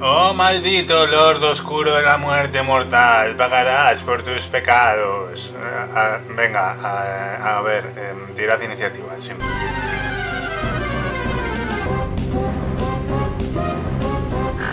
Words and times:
Oh 0.00 0.32
maldito 0.32 1.06
Lord 1.06 1.42
Oscuro 1.44 1.94
de 1.96 2.02
la 2.02 2.16
muerte 2.18 2.62
mortal, 2.62 3.34
pagarás 3.36 4.00
por 4.02 4.22
tus 4.22 4.46
pecados. 4.46 5.54
Ah, 5.60 5.86
ah, 5.94 6.18
venga, 6.36 6.72
a, 6.72 7.58
a 7.58 7.62
ver, 7.62 7.92
eh, 7.96 8.14
tirad 8.34 8.60
iniciativa. 8.60 9.14
sí. 9.18 9.32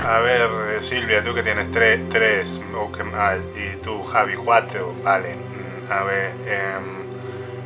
A 0.08 0.20
ver, 0.20 0.50
eh, 0.78 0.82
Silvia, 0.82 1.24
tú 1.24 1.34
que 1.34 1.42
tienes 1.44 1.72
tre- 1.72 2.08
tres, 2.10 2.62
qué 2.96 3.04
mal, 3.04 3.42
y 3.56 3.76
tú, 3.78 4.04
Javi, 4.04 4.36
cuatro, 4.36 4.94
vale. 5.04 5.36
A 5.90 6.04
ver, 6.04 6.34
em, 6.48 7.08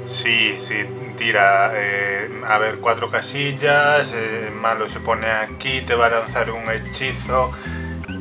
sí, 0.06 0.56
sí, 0.58 0.86
tira, 1.20 1.72
eh, 1.74 2.32
a 2.48 2.58
ver, 2.60 2.80
cuatro 2.80 3.12
casillas, 3.12 4.14
eh, 4.16 4.52
malo 4.56 4.88
se 4.88 5.02
pone 5.02 5.30
aquí, 5.30 5.82
te 5.82 5.94
va 5.94 6.06
a 6.06 6.10
lanzar 6.10 6.50
un 6.50 6.72
hechizo. 6.72 7.52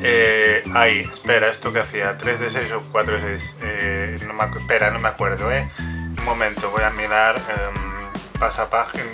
Eh, 0.03 0.65
ahí, 0.75 1.07
espera, 1.09 1.49
¿esto 1.49 1.73
qué 1.73 1.79
hacía? 1.79 2.19
¿3 2.19 2.39
de 2.39 2.51
6 2.51 2.73
o 2.73 2.83
4 2.91 3.15
de 3.21 3.39
6? 3.39 3.57
Eh, 3.63 4.19
no 4.27 4.35
me, 4.35 4.45
espera, 4.59 4.91
no 4.91 4.99
me 4.99 5.09
acuerdo, 5.09 5.53
¿eh? 5.53 5.69
Un 5.79 6.25
momento, 6.25 6.71
voy 6.73 6.83
a 6.83 6.91
mirar. 6.91 7.37
em, 7.37 8.41
pasa 8.41 8.69
página. 8.69 9.05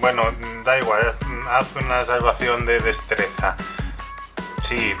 bueno, 0.00 0.22
da 0.64 0.78
igual, 0.78 1.06
haz, 1.06 1.20
haz 1.50 1.76
una 1.76 2.02
salvación 2.06 2.64
de 2.64 2.80
destreza. 2.80 3.56
Sí, 4.62 4.94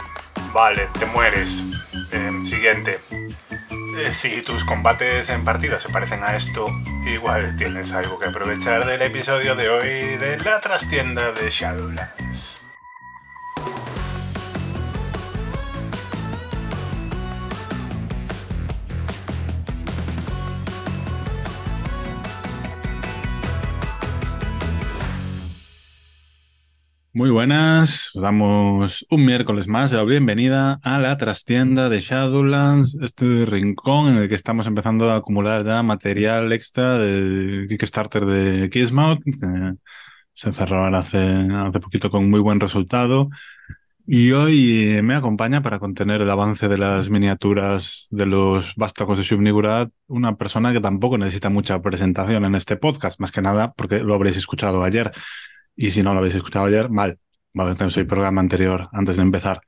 vale, 0.52 0.86
te 0.98 1.06
mueres. 1.06 1.64
Em, 2.12 2.44
siguiente. 2.44 3.00
Eh, 3.96 4.12
si 4.12 4.42
tus 4.42 4.64
combates 4.64 5.30
en 5.30 5.44
partida 5.44 5.78
se 5.78 5.88
parecen 5.88 6.22
a 6.22 6.36
esto, 6.36 6.68
igual 7.06 7.56
tienes 7.56 7.92
algo 7.92 8.18
que 8.18 8.26
aprovechar 8.26 8.86
del 8.86 9.02
episodio 9.02 9.54
de 9.56 9.68
hoy 9.68 10.16
de 10.16 10.38
la 10.38 10.60
trastienda 10.60 11.32
de 11.32 11.48
Shadowlands. 11.48 12.67
Muy 27.18 27.30
buenas, 27.30 28.14
os 28.14 28.22
damos 28.22 29.04
un 29.10 29.24
miércoles 29.24 29.66
más 29.66 29.90
la 29.90 30.04
bienvenida 30.04 30.78
a 30.84 31.00
la 31.00 31.16
trastienda 31.16 31.88
de 31.88 31.98
Shadowlands, 31.98 32.96
este 33.02 33.44
rincón 33.44 34.06
en 34.06 34.18
el 34.18 34.28
que 34.28 34.36
estamos 34.36 34.68
empezando 34.68 35.10
a 35.10 35.16
acumular 35.16 35.66
ya 35.66 35.82
material 35.82 36.52
extra 36.52 36.96
del 36.96 37.66
Kickstarter 37.68 38.24
de 38.24 38.70
Kismout, 38.70 39.18
se 40.32 40.52
cerró 40.52 40.86
hace, 40.86 41.18
hace 41.18 41.80
poquito 41.80 42.08
con 42.08 42.30
muy 42.30 42.38
buen 42.38 42.60
resultado. 42.60 43.30
Y 44.06 44.30
hoy 44.30 45.00
me 45.02 45.16
acompaña 45.16 45.60
para 45.60 45.80
contener 45.80 46.22
el 46.22 46.30
avance 46.30 46.68
de 46.68 46.78
las 46.78 47.10
miniaturas 47.10 48.06
de 48.12 48.26
los 48.26 48.76
vástagos 48.76 49.18
de 49.18 49.24
Subnigurat 49.24 49.90
una 50.06 50.36
persona 50.36 50.72
que 50.72 50.80
tampoco 50.80 51.18
necesita 51.18 51.48
mucha 51.48 51.82
presentación 51.82 52.44
en 52.44 52.54
este 52.54 52.76
podcast, 52.76 53.18
más 53.18 53.32
que 53.32 53.42
nada 53.42 53.72
porque 53.72 53.98
lo 53.98 54.14
habréis 54.14 54.36
escuchado 54.36 54.84
ayer. 54.84 55.10
Y 55.80 55.92
si 55.92 56.02
no 56.02 56.12
lo 56.12 56.18
habéis 56.18 56.34
escuchado 56.34 56.64
ayer, 56.66 56.90
mal. 56.90 57.20
Vale, 57.54 57.76
tenéis 57.76 57.96
el 57.98 58.06
programa 58.08 58.40
anterior 58.40 58.88
antes 58.92 59.16
de 59.16 59.22
empezar. 59.22 59.60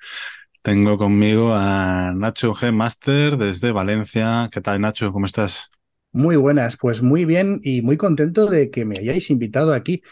Tengo 0.61 0.99
conmigo 0.99 1.55
a 1.55 2.13
Nacho 2.13 2.53
G. 2.53 2.73
Master 2.73 3.37
desde 3.37 3.71
Valencia. 3.71 4.49
¿Qué 4.51 4.61
tal, 4.61 4.81
Nacho? 4.81 5.13
¿Cómo 5.13 5.27
estás? 5.27 5.71
Muy 6.11 6.35
buenas, 6.35 6.77
pues 6.77 7.01
muy 7.01 7.25
bien 7.27 7.61
y 7.63 7.83
muy 7.83 7.97
contento 7.97 8.47
de 8.47 8.71
que 8.73 8.85
me 8.85 8.99
hayáis 8.99 9.31
invitado 9.31 9.73
aquí, 9.73 10.03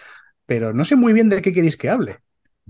pero 0.46 0.72
no 0.72 0.84
sé 0.84 0.94
muy 0.94 1.12
bien 1.12 1.30
de 1.30 1.42
qué 1.42 1.52
queréis 1.52 1.76
que 1.76 1.88
hable. 1.88 2.19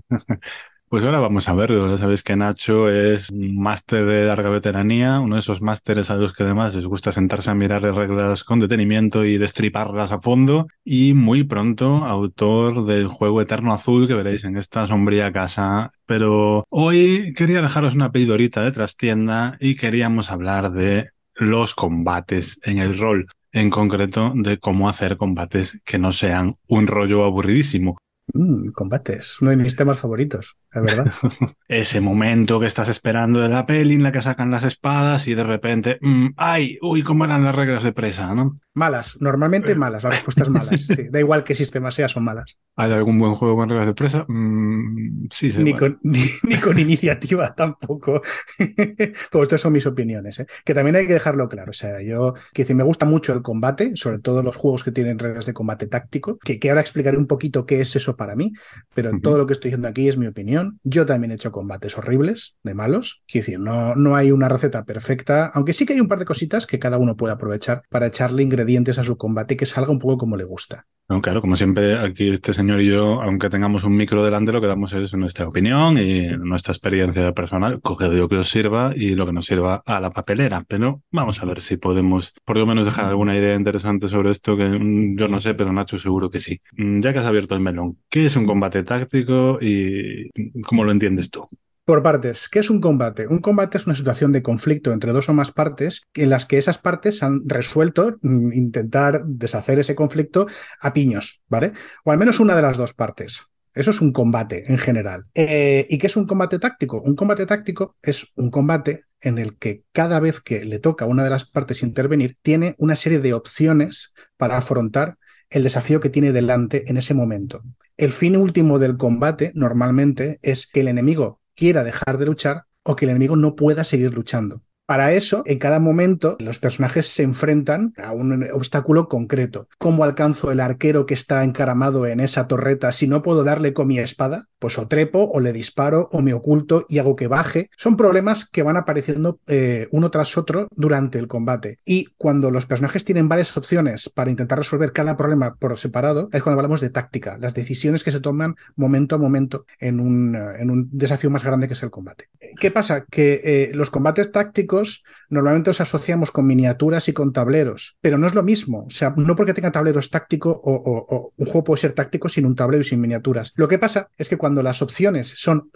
Pues 0.89 1.03
ahora 1.03 1.19
vamos 1.19 1.47
a 1.47 1.53
verlo. 1.53 1.87
Ya 1.87 1.99
sabéis 1.99 2.23
que 2.23 2.35
Nacho 2.35 2.89
es 2.89 3.29
un 3.29 3.55
máster 3.61 4.05
de 4.05 4.25
larga 4.25 4.49
veteranía, 4.49 5.19
uno 5.19 5.35
de 5.35 5.39
esos 5.39 5.61
másteres 5.61 6.09
a 6.09 6.15
los 6.15 6.33
que 6.33 6.41
además 6.41 6.73
les 6.73 6.87
gusta 6.87 7.11
sentarse 7.11 7.51
a 7.51 7.53
mirar 7.53 7.83
las 7.83 7.95
reglas 7.95 8.43
con 8.43 8.59
detenimiento 8.59 9.23
y 9.23 9.37
destriparlas 9.37 10.11
a 10.11 10.19
fondo. 10.19 10.65
Y 10.83 11.13
muy 11.13 11.43
pronto, 11.43 12.05
autor 12.05 12.85
del 12.85 13.07
juego 13.07 13.39
Eterno 13.39 13.71
Azul 13.71 14.07
que 14.07 14.15
veréis 14.15 14.43
en 14.45 14.57
esta 14.57 14.87
sombría 14.87 15.31
casa. 15.31 15.91
Pero 16.07 16.65
hoy 16.69 17.33
quería 17.37 17.61
dejaros 17.61 17.93
una 17.93 18.11
pedidorita 18.11 18.63
de 18.63 18.71
trastienda 18.71 19.57
y 19.59 19.75
queríamos 19.75 20.31
hablar 20.31 20.71
de 20.71 21.11
los 21.35 21.75
combates 21.75 22.59
en 22.63 22.79
el 22.79 22.97
rol. 22.97 23.27
En 23.51 23.69
concreto, 23.69 24.33
de 24.35 24.57
cómo 24.57 24.89
hacer 24.89 25.17
combates 25.17 25.79
que 25.85 25.99
no 25.99 26.11
sean 26.13 26.55
un 26.67 26.87
rollo 26.87 27.25
aburridísimo. 27.25 27.97
Mm, 28.33 28.69
combates, 28.71 29.41
uno 29.41 29.51
de 29.51 29.57
mis 29.57 29.75
temas 29.75 29.97
favoritos, 29.97 30.57
la 30.71 30.81
verdad. 30.81 31.05
ese 31.67 32.01
momento 32.01 32.59
que 32.59 32.67
estás 32.67 32.89
esperando 32.89 33.39
de 33.39 33.49
la 33.49 33.65
peli 33.65 33.95
en 33.95 34.03
la 34.03 34.11
que 34.11 34.21
sacan 34.21 34.51
las 34.51 34.63
espadas 34.63 35.27
y 35.27 35.35
de 35.35 35.43
repente, 35.43 35.97
mm, 36.01 36.29
ay, 36.37 36.77
uy, 36.81 37.03
cómo 37.03 37.25
eran 37.25 37.43
las 37.43 37.55
reglas 37.55 37.83
de 37.83 37.93
presa, 37.93 38.33
¿no? 38.35 38.59
Malas, 38.73 39.17
normalmente 39.19 39.73
malas, 39.75 40.03
las 40.03 40.15
respuestas 40.15 40.49
malas. 40.49 40.81
sí. 40.81 41.07
Da 41.09 41.19
igual 41.19 41.43
qué 41.43 41.55
sistema 41.55 41.91
sea, 41.91 42.07
son 42.07 42.23
malas. 42.23 42.59
¿Hay 42.75 42.91
algún 42.91 43.17
buen 43.17 43.33
juego 43.33 43.55
con 43.55 43.69
reglas 43.69 43.87
de 43.87 43.93
presa? 43.93 44.25
Mm, 44.27 45.27
sí, 45.31 45.51
sí. 45.51 45.63
Ni 45.63 45.75
con, 45.75 45.99
ni, 46.03 46.27
ni 46.43 46.57
con 46.57 46.77
iniciativa 46.77 47.53
tampoco. 47.55 48.21
Pues 49.31 49.43
estas 49.43 49.61
son 49.61 49.73
mis 49.73 49.85
opiniones, 49.85 50.39
¿eh? 50.39 50.45
que 50.63 50.73
también 50.73 50.95
hay 50.95 51.07
que 51.07 51.13
dejarlo 51.13 51.47
claro. 51.49 51.71
O 51.71 51.73
sea, 51.73 52.01
yo 52.01 52.33
que 52.53 52.63
decir, 52.63 52.75
me 52.75 52.83
gusta 52.83 53.05
mucho 53.05 53.33
el 53.33 53.41
combate, 53.41 53.91
sobre 53.95 54.19
todo 54.19 54.43
los 54.43 54.55
juegos 54.55 54.83
que 54.83 54.91
tienen 54.91 55.19
reglas 55.19 55.45
de 55.45 55.53
combate 55.53 55.87
táctico, 55.87 56.37
que, 56.37 56.59
que 56.59 56.69
ahora 56.69 56.81
explicaré 56.81 57.17
un 57.17 57.27
poquito 57.27 57.65
qué 57.65 57.81
es 57.81 57.95
eso 57.95 58.15
para 58.19 58.35
mí, 58.35 58.53
pero 58.93 59.11
todo 59.19 59.39
lo 59.39 59.47
que 59.47 59.53
estoy 59.53 59.69
diciendo 59.69 59.87
aquí 59.87 60.07
es 60.07 60.17
mi 60.17 60.27
opinión. 60.27 60.79
Yo 60.83 61.07
también 61.07 61.31
he 61.31 61.35
hecho 61.35 61.51
combates 61.51 61.97
horribles, 61.97 62.57
de 62.63 62.75
malos. 62.75 63.23
Quiero 63.27 63.45
decir, 63.45 63.59
no, 63.59 63.95
no 63.95 64.15
hay 64.15 64.31
una 64.31 64.47
receta 64.49 64.83
perfecta, 64.85 65.47
aunque 65.47 65.73
sí 65.73 65.87
que 65.87 65.93
hay 65.93 66.01
un 66.01 66.07
par 66.07 66.19
de 66.19 66.25
cositas 66.25 66.67
que 66.67 66.77
cada 66.77 66.99
uno 66.99 67.15
puede 67.15 67.33
aprovechar 67.33 67.81
para 67.89 68.05
echarle 68.07 68.43
ingredientes 68.43 68.99
a 68.99 69.03
su 69.03 69.17
combate 69.17 69.57
que 69.57 69.65
salga 69.65 69.91
un 69.91 69.99
poco 69.99 70.17
como 70.17 70.37
le 70.37 70.43
gusta. 70.43 70.85
No, 71.11 71.23
claro, 71.23 71.41
como 71.41 71.55
siempre, 71.55 71.97
aquí 71.97 72.29
este 72.29 72.53
señor 72.53 72.81
y 72.81 72.87
yo, 72.89 73.23
aunque 73.23 73.49
tengamos 73.49 73.83
un 73.83 73.95
micro 73.95 74.23
delante, 74.23 74.51
lo 74.51 74.61
que 74.61 74.67
damos 74.67 74.93
es 74.93 75.11
nuestra 75.15 75.47
opinión 75.47 75.97
y 75.97 76.27
nuestra 76.37 76.71
experiencia 76.71 77.31
personal. 77.31 77.81
Coged 77.81 78.11
lo 78.11 78.29
que 78.29 78.37
os 78.37 78.47
sirva 78.47 78.93
y 78.95 79.15
lo 79.15 79.25
que 79.25 79.33
nos 79.33 79.47
sirva 79.47 79.81
a 79.87 79.99
la 79.99 80.11
papelera. 80.11 80.63
Pero 80.67 81.01
vamos 81.11 81.41
a 81.41 81.45
ver 81.45 81.61
si 81.61 81.77
podemos, 81.77 82.31
por 82.45 82.57
lo 82.57 82.67
menos, 82.67 82.85
dejar 82.85 83.05
alguna 83.05 83.35
idea 83.35 83.55
interesante 83.55 84.07
sobre 84.07 84.29
esto, 84.29 84.55
que 84.55 84.69
mm, 84.69 85.17
yo 85.17 85.27
no 85.27 85.39
sé, 85.39 85.55
pero 85.55 85.73
Nacho 85.73 85.97
seguro 85.97 86.29
que 86.29 86.37
sí. 86.39 86.61
Mm, 86.77 86.99
Ya 87.01 87.11
que 87.11 87.17
has 87.17 87.25
abierto 87.25 87.55
el 87.55 87.61
melón, 87.61 87.97
¿qué 88.09 88.25
es 88.25 88.35
un 88.35 88.45
combate 88.45 88.83
táctico 88.83 89.59
y 89.61 90.29
cómo 90.61 90.83
lo 90.83 90.91
entiendes 90.91 91.29
tú? 91.29 91.47
Por 91.89 92.03
partes, 92.03 92.47
¿qué 92.49 92.59
es 92.59 92.69
un 92.69 92.81
combate? 92.81 93.25
Un 93.25 93.39
combate 93.39 93.79
es 93.79 93.87
una 93.87 93.95
situación 93.95 94.31
de 94.31 94.43
conflicto 94.43 94.91
entre 94.91 95.11
dos 95.11 95.27
o 95.27 95.33
más 95.33 95.51
partes 95.51 96.03
en 96.13 96.29
las 96.29 96.45
que 96.45 96.59
esas 96.59 96.77
partes 96.77 97.23
han 97.23 97.41
resuelto 97.47 98.17
mm, 98.21 98.53
intentar 98.53 99.25
deshacer 99.25 99.79
ese 99.79 99.95
conflicto 99.95 100.45
a 100.81 100.93
piños, 100.93 101.41
¿vale? 101.47 101.73
O 102.03 102.11
al 102.11 102.19
menos 102.19 102.39
una 102.39 102.55
de 102.55 102.61
las 102.61 102.77
dos 102.77 102.93
partes. 102.93 103.41
Eso 103.73 103.89
es 103.89 104.01
un 104.01 104.11
combate 104.11 104.71
en 104.71 104.77
general. 104.77 105.25
Eh, 105.33 105.87
¿Y 105.89 105.97
qué 105.97 106.05
es 106.05 106.15
un 106.15 106.27
combate 106.27 106.59
táctico? 106.59 107.01
Un 107.01 107.15
combate 107.15 107.47
táctico 107.47 107.95
es 108.03 108.33
un 108.35 108.51
combate 108.51 109.01
en 109.21 109.39
el 109.39 109.57
que 109.57 109.83
cada 109.91 110.19
vez 110.19 110.41
que 110.41 110.65
le 110.65 110.79
toca 110.79 111.05
a 111.05 111.07
una 111.07 111.23
de 111.23 111.29
las 111.29 111.45
partes 111.45 111.81
intervenir, 111.81 112.37
tiene 112.41 112.75
una 112.77 112.95
serie 112.95 113.19
de 113.19 113.33
opciones 113.33 114.13
para 114.37 114.57
afrontar 114.57 115.17
el 115.49 115.63
desafío 115.63 115.99
que 115.99 116.09
tiene 116.09 116.31
delante 116.31 116.83
en 116.89 116.97
ese 116.97 117.13
momento. 117.13 117.63
El 117.99 118.13
fin 118.13 118.37
último 118.37 118.79
del 118.79 118.95
combate 118.95 119.51
normalmente 119.55 120.39
es 120.41 120.67
que 120.67 120.79
el 120.79 120.87
enemigo 120.87 121.41
quiera 121.53 121.83
dejar 121.83 122.17
de 122.17 122.27
luchar 122.27 122.63
o 122.81 122.95
que 122.95 123.03
el 123.03 123.09
enemigo 123.09 123.35
no 123.35 123.57
pueda 123.57 123.83
seguir 123.83 124.13
luchando. 124.13 124.61
Para 124.85 125.11
eso, 125.11 125.43
en 125.45 125.59
cada 125.59 125.81
momento, 125.81 126.37
los 126.39 126.59
personajes 126.59 127.07
se 127.07 127.23
enfrentan 127.23 127.93
a 127.97 128.13
un 128.13 128.49
obstáculo 128.53 129.09
concreto. 129.09 129.67
¿Cómo 129.77 130.05
alcanzo 130.05 130.49
el 130.49 130.61
arquero 130.61 131.05
que 131.05 131.13
está 131.13 131.43
encaramado 131.43 132.07
en 132.07 132.21
esa 132.21 132.47
torreta 132.47 132.93
si 132.93 133.05
no 133.05 133.21
puedo 133.21 133.43
darle 133.43 133.73
con 133.73 133.87
mi 133.87 133.99
espada? 133.99 134.47
Pues 134.59 134.77
o 134.77 134.87
trepo, 134.87 135.29
o 135.33 135.39
le 135.39 135.53
disparo, 135.53 136.09
o 136.11 136.21
me 136.21 136.33
oculto 136.33 136.85
y 136.89 136.99
hago 136.99 137.15
que 137.15 137.27
baje. 137.27 137.69
Son 137.77 137.97
problemas 137.97 138.45
que 138.45 138.63
van 138.63 138.77
apareciendo 138.77 139.39
eh, 139.47 139.87
uno 139.91 140.11
tras 140.11 140.37
otro 140.37 140.67
durante 140.75 141.17
el 141.17 141.27
combate. 141.27 141.79
Y 141.85 142.07
cuando 142.17 142.51
los 142.51 142.65
personajes 142.65 143.05
tienen 143.05 143.27
varias 143.27 143.55
opciones 143.55 144.09
para 144.09 144.29
intentar 144.29 144.57
resolver 144.57 144.91
cada 144.91 145.17
problema 145.17 145.55
por 145.55 145.77
separado, 145.77 146.29
es 146.31 146.43
cuando 146.43 146.59
hablamos 146.59 146.81
de 146.81 146.89
táctica, 146.89 147.37
las 147.39 147.53
decisiones 147.53 148.03
que 148.03 148.11
se 148.11 148.19
toman 148.19 148.55
momento 148.75 149.15
a 149.15 149.17
momento 149.17 149.65
en 149.79 149.99
un, 149.99 150.35
en 150.35 150.69
un 150.69 150.89
desafío 150.91 151.29
más 151.29 151.43
grande 151.43 151.67
que 151.67 151.73
es 151.73 151.83
el 151.83 151.89
combate. 151.89 152.29
¿Qué 152.59 152.71
pasa? 152.71 153.05
Que 153.09 153.41
eh, 153.43 153.71
los 153.73 153.89
combates 153.89 154.31
tácticos 154.31 155.03
normalmente 155.29 155.69
los 155.69 155.81
asociamos 155.81 156.31
con 156.31 156.47
miniaturas 156.47 157.07
y 157.07 157.13
con 157.13 157.33
tableros, 157.33 157.97
pero 158.01 158.17
no 158.17 158.27
es 158.27 158.35
lo 158.35 158.43
mismo. 158.43 158.85
O 158.85 158.89
sea, 158.89 159.13
no 159.15 159.35
porque 159.35 159.53
tenga 159.53 159.71
tableros 159.71 160.09
tácticos 160.09 160.57
o, 160.61 161.31
un 161.35 161.45
juego 161.45 161.63
puede 161.63 161.81
ser 161.81 161.93
táctico 161.93 162.29
sin 162.29 162.45
un 162.45 162.55
tablero 162.55 162.81
y 162.81 162.85
sin 162.85 163.01
miniaturas. 163.01 163.53
Lo 163.55 163.67
que 163.67 163.79
pasa 163.79 164.09
es 164.17 164.29
que 164.29 164.37
cuando 164.37 164.48
las 164.63 164.81
opciones 164.81 165.33
son, 165.35 165.69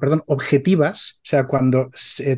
perdón, 0.00 0.22
objetivas, 0.26 1.20
o 1.24 1.28
sea, 1.28 1.46
cuando 1.46 1.90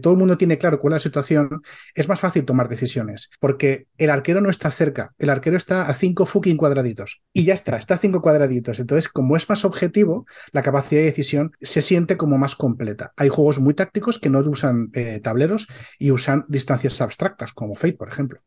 todo 0.02 0.12
el 0.12 0.18
mundo 0.18 0.38
tiene 0.38 0.58
claro 0.58 0.78
cuál 0.78 0.92
es 0.92 0.96
la 0.96 1.08
situación, 1.08 1.62
es 1.94 2.08
más 2.08 2.20
fácil 2.20 2.44
tomar 2.44 2.68
decisiones, 2.68 3.30
porque 3.40 3.86
el 3.96 4.10
arquero 4.10 4.40
no 4.40 4.50
está 4.50 4.70
cerca, 4.70 5.14
el 5.18 5.30
arquero 5.30 5.56
está 5.56 5.88
a 5.88 5.94
cinco 5.94 6.26
fucking 6.26 6.56
cuadraditos 6.56 7.22
y 7.32 7.44
ya 7.44 7.54
está, 7.54 7.76
está 7.76 7.94
a 7.94 7.98
cinco 7.98 8.20
cuadraditos. 8.20 8.80
Entonces, 8.80 9.08
como 9.08 9.36
es 9.36 9.48
más 9.48 9.64
objetivo, 9.64 10.26
la 10.52 10.62
capacidad 10.62 11.00
de 11.00 11.06
decisión 11.06 11.52
se 11.60 11.82
siente 11.82 12.16
como 12.16 12.38
más 12.38 12.56
completa. 12.56 13.12
Hay 13.16 13.28
juegos 13.28 13.58
muy 13.60 13.74
tácticos 13.74 14.18
que 14.18 14.30
no 14.30 14.40
usan 14.40 14.90
eh, 14.92 15.20
tableros 15.22 15.68
y 15.98 16.10
usan 16.10 16.44
distancias 16.48 17.00
abstractas, 17.00 17.52
como 17.52 17.74
Fate, 17.74 17.94
por 17.94 18.08
ejemplo. 18.08 18.40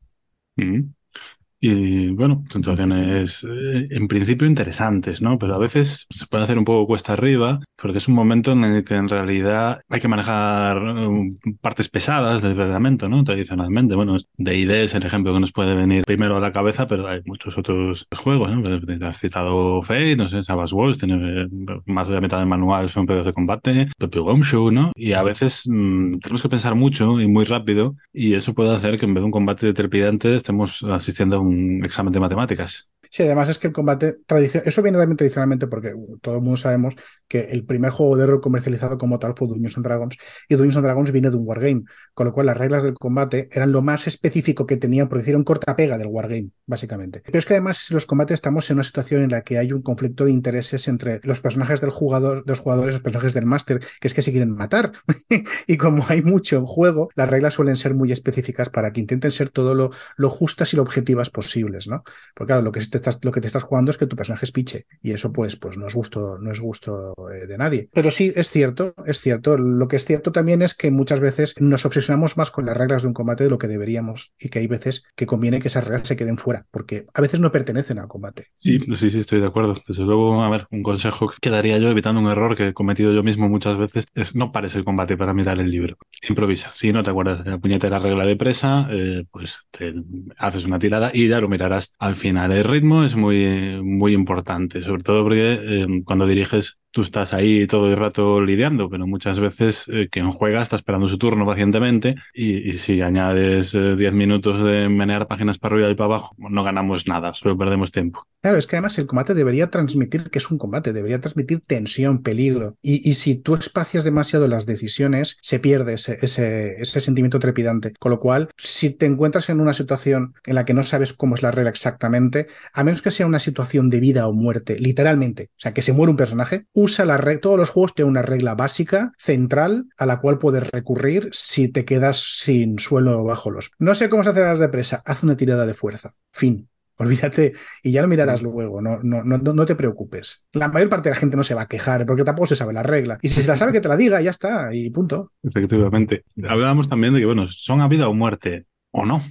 Y 1.64 2.10
bueno, 2.10 2.44
sensaciones 2.50 3.44
eh, 3.44 3.88
en 3.92 4.08
principio 4.08 4.48
interesantes, 4.48 5.22
¿no? 5.22 5.38
Pero 5.38 5.54
a 5.54 5.60
veces 5.60 6.08
se 6.10 6.26
puede 6.26 6.44
hacer 6.44 6.58
un 6.58 6.66
poco 6.66 6.88
cuesta 6.88 7.14
arriba, 7.14 7.60
porque 7.80 8.00
es 8.00 8.08
un 8.08 8.16
momento 8.16 8.54
en 8.54 8.64
el 8.64 8.84
que 8.84 8.96
en 8.96 9.08
realidad 9.08 9.80
hay 9.88 10.02
que 10.02 10.08
manejar 10.08 10.80
um, 10.80 11.36
partes 11.62 11.88
pesadas 11.88 12.42
del 12.42 12.58
reglamento, 12.58 13.08
¿no? 13.08 13.24
Tradicionalmente. 13.24 13.94
Bueno, 13.94 14.18
de 14.38 14.58
ID 14.58 14.72
es 14.72 14.96
el 14.96 15.06
ejemplo 15.06 15.34
que 15.34 15.40
nos 15.40 15.52
puede 15.52 15.76
venir 15.76 16.04
primero 16.04 16.36
a 16.38 16.40
la 16.40 16.52
cabeza, 16.52 16.88
pero 16.88 17.08
hay 17.08 17.22
muchos 17.26 17.56
otros 17.60 18.08
juegos, 18.18 18.50
¿no? 18.50 18.62
Pues, 18.64 19.02
has 19.04 19.20
citado 19.20 19.84
Fate, 19.84 20.16
no 20.16 20.28
sé, 20.28 20.42
Savage 20.42 20.74
Wars, 20.74 20.98
tiene 20.98 21.48
más 21.86 22.08
de 22.08 22.16
la 22.16 22.22
mitad 22.22 22.40
del 22.40 22.48
manual 22.48 22.90
son 22.90 23.06
periodos 23.06 23.28
de 23.28 23.34
combate, 23.34 23.88
propio 23.98 24.32
Show, 24.42 24.72
¿no? 24.72 24.92
Y 24.96 25.14
a 25.14 25.22
veces 25.22 25.64
mm, 25.70 26.18
tenemos 26.20 26.42
que 26.42 26.50
pensar 26.50 26.74
mucho 26.74 27.20
y 27.20 27.28
muy 27.28 27.46
rápido, 27.46 27.96
y 28.12 28.34
eso 28.34 28.54
puede 28.54 28.74
hacer 28.74 28.98
que 28.98 29.06
en 29.06 29.14
vez 29.14 29.22
de 29.22 29.26
un 29.26 29.32
combate 29.32 29.74
trepidante 29.74 30.34
estemos 30.34 30.84
asistiendo 30.84 31.38
a 31.38 31.40
un 31.40 31.51
examen 31.84 32.14
de 32.14 32.20
matemáticas. 32.20 32.90
Sí, 33.14 33.24
además 33.24 33.50
es 33.50 33.60
que 33.60 33.68
el 33.68 33.74
combate 33.74 34.20
tradicional, 34.26 34.66
eso 34.70 34.82
viene 34.82 34.98
también 34.98 35.18
tradicionalmente 35.18 35.68
porque 35.68 35.94
todo 36.22 36.36
el 36.36 36.42
mundo 36.42 36.56
sabemos 36.56 36.96
que 37.28 37.42
el 37.42 37.66
primer 37.66 37.92
juego 37.92 38.16
de 38.16 38.26
rol 38.26 38.40
comercializado 38.40 38.98
como 38.98 39.20
tal 39.20 39.34
fue 39.36 39.50
Dungeons 39.50 39.76
and 39.76 39.86
Dragons 39.86 40.18
y 40.48 40.56
Dungeons 40.56 40.78
and 40.78 40.86
Dragons 40.86 41.12
viene 41.12 41.30
de 41.30 41.36
un 41.36 41.46
wargame, 41.46 41.84
con 42.14 42.28
lo 42.28 42.32
cual 42.32 42.46
las 42.46 42.56
reglas 42.56 42.84
del 42.84 42.94
combate 42.94 43.50
eran 43.52 43.74
lo 43.74 43.82
más 43.82 44.08
específico 44.08 44.66
que 44.66 44.78
tenían 44.78 45.10
porque 45.10 45.24
hicieron 45.24 45.44
corta 45.44 45.76
pega 45.76 45.98
del 45.98 46.08
wargame, 46.08 46.52
básicamente. 46.66 47.22
Pero 47.26 47.38
es 47.38 47.46
que 47.46 47.56
además 47.56 47.92
los 47.92 48.06
combates 48.06 48.36
estamos 48.36 48.70
en 48.70 48.78
una 48.78 48.86
situación 48.86 49.24
en 49.24 49.32
la 49.32 49.42
que 49.42 49.58
hay 49.58 49.74
un 49.74 49.82
conflicto 49.82 50.24
de 50.24 50.32
intereses 50.32 50.88
entre 50.88 51.20
los 51.24 51.42
personajes 51.42 51.82
del 51.82 51.90
jugador, 51.90 52.46
de 52.46 52.52
los 52.54 52.62
jugadores, 52.62 52.94
los 52.94 53.04
personajes 53.04 53.34
del 53.34 53.46
máster, 53.46 53.82
que 54.00 54.08
es 54.08 54.14
que 54.14 54.22
se 54.22 54.32
quieren 54.32 54.56
matar. 54.56 54.94
y 55.68 55.76
como 55.76 56.06
hay 56.08 56.22
mucho 56.22 56.56
en 56.56 56.64
juego, 56.64 57.10
las 57.16 57.30
reglas 57.30 57.56
suelen 57.56 57.76
ser 57.76 57.94
muy 57.94 58.14
específicas 58.14 58.70
para 58.70 58.94
que 58.94 59.02
intenten 59.02 59.32
ser 59.32 59.50
todo 59.50 59.76
lo, 59.76 59.92
lo 60.16 60.30
justas 60.30 60.72
y 60.74 60.78
lo 60.78 60.84
objetivas 60.84 61.30
posibles, 61.30 61.90
¿no? 61.90 62.04
Porque 62.34 62.52
claro, 62.52 62.62
lo 62.62 62.72
que 62.72 62.80
lo 63.22 63.32
que 63.32 63.42
te 63.42 63.48
estás 63.48 63.64
jugando 63.64 63.92
es 63.92 63.98
que 63.98 64.08
tu 64.08 64.16
personaje 64.16 64.46
es 64.46 64.52
piche 64.52 64.86
y 65.02 65.12
eso 65.12 65.32
pues, 65.32 65.56
pues 65.56 65.78
no 65.78 65.88
es 65.88 65.96
gusto, 65.96 66.38
no 66.40 66.52
es 66.52 66.60
gusto 66.60 67.14
eh, 67.34 67.48
de 67.48 67.58
nadie. 67.58 67.90
Pero 67.94 68.12
sí, 68.12 68.32
es 68.36 68.50
cierto, 68.50 68.94
es 69.06 69.22
cierto. 69.22 69.58
Lo 69.58 69.88
que 69.88 69.96
es 69.96 70.06
cierto 70.06 70.32
también 70.32 70.62
es 70.62 70.74
que 70.74 70.92
muchas 70.92 71.20
veces 71.20 71.56
nos 71.60 71.86
obsesionamos 71.86 72.38
más 72.38 72.52
con 72.52 72.66
las 72.66 72.78
reglas 72.78 73.04
de 73.04 73.10
un 73.10 73.14
combate 73.14 73.44
de 73.44 73.50
lo 73.50 73.58
que 73.58 73.68
deberíamos 73.68 74.34
y 74.40 74.50
que 74.50 74.60
hay 74.60 74.68
veces 74.68 75.04
que 75.16 75.26
conviene 75.26 75.60
que 75.60 75.68
esas 75.68 75.86
reglas 75.86 76.08
se 76.08 76.16
queden 76.16 76.38
fuera 76.38 76.66
porque 76.72 77.06
a 77.14 77.22
veces 77.22 77.40
no 77.40 77.52
pertenecen 77.52 78.00
al 78.00 78.08
combate. 78.08 78.46
Sí, 78.54 78.80
sí, 78.96 79.12
sí, 79.12 79.20
estoy 79.20 79.40
de 79.40 79.48
acuerdo. 79.48 79.76
Desde 79.88 80.04
luego, 80.04 80.42
a 80.44 80.50
ver, 80.50 80.68
un 80.72 80.84
consejo 80.84 81.32
que 81.42 81.50
daría 81.50 81.78
yo 81.78 81.90
evitando 81.90 82.22
un 82.22 82.28
error 82.28 82.56
que 82.56 82.70
he 82.70 82.74
cometido 82.74 83.14
yo 83.14 83.24
mismo 83.24 83.50
muchas 83.50 83.78
veces 83.78 84.08
es 84.14 84.36
no 84.36 84.52
pares 84.52 84.76
el 84.76 84.84
combate 84.84 85.18
para 85.18 85.34
mirar 85.34 85.60
el 85.60 85.70
libro. 85.70 85.98
Improvisa. 86.28 86.72
Si 86.72 86.92
no 86.92 87.04
te 87.04 87.12
acuerdas 87.12 87.44
de 87.44 87.52
la 87.52 87.58
puñetera 87.58 88.00
regla 88.00 88.26
de 88.26 88.36
presa, 88.36 88.88
eh, 88.92 89.26
pues 89.32 89.66
te 89.72 89.94
haces 90.38 90.66
una 90.66 90.80
tirada 90.80 91.12
y 91.14 91.28
ya 91.28 91.40
lo 91.40 91.50
mirarás 91.50 91.94
al 92.00 92.16
final. 92.16 92.52
El 92.52 92.64
ritmo 92.64 92.91
es 93.04 93.16
muy 93.16 93.82
muy, 93.82 94.14
importante, 94.14 94.82
sobre 94.84 95.04
todo 95.04 95.24
porque 95.24 95.54
eh, 95.62 95.88
cuando 96.06 96.26
diriges 96.28 96.80
tú 96.92 97.02
estás 97.02 97.34
ahí 97.34 97.66
todo 97.68 97.88
el 97.88 97.98
rato 97.98 98.42
lidiando, 98.42 98.90
pero 98.90 99.08
muchas 99.08 99.40
veces 99.40 99.90
eh, 99.92 100.08
quien 100.12 100.32
juega 100.32 100.62
está 100.62 100.76
esperando 100.76 101.08
su 101.08 101.18
turno 101.18 101.46
pacientemente 101.46 102.16
y, 102.34 102.74
si 102.74 103.02
añades 103.02 103.72
10 103.72 104.00
eh, 104.00 104.12
minutos 104.12 104.64
de 104.64 104.90
menear 104.90 105.26
páginas 105.26 105.58
para 105.58 105.76
arriba 105.76 105.90
y 105.90 105.96
para 105.96 106.16
abajo, 106.16 106.36
no 106.38 106.64
ganamos 106.64 107.08
nada, 107.08 107.34
solo 107.34 107.58
perdemos 107.58 107.92
tiempo. 107.92 108.26
Claro, 108.42 108.58
es 108.58 108.66
que 108.66 108.76
además 108.76 108.98
el 108.98 109.06
combate 109.06 109.36
debería 109.36 109.70
transmitir 109.70 110.30
que 110.32 110.40
es 110.40 110.50
un 110.50 110.58
combate, 110.58 110.94
debería 110.94 111.22
transmitir 111.22 111.62
tensión, 111.66 112.24
peligro. 112.24 112.76
Y, 112.82 113.14
si 113.14 113.36
tú 113.36 113.54
espacias 113.54 114.04
demasiado 114.04 114.48
las 114.48 114.66
decisiones, 114.66 115.38
se 115.42 115.60
pierde 115.60 115.94
ese, 115.94 116.18
ese, 116.22 116.82
ese 116.82 117.00
sentimiento 117.02 117.38
trepidante. 117.38 117.94
Con 118.00 118.12
lo 118.12 118.20
cual, 118.20 118.50
si 118.58 118.90
te 118.90 119.06
encuentras 119.06 119.50
en 119.50 119.62
una 119.62 119.76
situación 119.76 120.34
en 120.46 120.56
la 120.56 120.66
que 120.66 120.74
no 120.74 120.82
sabes 120.82 121.14
cómo 121.14 121.36
es 121.36 121.44
la 121.44 121.52
regla 121.52 121.70
exactamente, 121.70 122.48
a 122.74 122.84
menos 122.84 123.04
que 123.04 123.12
sea 123.12 123.28
una 123.28 123.40
situación 123.40 123.92
de 123.92 124.00
vida 124.00 124.28
o 124.28 124.34
muerte, 124.34 124.80
literalmente, 124.80 125.50
o 125.52 125.60
sea, 125.60 125.74
que 125.74 125.84
se 125.84 125.94
muere 125.94 126.10
un 126.10 126.18
personaje, 126.18 126.66
usa 126.82 127.06
la 127.06 127.18
regla, 127.18 127.42
todos 127.42 127.58
los 127.58 127.70
juegos 127.70 127.94
tienen 127.94 128.12
una 128.12 128.22
regla 128.22 128.56
básica, 128.56 129.14
central, 129.18 129.86
a 129.98 130.06
la 130.06 130.20
cual 130.20 130.40
puedes 130.40 130.70
recurrir 130.70 131.30
si 131.32 131.68
te 131.68 131.86
quedas 131.86 132.40
sin 132.40 132.80
suelo 132.80 133.24
bajo 133.24 133.52
los. 133.52 133.72
No 133.80 133.96
sé 133.96 134.10
cómo 134.10 134.24
se 134.24 134.32
hace 134.32 134.42
las 134.42 134.60
de 134.60 134.70
presa, 134.70 135.02
haz 135.06 135.24
una 135.24 135.38
tirada 135.38 135.66
de 135.66 135.74
fuerza. 135.74 136.14
Fin. 136.32 136.68
Olvídate 137.02 137.54
y 137.82 137.92
ya 137.92 138.04
lo 138.04 138.08
mirarás 138.08 138.44
luego, 138.44 138.80
no, 138.80 139.00
no, 139.02 139.24
no, 139.24 139.38
no 139.38 139.66
te 139.66 139.76
preocupes. 139.76 140.46
La 140.54 140.68
mayor 140.68 140.90
parte 140.90 141.10
de 141.10 141.16
la 141.16 141.20
gente 141.20 141.36
no 141.36 141.44
se 141.44 141.56
va 141.56 141.64
a 141.64 141.68
quejar 141.68 142.06
porque 142.06 142.24
tampoco 142.24 142.46
se 142.46 142.56
sabe 142.56 142.74
la 142.74 142.84
regla. 142.84 143.18
Y 143.24 143.30
si 143.30 143.42
se 143.42 143.48
la 143.48 143.58
sabe 143.58 143.72
que 143.72 143.82
te 143.82 143.90
la 143.90 143.98
diga, 143.98 144.22
ya 144.22 144.30
está, 144.30 144.74
y 144.74 144.90
punto. 144.92 145.32
Efectivamente. 145.42 146.26
Hablábamos 146.48 146.88
también 146.88 147.14
de 147.14 147.22
que, 147.22 147.26
bueno, 147.26 147.48
son 147.48 147.82
a 147.82 147.88
vida 147.88 148.08
o 148.08 148.14
muerte, 148.14 148.66
o 148.92 149.06
no. 149.06 149.22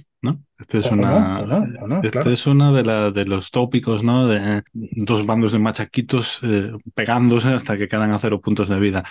Este 0.61 0.77
es 0.77 0.91
una, 0.91 1.43
este 2.01 2.33
es 2.33 2.47
uno 2.47 2.73
de, 2.73 3.11
de 3.11 3.25
los 3.25 3.51
tópicos, 3.51 4.03
¿no? 4.03 4.27
De 4.27 4.63
dos 4.73 5.25
bandos 5.25 5.51
de 5.51 5.59
machaquitos 5.59 6.39
eh, 6.43 6.71
pegándose 6.93 7.49
hasta 7.49 7.77
que 7.77 7.87
quedan 7.87 8.11
a 8.13 8.19
cero 8.19 8.41
puntos 8.41 8.69
de 8.69 8.79
vida. 8.79 9.03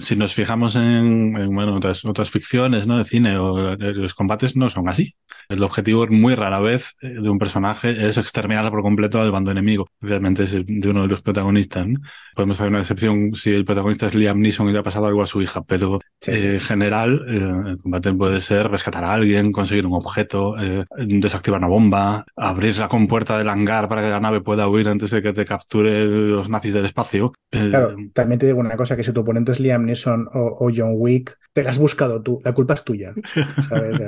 Si 0.00 0.16
nos 0.16 0.34
fijamos 0.34 0.76
en, 0.76 1.32
bueno, 1.54 1.76
otras, 1.76 2.04
otras 2.04 2.30
ficciones, 2.30 2.86
¿no? 2.86 2.98
De 2.98 3.04
cine, 3.04 3.36
o, 3.38 3.76
los 3.76 4.14
combates 4.14 4.56
no 4.56 4.68
son 4.68 4.88
así. 4.88 5.14
El 5.48 5.62
objetivo 5.62 6.06
muy 6.08 6.34
rara 6.34 6.60
vez 6.60 6.94
eh, 7.00 7.08
de 7.08 7.28
un 7.28 7.38
personaje 7.38 8.06
es 8.06 8.18
exterminar 8.18 8.70
por 8.70 8.82
completo 8.82 9.20
al 9.20 9.32
bando 9.32 9.50
enemigo. 9.50 9.88
Realmente 10.00 10.44
es 10.44 10.52
de 10.52 10.88
uno 10.88 11.02
de 11.02 11.08
los 11.08 11.22
protagonistas. 11.22 11.86
Podemos 12.34 12.56
hacer 12.56 12.70
una 12.70 12.80
excepción 12.80 13.34
si 13.34 13.50
el 13.50 13.64
protagonista 13.64 14.06
es 14.06 14.14
Liam 14.14 14.40
Neeson 14.40 14.68
y 14.68 14.72
le 14.72 14.78
ha 14.78 14.82
pasado 14.82 15.06
algo 15.06 15.22
a 15.22 15.26
su 15.26 15.42
hija, 15.42 15.62
pero 15.62 15.98
eh, 16.26 16.52
en 16.54 16.60
general 16.60 17.24
eh, 17.28 17.70
el 17.70 17.78
combate 17.78 18.12
puede 18.12 18.40
ser 18.40 18.68
rescatar 18.68 19.02
a 19.04 19.12
alguien, 19.12 19.52
conseguir 19.52 19.86
un 19.86 19.94
objeto, 19.94 20.54
desactivar 20.96 21.58
una 21.58 21.68
bomba, 21.68 22.24
abrir 22.36 22.78
la 22.78 22.88
compuerta 22.88 23.36
del 23.38 23.48
hangar 23.48 23.88
para 23.88 24.02
que 24.02 24.08
la 24.08 24.20
nave 24.20 24.40
pueda 24.40 24.68
huir 24.68 24.88
antes 24.88 25.10
de 25.10 25.20
que 25.20 25.32
te 25.32 25.44
capture 25.44 26.04
los 26.06 26.48
nazis 26.48 26.74
del 26.74 26.84
espacio. 26.84 27.32
Claro, 27.50 27.96
también 28.14 28.38
te 28.38 28.46
digo 28.46 28.60
una 28.60 28.76
cosa, 28.76 28.96
que 28.96 29.02
si 29.02 29.12
tu 29.12 29.20
oponente 29.20 29.52
es 29.52 29.60
Liam 29.60 29.84
Neeson 29.90 30.28
o, 30.32 30.70
John 30.74 30.94
Wick, 30.94 31.36
te 31.52 31.62
la 31.62 31.70
has 31.70 31.78
buscado 31.78 32.22
tú, 32.22 32.40
la 32.44 32.54
culpa 32.54 32.74
es 32.74 32.84
tuya. 32.84 33.12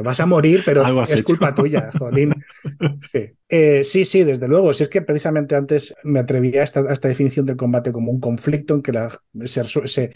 Vas 0.02 0.20
a 0.20 0.26
morir, 0.26 0.62
pero 0.64 0.82
es 1.02 1.23
culpa 1.23 1.55
tuya, 1.55 1.90
Jolín. 1.99 2.34
Eh, 3.54 3.84
sí. 3.84 4.06
sí, 4.06 4.25
desde 4.25 4.49
luego. 4.49 4.72
Si 4.72 4.82
es 4.82 4.88
que 4.88 5.02
precisamente 5.02 5.54
antes 5.54 5.94
me 6.04 6.20
atrevía 6.20 6.62
a 6.62 6.64
esta, 6.64 7.08
definición 7.08 7.44
del 7.44 7.58
combate 7.58 7.93
como 7.93 8.10
un 8.10 8.19
conflicto 8.19 8.75
en 8.75 8.81
que 8.81 8.93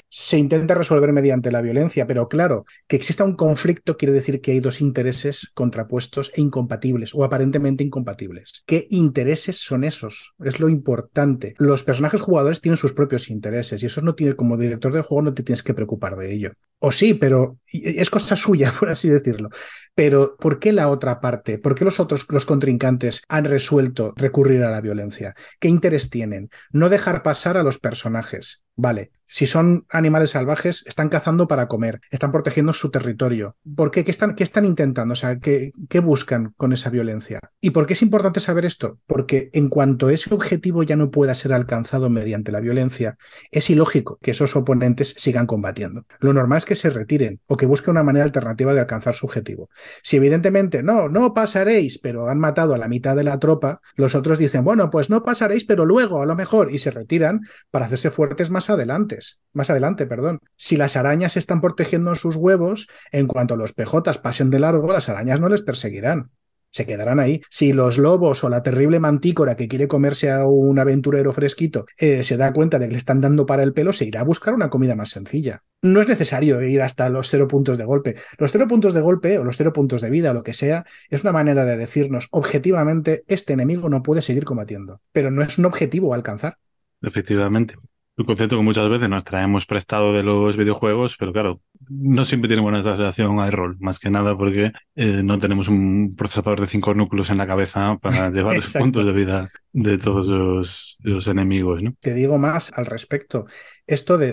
se, 0.08 0.38
intenta 0.38 0.74
resolver 0.74 1.12
mediante 1.12 1.52
la 1.52 1.60
violencia, 1.60 2.06
pero 2.06 2.30
claro, 2.30 2.64
que 2.86 2.96
exista 2.96 3.24
un 3.24 3.36
conflicto 3.36 3.98
quiere 3.98 4.14
decir 4.14 4.40
que 4.40 4.52
hay 4.52 4.60
dos 4.60 4.80
intereses 4.80 5.50
contrapuestos 5.52 6.32
e 6.34 6.40
incompatibles 6.40 7.14
o 7.14 7.24
aparentemente 7.24 7.84
incompatibles. 7.84 8.62
¿Qué 8.64 8.86
intereses 8.88 9.58
son 9.58 9.84
esos? 9.84 10.32
Es 10.42 10.58
lo 10.58 10.70
importante. 10.70 11.52
Los 11.58 11.82
personajes 11.82 12.22
jugadores 12.22 12.62
tienen 12.62 12.78
sus 12.78 12.94
propios 12.94 13.28
intereses 13.28 13.82
y 13.82 13.86
eso 13.86 14.00
no 14.00 14.14
tiene, 14.14 14.34
como 14.34 14.56
director 14.56 14.94
del 14.94 15.02
juego, 15.02 15.20
no 15.20 15.34
te 15.34 15.42
tienes 15.42 15.62
que 15.62 15.74
preocupar 15.74 16.16
de 16.16 16.32
ello. 16.32 16.52
O 16.78 16.90
sí, 16.90 17.12
pero 17.12 17.58
es 17.70 18.08
cosa 18.08 18.34
suya, 18.34 18.72
por 18.80 18.88
así 18.88 19.10
decirlo. 19.10 19.50
Pero 19.96 20.36
¿por 20.36 20.60
qué 20.60 20.72
la 20.72 20.90
otra 20.90 21.20
parte? 21.20 21.58
¿Por 21.58 21.74
qué 21.74 21.86
los 21.86 22.00
otros, 22.00 22.26
los 22.28 22.44
contrincantes, 22.44 23.22
han 23.28 23.46
resuelto 23.46 24.12
recurrir 24.16 24.62
a 24.62 24.70
la 24.70 24.82
violencia? 24.82 25.34
¿Qué 25.58 25.68
interés 25.68 26.10
tienen? 26.10 26.50
No 26.70 26.90
dejar 26.90 27.22
pasar 27.22 27.56
a 27.56 27.62
los 27.62 27.78
personajes. 27.78 28.62
Vale, 28.76 29.10
si 29.28 29.46
son 29.46 29.86
animales 29.90 30.30
salvajes, 30.30 30.84
están 30.86 31.08
cazando 31.08 31.48
para 31.48 31.66
comer, 31.66 32.00
están 32.10 32.30
protegiendo 32.30 32.72
su 32.72 32.90
territorio. 32.90 33.56
¿Por 33.74 33.90
qué? 33.90 34.04
¿Qué 34.04 34.12
están, 34.12 34.36
qué 34.36 34.44
están 34.44 34.64
intentando? 34.64 35.12
O 35.12 35.16
sea, 35.16 35.38
¿qué, 35.38 35.72
¿qué, 35.88 35.98
buscan 35.98 36.54
con 36.56 36.72
esa 36.72 36.90
violencia? 36.90 37.40
¿Y 37.60 37.70
por 37.70 37.86
qué 37.86 37.94
es 37.94 38.02
importante 38.02 38.38
saber 38.38 38.64
esto? 38.64 39.00
Porque 39.06 39.50
en 39.52 39.68
cuanto 39.68 40.10
ese 40.10 40.32
objetivo 40.32 40.84
ya 40.84 40.94
no 40.94 41.10
pueda 41.10 41.34
ser 41.34 41.52
alcanzado 41.52 42.08
mediante 42.08 42.52
la 42.52 42.60
violencia, 42.60 43.16
es 43.50 43.68
ilógico 43.68 44.18
que 44.22 44.30
esos 44.30 44.54
oponentes 44.54 45.14
sigan 45.18 45.46
combatiendo. 45.46 46.04
Lo 46.20 46.32
normal 46.32 46.58
es 46.58 46.64
que 46.64 46.76
se 46.76 46.90
retiren 46.90 47.40
o 47.46 47.56
que 47.56 47.66
busquen 47.66 47.92
una 47.92 48.04
manera 48.04 48.24
alternativa 48.24 48.74
de 48.74 48.80
alcanzar 48.80 49.14
su 49.14 49.26
objetivo. 49.26 49.70
Si 50.02 50.16
evidentemente 50.16 50.84
no, 50.84 51.08
no 51.08 51.34
pasaréis, 51.34 51.98
pero 51.98 52.28
han 52.28 52.38
matado 52.38 52.74
a 52.74 52.78
la 52.78 52.88
mitad 52.88 53.16
de 53.16 53.24
la 53.24 53.40
tropa, 53.40 53.80
los 53.96 54.14
otros 54.14 54.38
dicen, 54.38 54.62
bueno, 54.62 54.88
pues 54.88 55.10
no 55.10 55.24
pasaréis, 55.24 55.64
pero 55.64 55.84
luego 55.84 56.22
a 56.22 56.26
lo 56.26 56.36
mejor, 56.36 56.72
y 56.72 56.78
se 56.78 56.92
retiran 56.92 57.40
para 57.72 57.86
hacerse 57.86 58.10
fuertes 58.10 58.50
más 58.50 58.65
más 58.66 58.74
adelante. 58.74 59.18
Más 59.52 59.70
adelante, 59.70 60.06
perdón. 60.06 60.40
Si 60.56 60.76
las 60.76 60.96
arañas 60.96 61.36
están 61.36 61.60
protegiendo 61.60 62.14
sus 62.14 62.36
huevos, 62.36 62.88
en 63.12 63.26
cuanto 63.26 63.56
los 63.56 63.72
pejotas 63.72 64.18
pasen 64.18 64.50
de 64.50 64.58
largo, 64.58 64.92
las 64.92 65.08
arañas 65.08 65.40
no 65.40 65.48
les 65.48 65.62
perseguirán 65.62 66.30
se 66.76 66.84
quedarán 66.84 67.20
ahí. 67.20 67.40
Si 67.48 67.72
los 67.72 67.96
lobos 67.96 68.44
o 68.44 68.50
la 68.50 68.62
terrible 68.62 69.00
mantícora 69.00 69.56
que 69.56 69.66
quiere 69.66 69.88
comerse 69.88 70.30
a 70.30 70.44
un 70.44 70.78
aventurero 70.78 71.32
fresquito 71.32 71.86
eh, 71.96 72.22
se 72.22 72.36
da 72.36 72.52
cuenta 72.52 72.78
de 72.78 72.86
que 72.86 72.92
le 72.92 72.98
están 72.98 73.22
dando 73.22 73.46
para 73.46 73.62
el 73.62 73.72
pelo, 73.72 73.94
se 73.94 74.04
irá 74.04 74.20
a 74.20 74.24
buscar 74.24 74.52
una 74.52 74.68
comida 74.68 74.94
más 74.94 75.08
sencilla. 75.08 75.62
No 75.80 76.02
es 76.02 76.08
necesario 76.08 76.60
ir 76.60 76.82
hasta 76.82 77.08
los 77.08 77.30
cero 77.30 77.48
puntos 77.48 77.78
de 77.78 77.84
golpe. 77.84 78.16
Los 78.36 78.52
cero 78.52 78.66
puntos 78.68 78.92
de 78.92 79.00
golpe 79.00 79.38
o 79.38 79.44
los 79.44 79.56
cero 79.56 79.72
puntos 79.72 80.02
de 80.02 80.10
vida 80.10 80.32
o 80.32 80.34
lo 80.34 80.42
que 80.42 80.52
sea 80.52 80.84
es 81.08 81.22
una 81.22 81.32
manera 81.32 81.64
de 81.64 81.78
decirnos 81.78 82.28
objetivamente 82.30 83.24
este 83.26 83.54
enemigo 83.54 83.88
no 83.88 84.02
puede 84.02 84.20
seguir 84.20 84.44
combatiendo, 84.44 85.00
pero 85.12 85.30
no 85.30 85.42
es 85.42 85.56
un 85.56 85.64
objetivo 85.64 86.12
a 86.12 86.16
alcanzar. 86.16 86.58
Efectivamente. 87.00 87.76
Un 88.18 88.24
concepto 88.24 88.56
que 88.56 88.62
muchas 88.62 88.88
veces 88.88 89.10
nos 89.10 89.24
traemos 89.24 89.66
prestado 89.66 90.14
de 90.14 90.22
los 90.22 90.56
videojuegos, 90.56 91.16
pero 91.18 91.32
claro, 91.32 91.60
no 91.88 92.24
siempre 92.24 92.48
tiene 92.48 92.62
buena 92.62 92.82
translación 92.82 93.38
al 93.40 93.52
rol, 93.52 93.76
más 93.78 93.98
que 93.98 94.08
nada 94.08 94.36
porque 94.36 94.72
eh, 94.94 95.22
no 95.22 95.38
tenemos 95.38 95.68
un 95.68 96.14
procesador 96.16 96.58
de 96.60 96.66
cinco 96.66 96.94
núcleos 96.94 97.28
en 97.28 97.36
la 97.36 97.46
cabeza 97.46 97.98
para 98.00 98.30
llevar 98.30 98.56
los 98.56 98.72
puntos 98.72 99.06
de 99.06 99.12
vida 99.12 99.48
de 99.76 99.98
todos 99.98 100.26
los, 100.26 101.26
enemigos. 101.26 101.82
¿no? 101.82 101.94
Te 102.00 102.14
digo 102.14 102.38
más 102.38 102.72
al 102.74 102.86
respecto. 102.86 103.44
Esto 103.86 104.16
de, 104.16 104.32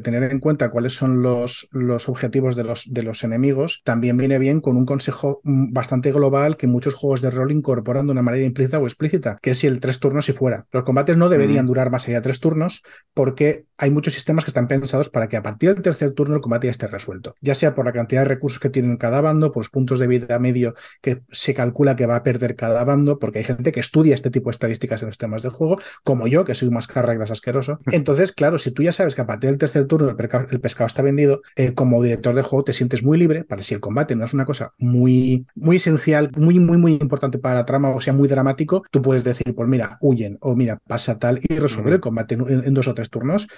tener 0.00 0.30
en 0.30 0.38
cuenta 0.38 0.70
cuáles 0.70 0.94
son 0.94 1.22
los, 1.22 1.66
los 1.72 2.08
objetivos 2.08 2.56
de 2.56 2.64
los, 2.64 2.92
de 2.92 3.02
los 3.02 3.24
enemigos 3.24 3.80
también 3.84 4.16
viene 4.16 4.38
bien 4.38 4.60
con 4.60 4.76
un 4.76 4.84
consejo 4.84 5.40
mm, 5.44 5.72
bastante 5.72 6.12
global 6.12 6.56
que 6.56 6.66
muchos 6.66 6.94
juegos 6.94 7.22
de 7.22 7.30
rol 7.30 7.50
incorporan 7.50 8.06
de 8.06 8.12
una 8.12 8.22
manera 8.22 8.44
implícita 8.44 8.78
o 8.78 8.84
explícita, 8.84 9.38
que 9.40 9.52
es 9.52 9.58
si 9.58 9.66
el 9.66 9.80
tres 9.80 9.98
turnos 9.98 10.28
y 10.28 10.32
fuera. 10.32 10.66
Los 10.70 10.84
combates 10.84 11.16
no 11.16 11.30
deberían 11.30 11.64
mm. 11.64 11.68
durar 11.68 11.90
más 11.90 12.06
allá 12.06 12.18
de 12.18 12.22
tres 12.22 12.38
turnos 12.38 12.82
porque 13.14 13.64
hay 13.78 13.90
muchos 13.90 14.12
sistemas 14.12 14.44
que 14.44 14.50
están 14.50 14.68
pensados 14.68 15.08
para 15.08 15.26
que 15.26 15.38
a 15.38 15.42
partir 15.42 15.72
del 15.72 15.82
tercer 15.82 16.12
turno 16.12 16.36
el 16.36 16.42
combate 16.42 16.66
ya 16.66 16.72
esté 16.72 16.86
resuelto, 16.86 17.34
ya 17.40 17.54
sea 17.54 17.74
por 17.74 17.86
la 17.86 17.92
cantidad 17.92 18.20
de 18.20 18.28
recursos 18.28 18.60
que 18.60 18.70
tienen 18.70 18.98
cada 18.98 19.22
bando, 19.22 19.52
por 19.52 19.62
los 19.62 19.70
puntos 19.70 19.98
de 20.00 20.06
vida 20.06 20.38
medio 20.38 20.74
que 21.00 21.22
se 21.32 21.54
calcula 21.54 21.96
que 21.96 22.06
va 22.06 22.16
a 22.16 22.22
perder 22.22 22.56
cada 22.56 22.84
bando, 22.84 23.18
porque 23.18 23.38
hay 23.38 23.44
gente 23.44 23.72
que 23.72 23.80
estudia 23.80 24.14
este 24.14 24.30
tipo 24.30 24.50
de 24.50 24.52
estadísticas 24.52 24.81
en 24.90 25.06
los 25.06 25.18
temas 25.18 25.42
del 25.42 25.52
juego, 25.52 25.78
como 26.04 26.26
yo, 26.26 26.44
que 26.44 26.54
soy 26.54 26.68
un 26.68 26.74
más 26.74 26.88
reglas 26.92 27.30
asqueroso. 27.30 27.80
Entonces, 27.86 28.32
claro, 28.32 28.58
si 28.58 28.70
tú 28.70 28.82
ya 28.82 28.92
sabes 28.92 29.14
que 29.14 29.22
a 29.22 29.26
partir 29.26 29.50
del 29.50 29.58
tercer 29.58 29.86
turno 29.86 30.10
el, 30.10 30.60
pescado 30.60 30.86
está 30.86 31.02
vendido, 31.02 31.42
eh, 31.56 31.74
como 31.74 32.02
director 32.02 32.34
de 32.34 32.42
juego 32.42 32.64
te 32.64 32.72
sientes 32.72 33.02
muy 33.02 33.18
libre 33.18 33.44
para 33.44 33.62
si 33.62 33.74
el 33.74 33.80
combate. 33.80 34.16
No 34.16 34.24
es 34.24 34.34
una 34.34 34.44
cosa 34.44 34.70
muy, 34.78 35.46
muy 35.54 35.76
esencial, 35.76 36.30
muy, 36.36 36.58
muy, 36.58 36.78
muy 36.78 36.92
importante 36.92 37.38
para 37.38 37.56
la 37.56 37.64
trama 37.64 37.90
o 37.90 38.00
sea 38.00 38.12
muy 38.12 38.28
dramático, 38.28 38.82
tú 38.90 39.02
puedes 39.02 39.24
decir, 39.24 39.54
pues 39.54 39.68
mira, 39.68 39.98
huyen 40.00 40.38
o 40.40 40.54
mira, 40.54 40.78
pasa 40.86 41.18
tal 41.18 41.40
y 41.42 41.58
resolver 41.58 41.94
el 41.94 42.00
combate 42.00 42.34
en 42.34 42.74
dos 42.74 42.88
o 42.88 42.94
tres 42.94 43.10
turnos 43.10 43.48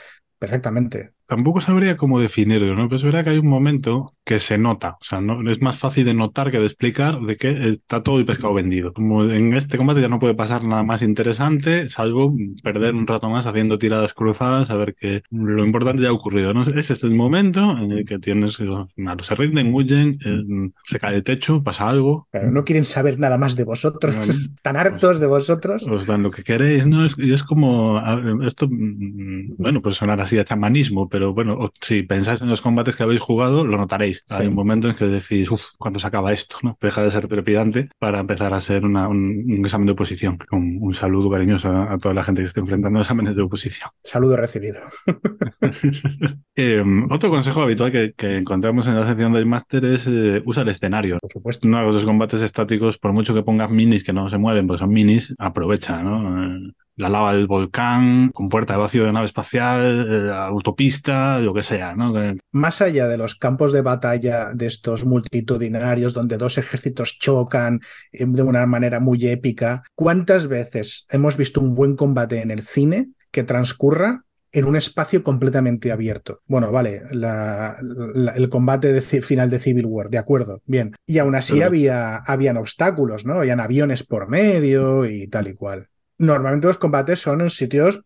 perfectamente. 0.44 1.14
Tampoco 1.26 1.60
sabría 1.60 1.96
cómo 1.96 2.20
definirlo, 2.20 2.74
¿no? 2.74 2.86
Pero 2.86 2.96
es 2.96 3.02
verdad 3.02 3.24
que 3.24 3.30
hay 3.30 3.38
un 3.38 3.48
momento 3.48 4.12
que 4.24 4.38
se 4.38 4.58
nota. 4.58 4.98
O 5.00 5.04
sea, 5.04 5.22
no, 5.22 5.50
es 5.50 5.60
más 5.62 5.78
fácil 5.78 6.04
de 6.04 6.12
notar 6.12 6.50
que 6.50 6.58
de 6.58 6.66
explicar 6.66 7.18
de 7.20 7.36
que 7.36 7.70
está 7.70 8.02
todo 8.02 8.18
el 8.18 8.26
pescado 8.26 8.52
vendido. 8.52 8.92
Como 8.92 9.24
en 9.24 9.54
este 9.54 9.78
combate 9.78 10.02
ya 10.02 10.08
no 10.08 10.18
puede 10.18 10.34
pasar 10.34 10.64
nada 10.64 10.82
más 10.82 11.00
interesante, 11.00 11.88
salvo 11.88 12.34
perder 12.62 12.94
un 12.94 13.06
rato 13.06 13.30
más 13.30 13.46
haciendo 13.46 13.78
tiradas 13.78 14.12
cruzadas, 14.12 14.70
a 14.70 14.76
ver 14.76 14.94
que 14.94 15.22
lo 15.30 15.64
importante 15.64 16.02
ya 16.02 16.10
ha 16.10 16.12
ocurrido. 16.12 16.52
¿no? 16.52 16.60
Ese 16.60 16.92
es 16.92 17.02
el 17.02 17.14
momento 17.14 17.78
en 17.78 17.92
el 17.92 18.04
que 18.04 18.18
tienes, 18.18 18.62
malo, 18.96 19.22
se 19.22 19.34
rinden, 19.34 19.72
huyen, 19.72 20.18
eh, 20.24 20.70
se 20.84 20.98
cae 20.98 21.16
el 21.16 21.24
techo, 21.24 21.62
pasa 21.62 21.88
algo. 21.88 22.28
Pero 22.30 22.50
no 22.50 22.64
quieren 22.64 22.84
saber 22.84 23.18
nada 23.18 23.38
más 23.38 23.56
de 23.56 23.64
vosotros, 23.64 24.14
están 24.28 24.76
hartos 24.76 25.20
de 25.20 25.26
vosotros. 25.26 25.86
Os 25.86 26.06
dan 26.06 26.22
lo 26.22 26.30
que 26.30 26.42
queréis, 26.42 26.86
¿no? 26.86 27.06
Es, 27.06 27.16
es 27.18 27.42
como, 27.42 27.98
esto, 28.44 28.68
mm, 28.70 29.56
bueno, 29.56 29.80
pues 29.80 29.96
sonar 29.96 30.20
así 30.20 30.33
a 30.38 30.44
chamanismo, 30.44 31.08
pero 31.08 31.34
bueno, 31.34 31.70
si 31.80 32.02
pensáis 32.02 32.42
en 32.42 32.48
los 32.48 32.60
combates 32.60 32.96
que 32.96 33.02
habéis 33.02 33.20
jugado, 33.20 33.64
lo 33.64 33.76
notaréis. 33.76 34.24
Hay 34.30 34.46
un 34.46 34.54
momento 34.54 34.88
en 34.88 34.94
que 34.94 35.06
decís, 35.06 35.50
uff, 35.50 35.68
¿cuándo 35.78 35.98
se 35.98 36.06
acaba 36.06 36.32
esto? 36.32 36.56
¿no? 36.62 36.76
Deja 36.80 37.02
de 37.02 37.10
ser 37.10 37.28
trepidante 37.28 37.88
para 37.98 38.20
empezar 38.20 38.54
a 38.54 38.60
ser 38.60 38.84
un, 38.84 39.62
examen 39.64 39.86
de 39.86 39.92
oposición. 39.92 40.38
Un, 40.50 40.78
un 40.80 40.94
saludo 40.94 41.30
cariñoso 41.30 41.70
a, 41.70 41.98
toda 41.98 42.14
la 42.14 42.24
gente 42.24 42.42
que 42.42 42.48
esté 42.48 42.60
enfrentando 42.60 43.00
exámenes 43.00 43.36
de 43.36 43.42
oposición. 43.42 43.90
Saludo 44.02 44.36
recibido. 44.36 44.80
Em, 46.56 47.10
otro 47.10 47.30
consejo 47.30 47.62
habitual 47.62 47.90
que, 47.90 48.36
encontramos 48.36 48.86
en 48.86 48.94
la 48.94 49.04
sección 49.04 49.32
del 49.32 49.44
máster 49.44 49.84
es 49.84 50.06
eh, 50.06 50.40
usa 50.46 50.62
el 50.62 50.68
escenario. 50.68 51.18
Por 51.20 51.32
supuesto. 51.32 51.66
No 51.66 51.78
hagas 51.78 51.94
los 51.94 52.04
combates 52.04 52.42
estáticos, 52.42 52.98
por 52.98 53.12
mucho 53.12 53.34
que 53.34 53.42
pongas 53.42 53.70
minis 53.70 54.04
que 54.04 54.12
no 54.12 54.28
se 54.28 54.38
mueven, 54.38 54.66
porque 54.66 54.78
son 54.78 54.90
minis, 54.90 55.34
aprovecha, 55.38 56.00
¿no? 56.02 56.44
Eh, 56.44 56.72
la 56.96 57.08
lava 57.08 57.34
del 57.34 57.46
volcán, 57.46 58.30
con 58.32 58.48
puerta 58.48 58.74
de 58.74 58.80
vacío 58.80 59.04
de 59.04 59.12
nave 59.12 59.26
espacial, 59.26 60.06
eh, 60.10 60.32
autopista, 60.32 61.38
lo 61.38 61.52
que 61.52 61.62
sea, 61.62 61.94
¿no? 61.94 62.14
Más 62.52 62.80
allá 62.80 63.08
de 63.08 63.16
los 63.16 63.34
campos 63.34 63.72
de 63.72 63.82
batalla 63.82 64.54
de 64.54 64.66
estos 64.66 65.04
multitudinarios 65.04 66.14
donde 66.14 66.36
dos 66.36 66.58
ejércitos 66.58 67.18
chocan 67.18 67.80
eh, 68.12 68.24
de 68.26 68.42
una 68.42 68.66
manera 68.66 69.00
muy 69.00 69.26
épica, 69.26 69.82
¿cuántas 69.94 70.46
veces 70.46 71.06
hemos 71.10 71.36
visto 71.36 71.60
un 71.60 71.74
buen 71.74 71.96
combate 71.96 72.40
en 72.40 72.50
el 72.50 72.62
cine 72.62 73.10
que 73.30 73.42
transcurra 73.42 74.24
en 74.52 74.66
un 74.66 74.76
espacio 74.76 75.24
completamente 75.24 75.90
abierto. 75.90 76.40
Bueno, 76.46 76.70
vale, 76.70 77.02
el 77.10 78.48
combate 78.48 78.92
de 78.92 79.00
final 79.00 79.50
de 79.50 79.58
Civil 79.58 79.86
War, 79.86 80.08
de 80.10 80.18
acuerdo, 80.18 80.62
bien. 80.64 80.94
Y 81.06 81.18
aún 81.18 81.34
así 81.34 81.60
había, 81.60 82.18
habían 82.18 82.56
obstáculos, 82.56 83.26
¿no? 83.26 83.34
Habían 83.34 83.58
aviones 83.58 84.04
por 84.04 84.28
medio 84.28 85.06
y 85.06 85.26
tal 85.26 85.48
y 85.48 85.54
cual 85.54 85.88
normalmente 86.18 86.66
los 86.66 86.78
combates 86.78 87.20
son 87.20 87.40
en 87.40 87.50
sitios, 87.50 88.04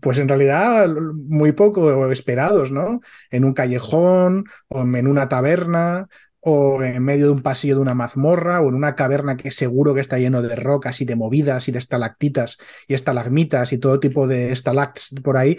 pues 0.00 0.18
en 0.18 0.28
realidad 0.28 0.88
muy 1.14 1.52
poco 1.52 2.10
esperados, 2.10 2.70
¿no? 2.70 3.00
En 3.30 3.44
un 3.44 3.54
callejón 3.54 4.44
o 4.68 4.82
en 4.82 5.06
una 5.06 5.28
taberna 5.28 6.08
o 6.44 6.82
en 6.82 7.02
medio 7.04 7.26
de 7.26 7.32
un 7.32 7.40
pasillo 7.40 7.76
de 7.76 7.82
una 7.82 7.94
mazmorra, 7.94 8.60
o 8.60 8.68
en 8.68 8.74
una 8.74 8.96
caverna 8.96 9.36
que 9.36 9.52
seguro 9.52 9.94
que 9.94 10.00
está 10.00 10.18
lleno 10.18 10.42
de 10.42 10.56
rocas 10.56 11.00
y 11.00 11.04
de 11.04 11.14
movidas 11.14 11.68
y 11.68 11.72
de 11.72 11.78
estalactitas 11.78 12.58
y 12.88 12.94
estalagmitas 12.94 13.72
y 13.72 13.78
todo 13.78 14.00
tipo 14.00 14.26
de 14.26 14.50
estalacts 14.50 15.14
por 15.22 15.36
ahí, 15.36 15.56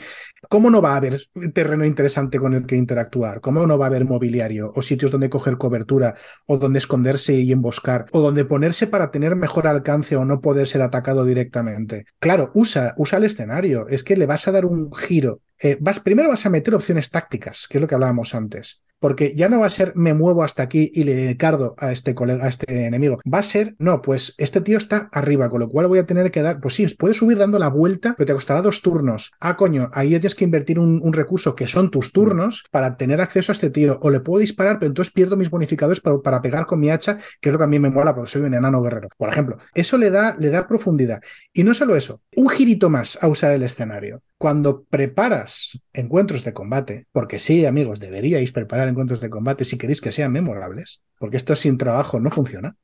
¿cómo 0.50 0.70
no 0.70 0.82
va 0.82 0.94
a 0.94 0.98
haber 0.98 1.22
terreno 1.54 1.86
interesante 1.86 2.38
con 2.38 2.54
el 2.54 2.66
que 2.66 2.76
interactuar? 2.76 3.40
¿Cómo 3.40 3.66
no 3.66 3.78
va 3.78 3.86
a 3.86 3.88
haber 3.88 4.04
mobiliario 4.04 4.74
o 4.76 4.82
sitios 4.82 5.12
donde 5.12 5.30
coger 5.30 5.58
cobertura 5.58 6.16
o 6.48 6.58
donde 6.58 6.80
esconderse 6.80 7.34
y 7.34 7.54
emboscar 7.54 8.08
o 8.12 8.20
donde 8.20 8.44
ponerse 8.44 8.86
para 8.86 9.10
tener 9.10 9.38
mejor 9.38 9.68
alcance 9.68 10.18
o 10.18 10.26
no 10.26 10.42
poder 10.42 10.68
ser 10.68 10.82
atacado 10.82 11.24
directamente? 11.24 12.06
Claro, 12.20 12.52
usa, 12.56 12.94
usa 12.98 13.20
el 13.20 13.24
escenario, 13.24 13.88
es 13.88 14.04
que 14.04 14.18
le 14.18 14.26
vas 14.26 14.50
a 14.50 14.52
dar 14.52 14.66
un 14.66 14.94
giro. 14.94 15.40
Eh, 15.60 15.78
vas, 15.80 16.02
primero 16.02 16.28
vas 16.28 16.46
a 16.46 16.50
meter 16.50 16.76
opciones 16.76 17.10
tácticas, 17.10 17.68
que 17.70 17.78
es 17.78 17.82
lo 17.82 17.88
que 17.88 17.96
hablábamos 17.96 18.36
antes 18.36 18.82
porque 19.04 19.34
ya 19.36 19.50
no 19.50 19.60
va 19.60 19.66
a 19.66 19.70
ser 19.70 19.92
me 19.98 20.14
muevo 20.14 20.46
hasta 20.46 20.64
aquí 20.64 20.90
y 20.94 21.04
le 21.04 21.36
cardo 21.36 21.76
a 21.78 21.92
este 21.92 22.16
colega, 22.16 22.46
a 22.46 22.48
este 22.48 22.88
enemigo. 22.88 23.20
Va 23.22 23.40
a 23.40 23.44
ser, 23.44 23.76
no, 23.78 24.02
pues 24.02 24.34
este 24.38 24.62
tío 24.62 24.78
está 24.78 25.10
arriba, 25.12 25.50
con 25.50 25.60
lo 25.60 25.68
cual 25.68 25.88
voy 25.88 26.00
a 26.00 26.06
tener 26.06 26.32
que 26.32 26.42
dar, 26.42 26.62
pues 26.62 26.76
sí, 26.76 26.88
puedes 26.88 27.18
subir 27.18 27.38
dando 27.38 27.60
la 27.60 27.68
vuelta, 27.68 28.16
pero 28.18 28.28
te 28.28 28.34
costará 28.34 28.62
dos 28.62 28.82
turnos. 28.82 29.34
Ah, 29.42 29.58
coño, 29.58 29.90
ahí 29.92 30.12
tienes 30.12 30.36
que 30.36 30.46
invertir 30.46 30.80
un, 30.80 31.12
recurso 31.12 31.54
que 31.54 31.68
son 31.68 31.92
tus 31.92 32.14
turnos 32.14 32.64
para 32.72 32.96
tener 32.96 33.20
acceso 33.20 33.52
a 33.52 33.56
este 33.56 33.70
tío. 33.70 34.00
O 34.02 34.10
le 34.10 34.22
puedo 34.22 34.40
disparar, 34.40 34.80
pero 34.80 34.88
entonces 34.88 35.14
pierdo 35.14 35.36
mis 35.36 35.50
bonificadores 35.50 36.00
para, 36.00 36.42
pegar 36.42 36.66
con 36.66 36.80
mi 36.80 36.90
hacha, 36.90 37.18
que 37.42 37.50
es 37.50 37.52
lo 37.52 37.58
que 37.58 37.66
a 37.66 37.68
mí 37.68 37.80
me 37.80 37.90
mola 37.90 38.16
porque 38.16 38.32
soy 38.32 38.44
un 38.44 38.54
enano 38.54 38.82
guerrero. 38.82 39.10
Por 39.18 39.28
ejemplo, 39.28 39.58
eso 39.74 39.98
le 39.98 40.12
da, 40.12 40.34
le 40.40 40.50
da 40.50 40.66
profundidad. 40.66 41.22
Y 41.52 41.66
no 41.66 41.74
solo 41.74 41.98
eso, 41.98 42.22
un 42.38 42.48
girito 42.48 42.90
más 42.90 43.22
a 43.22 43.28
usar 43.28 43.52
el 43.52 43.64
escenario. 43.64 44.22
Cuando 44.38 44.84
preparas 44.84 45.80
encuentros 45.94 46.44
de 46.44 46.54
combate, 46.54 47.06
porque 47.12 47.40
sí, 47.40 47.66
amigos, 47.66 48.00
deberíais 48.00 48.52
preparar 48.52 48.93
encuentros 48.94 49.22
de 49.22 49.30
combate 49.30 49.66
si 49.66 49.78
queréis 49.78 50.02
que 50.02 50.12
sean 50.12 50.32
memorables, 50.32 51.04
porque 51.20 51.38
esto 51.38 51.56
sin 51.56 51.78
trabajo 51.78 52.20
no 52.20 52.32
funciona, 52.32 52.78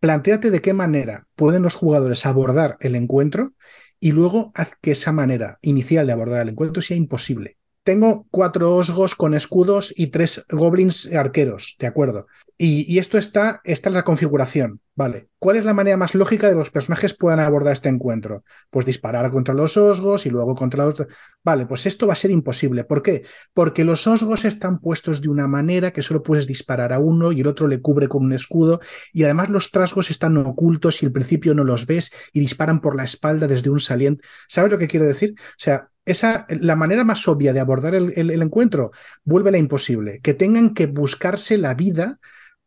planteate 0.00 0.50
de 0.50 0.60
qué 0.60 0.74
manera 0.74 1.24
pueden 1.34 1.62
los 1.62 1.74
jugadores 1.74 2.26
abordar 2.26 2.76
el 2.80 2.94
encuentro 2.94 3.54
y 3.98 4.12
luego 4.12 4.52
haz 4.54 4.72
que 4.82 4.90
esa 4.90 5.12
manera 5.12 5.58
inicial 5.62 6.06
de 6.06 6.12
abordar 6.12 6.42
el 6.42 6.50
encuentro 6.50 6.82
sea 6.82 6.96
imposible. 6.96 7.56
Tengo 7.84 8.26
cuatro 8.30 8.74
osgos 8.74 9.14
con 9.14 9.34
escudos 9.34 9.92
y 9.94 10.06
tres 10.06 10.46
goblins 10.50 11.12
arqueros, 11.12 11.76
¿de 11.78 11.86
acuerdo? 11.86 12.26
Y, 12.56 12.98
esto 12.98 13.18
está, 13.18 13.60
esta 13.64 13.90
es 13.90 13.94
la 13.94 14.04
configuración, 14.04 14.80
¿vale? 14.94 15.28
¿Cuál 15.38 15.56
es 15.56 15.66
la 15.66 15.74
manera 15.74 15.98
más 15.98 16.14
lógica 16.14 16.46
de 16.46 16.54
que 16.54 16.60
los 16.60 16.70
personajes 16.70 17.12
puedan 17.12 17.40
abordar 17.40 17.74
este 17.74 17.90
encuentro? 17.90 18.42
Pues 18.70 18.86
disparar 18.86 19.30
contra 19.30 19.52
los 19.52 19.76
osgos 19.76 20.24
y 20.24 20.30
luego 20.30 20.54
contra 20.54 20.86
los... 20.86 20.94
Vale, 21.42 21.66
pues 21.66 21.84
esto 21.84 22.06
va 22.06 22.14
a 22.14 22.16
ser 22.16 22.30
imposible. 22.30 22.84
¿Por 22.84 23.02
qué? 23.02 23.24
Porque 23.52 23.84
los 23.84 24.06
osgos 24.06 24.46
están 24.46 24.78
puestos 24.78 25.20
de 25.20 25.28
una 25.28 25.46
manera 25.46 25.92
que 25.92 26.00
solo 26.00 26.22
puedes 26.22 26.46
disparar 26.46 26.94
a 26.94 27.00
uno 27.00 27.32
y 27.32 27.40
el 27.40 27.48
otro 27.48 27.66
le 27.66 27.82
cubre 27.82 28.08
con 28.08 28.24
un 28.24 28.32
escudo 28.32 28.80
y 29.12 29.24
además 29.24 29.50
los 29.50 29.70
trasgos 29.72 30.10
están 30.10 30.38
ocultos 30.38 31.02
y 31.02 31.06
al 31.06 31.12
principio 31.12 31.54
no 31.54 31.64
los 31.64 31.86
ves 31.86 32.12
y 32.32 32.40
disparan 32.40 32.80
por 32.80 32.96
la 32.96 33.04
espalda 33.04 33.46
desde 33.46 33.68
un 33.68 33.80
saliente. 33.80 34.24
¿Sabes 34.48 34.72
lo 34.72 34.78
que 34.78 34.88
quiero 34.88 35.04
decir? 35.04 35.34
O 35.36 35.58
sea, 35.58 35.90
esa, 36.04 36.46
la 36.48 36.76
manera 36.76 37.04
más 37.04 37.26
obvia 37.28 37.52
de 37.52 37.60
abordar 37.60 37.94
el, 37.94 38.12
el, 38.16 38.30
el 38.30 38.42
encuentro 38.42 38.90
vuelve 39.24 39.50
la 39.50 39.58
imposible. 39.58 40.20
Que 40.20 40.34
tengan 40.34 40.74
que 40.74 40.86
buscarse 40.86 41.58
la 41.58 41.74
vida 41.74 42.18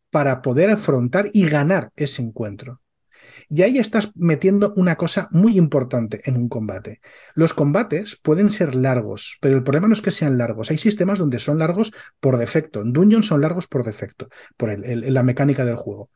para 0.10 0.41
poder 0.41 0.70
afrontar 0.70 1.29
y 1.34 1.48
ganar 1.48 1.91
ese 1.96 2.22
encuentro. 2.22 2.82
Y 3.50 3.62
ahí 3.62 3.77
estás 3.77 4.12
metiendo 4.15 4.74
una 4.75 4.96
cosa 4.96 5.27
muy 5.32 5.58
importante 5.58 6.22
en 6.25 6.36
un 6.36 6.50
combate. 6.50 7.00
Los 7.34 7.53
combates 7.53 8.20
pueden 8.22 8.50
ser 8.50 8.75
largos, 8.75 9.38
pero 9.41 9.56
el 9.56 9.63
problema 9.63 9.88
no 9.88 9.94
es 9.94 10.01
que 10.01 10.12
sean 10.12 10.38
largos. 10.38 10.70
Hay 10.70 10.77
sistemas 10.77 11.20
donde 11.20 11.39
son 11.39 11.60
largos 11.60 11.94
por 12.20 12.38
defecto. 12.38 12.82
En 12.82 12.91
Dungeon 12.91 13.24
son 13.24 13.41
largos 13.41 13.67
por 13.67 13.86
defecto, 13.86 14.27
por 14.58 14.77
la 14.77 15.24
mecánica 15.24 15.63
del 15.63 15.77
juego. 15.77 16.10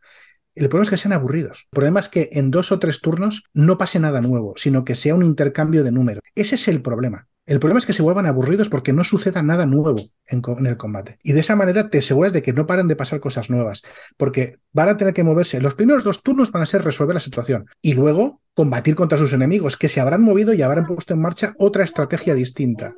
El 0.55 0.67
problema 0.67 0.83
es 0.83 0.89
que 0.89 0.97
sean 0.97 1.13
aburridos. 1.13 1.67
El 1.71 1.75
problema 1.75 1.99
es 1.99 2.09
que 2.09 2.29
en 2.33 2.51
dos 2.51 2.71
o 2.71 2.79
tres 2.79 2.99
turnos 2.99 3.45
no 3.53 3.77
pase 3.77 3.99
nada 3.99 4.21
nuevo, 4.21 4.53
sino 4.57 4.83
que 4.83 4.95
sea 4.95 5.15
un 5.15 5.23
intercambio 5.23 5.83
de 5.83 5.91
números. 5.91 6.23
Ese 6.35 6.55
es 6.55 6.67
el 6.67 6.81
problema. 6.81 7.27
El 7.45 7.59
problema 7.59 7.79
es 7.79 7.85
que 7.85 7.93
se 7.93 8.03
vuelvan 8.03 8.27
aburridos 8.27 8.69
porque 8.69 8.93
no 8.93 9.03
suceda 9.03 9.41
nada 9.41 9.65
nuevo 9.65 9.99
en, 10.27 10.65
el 10.65 10.77
combate. 10.77 11.17
Y 11.23 11.33
de 11.33 11.39
esa 11.39 11.55
manera 11.55 11.89
te 11.89 11.97
aseguras 11.97 12.33
de 12.33 12.41
que 12.41 12.53
no 12.53 12.67
paren 12.67 12.87
de 12.87 12.95
pasar 12.95 13.19
cosas 13.19 13.49
nuevas, 13.49 13.81
porque 14.15 14.59
van 14.71 14.89
a 14.89 14.97
tener 14.97 15.13
que 15.13 15.23
moverse. 15.23 15.59
Los 15.59 15.75
primeros 15.75 16.03
dos 16.03 16.21
turnos 16.21 16.51
van 16.51 16.63
a 16.63 16.67
ser 16.67 16.83
resolver 16.83 17.15
la 17.15 17.19
situación 17.19 17.65
y 17.81 17.93
luego 17.93 18.41
combatir 18.53 18.95
contra 18.95 19.17
sus 19.17 19.33
enemigos, 19.33 19.75
que 19.75 19.89
se 19.89 19.99
habrán 19.99 20.21
movido 20.21 20.53
y 20.53 20.61
habrán 20.61 20.85
puesto 20.85 21.13
en 21.13 21.21
marcha 21.21 21.55
otra 21.57 21.83
estrategia 21.83 22.35
distinta. 22.35 22.93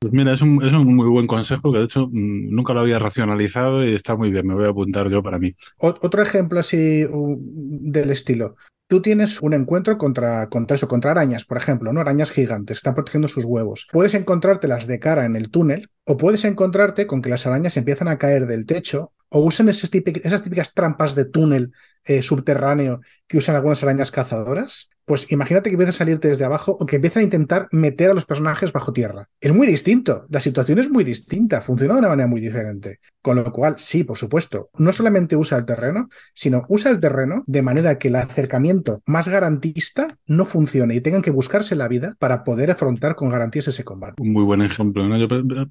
Pues 0.00 0.14
mira, 0.14 0.32
es 0.32 0.40
un, 0.40 0.64
es 0.64 0.72
un 0.72 0.96
muy 0.96 1.08
buen 1.08 1.26
consejo 1.26 1.70
que 1.70 1.78
de 1.78 1.84
hecho 1.84 2.06
mm, 2.06 2.54
nunca 2.54 2.72
lo 2.72 2.80
había 2.80 2.98
racionalizado 2.98 3.84
y 3.84 3.94
está 3.94 4.16
muy 4.16 4.30
bien, 4.30 4.46
me 4.46 4.54
voy 4.54 4.64
a 4.64 4.70
apuntar 4.70 5.10
yo 5.10 5.22
para 5.22 5.38
mí. 5.38 5.54
Otro 5.76 6.22
ejemplo 6.22 6.58
así 6.58 7.04
del 7.06 8.10
estilo 8.10 8.56
tú 8.90 9.00
tienes 9.00 9.40
un 9.40 9.54
encuentro 9.54 9.96
contra, 9.96 10.48
contra 10.48 10.74
eso, 10.74 10.88
contra 10.88 11.12
arañas, 11.12 11.44
por 11.44 11.56
ejemplo, 11.56 11.92
¿no? 11.92 12.00
Arañas 12.00 12.32
gigantes, 12.32 12.78
están 12.78 12.96
protegiendo 12.96 13.28
sus 13.28 13.44
huevos. 13.44 13.86
Puedes 13.92 14.14
encontrártelas 14.14 14.88
de 14.88 14.98
cara 14.98 15.24
en 15.24 15.36
el 15.36 15.48
túnel, 15.48 15.88
o 16.04 16.16
puedes 16.16 16.44
encontrarte 16.44 17.06
con 17.06 17.22
que 17.22 17.30
las 17.30 17.46
arañas 17.46 17.76
empiezan 17.76 18.08
a 18.08 18.18
caer 18.18 18.46
del 18.46 18.66
techo, 18.66 19.12
o 19.28 19.42
usan 19.42 19.68
esas 19.68 19.90
típicas, 19.90 20.74
trampas 20.74 21.14
de 21.14 21.24
túnel 21.24 21.70
eh, 22.04 22.20
subterráneo 22.20 23.00
que 23.28 23.38
usan 23.38 23.54
algunas 23.54 23.80
arañas 23.84 24.10
cazadoras 24.10 24.90
pues 25.10 25.26
imagínate 25.32 25.70
que 25.70 25.74
empieza 25.74 25.90
a 25.90 25.92
salirte 25.92 26.28
desde 26.28 26.44
abajo 26.44 26.76
o 26.78 26.86
que 26.86 26.94
empieza 26.94 27.18
a 27.18 27.24
intentar 27.24 27.66
meter 27.72 28.12
a 28.12 28.14
los 28.14 28.26
personajes 28.26 28.72
bajo 28.72 28.92
tierra. 28.92 29.28
Es 29.40 29.52
muy 29.52 29.66
distinto, 29.66 30.24
la 30.28 30.38
situación 30.38 30.78
es 30.78 30.88
muy 30.88 31.02
distinta, 31.02 31.60
funciona 31.62 31.94
de 31.94 31.98
una 31.98 32.10
manera 32.10 32.28
muy 32.28 32.40
diferente. 32.40 33.00
Con 33.20 33.34
lo 33.34 33.50
cual, 33.50 33.74
sí, 33.78 34.04
por 34.04 34.16
supuesto, 34.16 34.70
no 34.78 34.92
solamente 34.92 35.34
usa 35.34 35.58
el 35.58 35.64
terreno, 35.64 36.10
sino 36.32 36.64
usa 36.68 36.92
el 36.92 37.00
terreno 37.00 37.42
de 37.48 37.60
manera 37.60 37.98
que 37.98 38.06
el 38.06 38.14
acercamiento 38.14 39.02
más 39.04 39.26
garantista 39.26 40.16
no 40.28 40.44
funcione 40.44 40.94
y 40.94 41.00
tengan 41.00 41.22
que 41.22 41.32
buscarse 41.32 41.74
la 41.74 41.88
vida 41.88 42.14
para 42.20 42.44
poder 42.44 42.70
afrontar 42.70 43.16
con 43.16 43.30
garantías 43.30 43.66
ese 43.66 43.82
combate. 43.82 44.22
Un 44.22 44.32
muy 44.32 44.44
buen 44.44 44.62
ejemplo. 44.62 45.02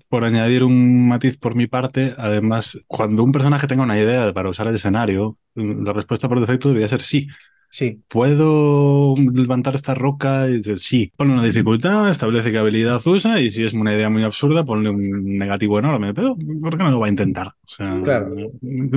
por 0.09 0.25
añadir 0.25 0.65
un 0.65 1.07
matiz 1.07 1.37
por 1.37 1.55
mi 1.55 1.67
parte, 1.67 2.13
además, 2.17 2.77
cuando 2.87 3.23
un 3.23 3.31
personaje 3.31 3.67
tenga 3.67 3.83
una 3.83 3.97
idea 3.97 4.33
para 4.33 4.49
usar 4.49 4.67
el 4.67 4.75
escenario, 4.75 5.37
la 5.55 5.93
respuesta 5.93 6.27
por 6.27 6.41
defecto 6.41 6.67
debería 6.67 6.89
ser 6.89 7.01
sí. 7.01 7.29
Sí. 7.69 8.01
¿Puedo 8.07 9.15
levantar 9.15 9.75
esta 9.75 9.93
roca? 9.93 10.49
Y 10.49 10.63
sí. 10.77 11.11
Ponle 11.15 11.33
una 11.33 11.43
dificultad, 11.43 12.09
establece 12.09 12.51
qué 12.51 12.57
habilidad 12.57 13.01
usa 13.05 13.39
y 13.39 13.51
si 13.51 13.63
es 13.63 13.73
una 13.73 13.93
idea 13.93 14.09
muy 14.09 14.23
absurda, 14.23 14.65
ponle 14.65 14.89
un 14.89 15.37
negativo 15.37 15.79
enorme. 15.79 16.13
Pero 16.13 16.35
¿por 16.35 16.77
qué 16.77 16.83
no 16.83 16.91
lo 16.91 16.99
va 16.99 17.07
a 17.07 17.09
intentar? 17.09 17.47
O 17.47 17.67
sea, 17.67 18.01
claro. 18.03 18.35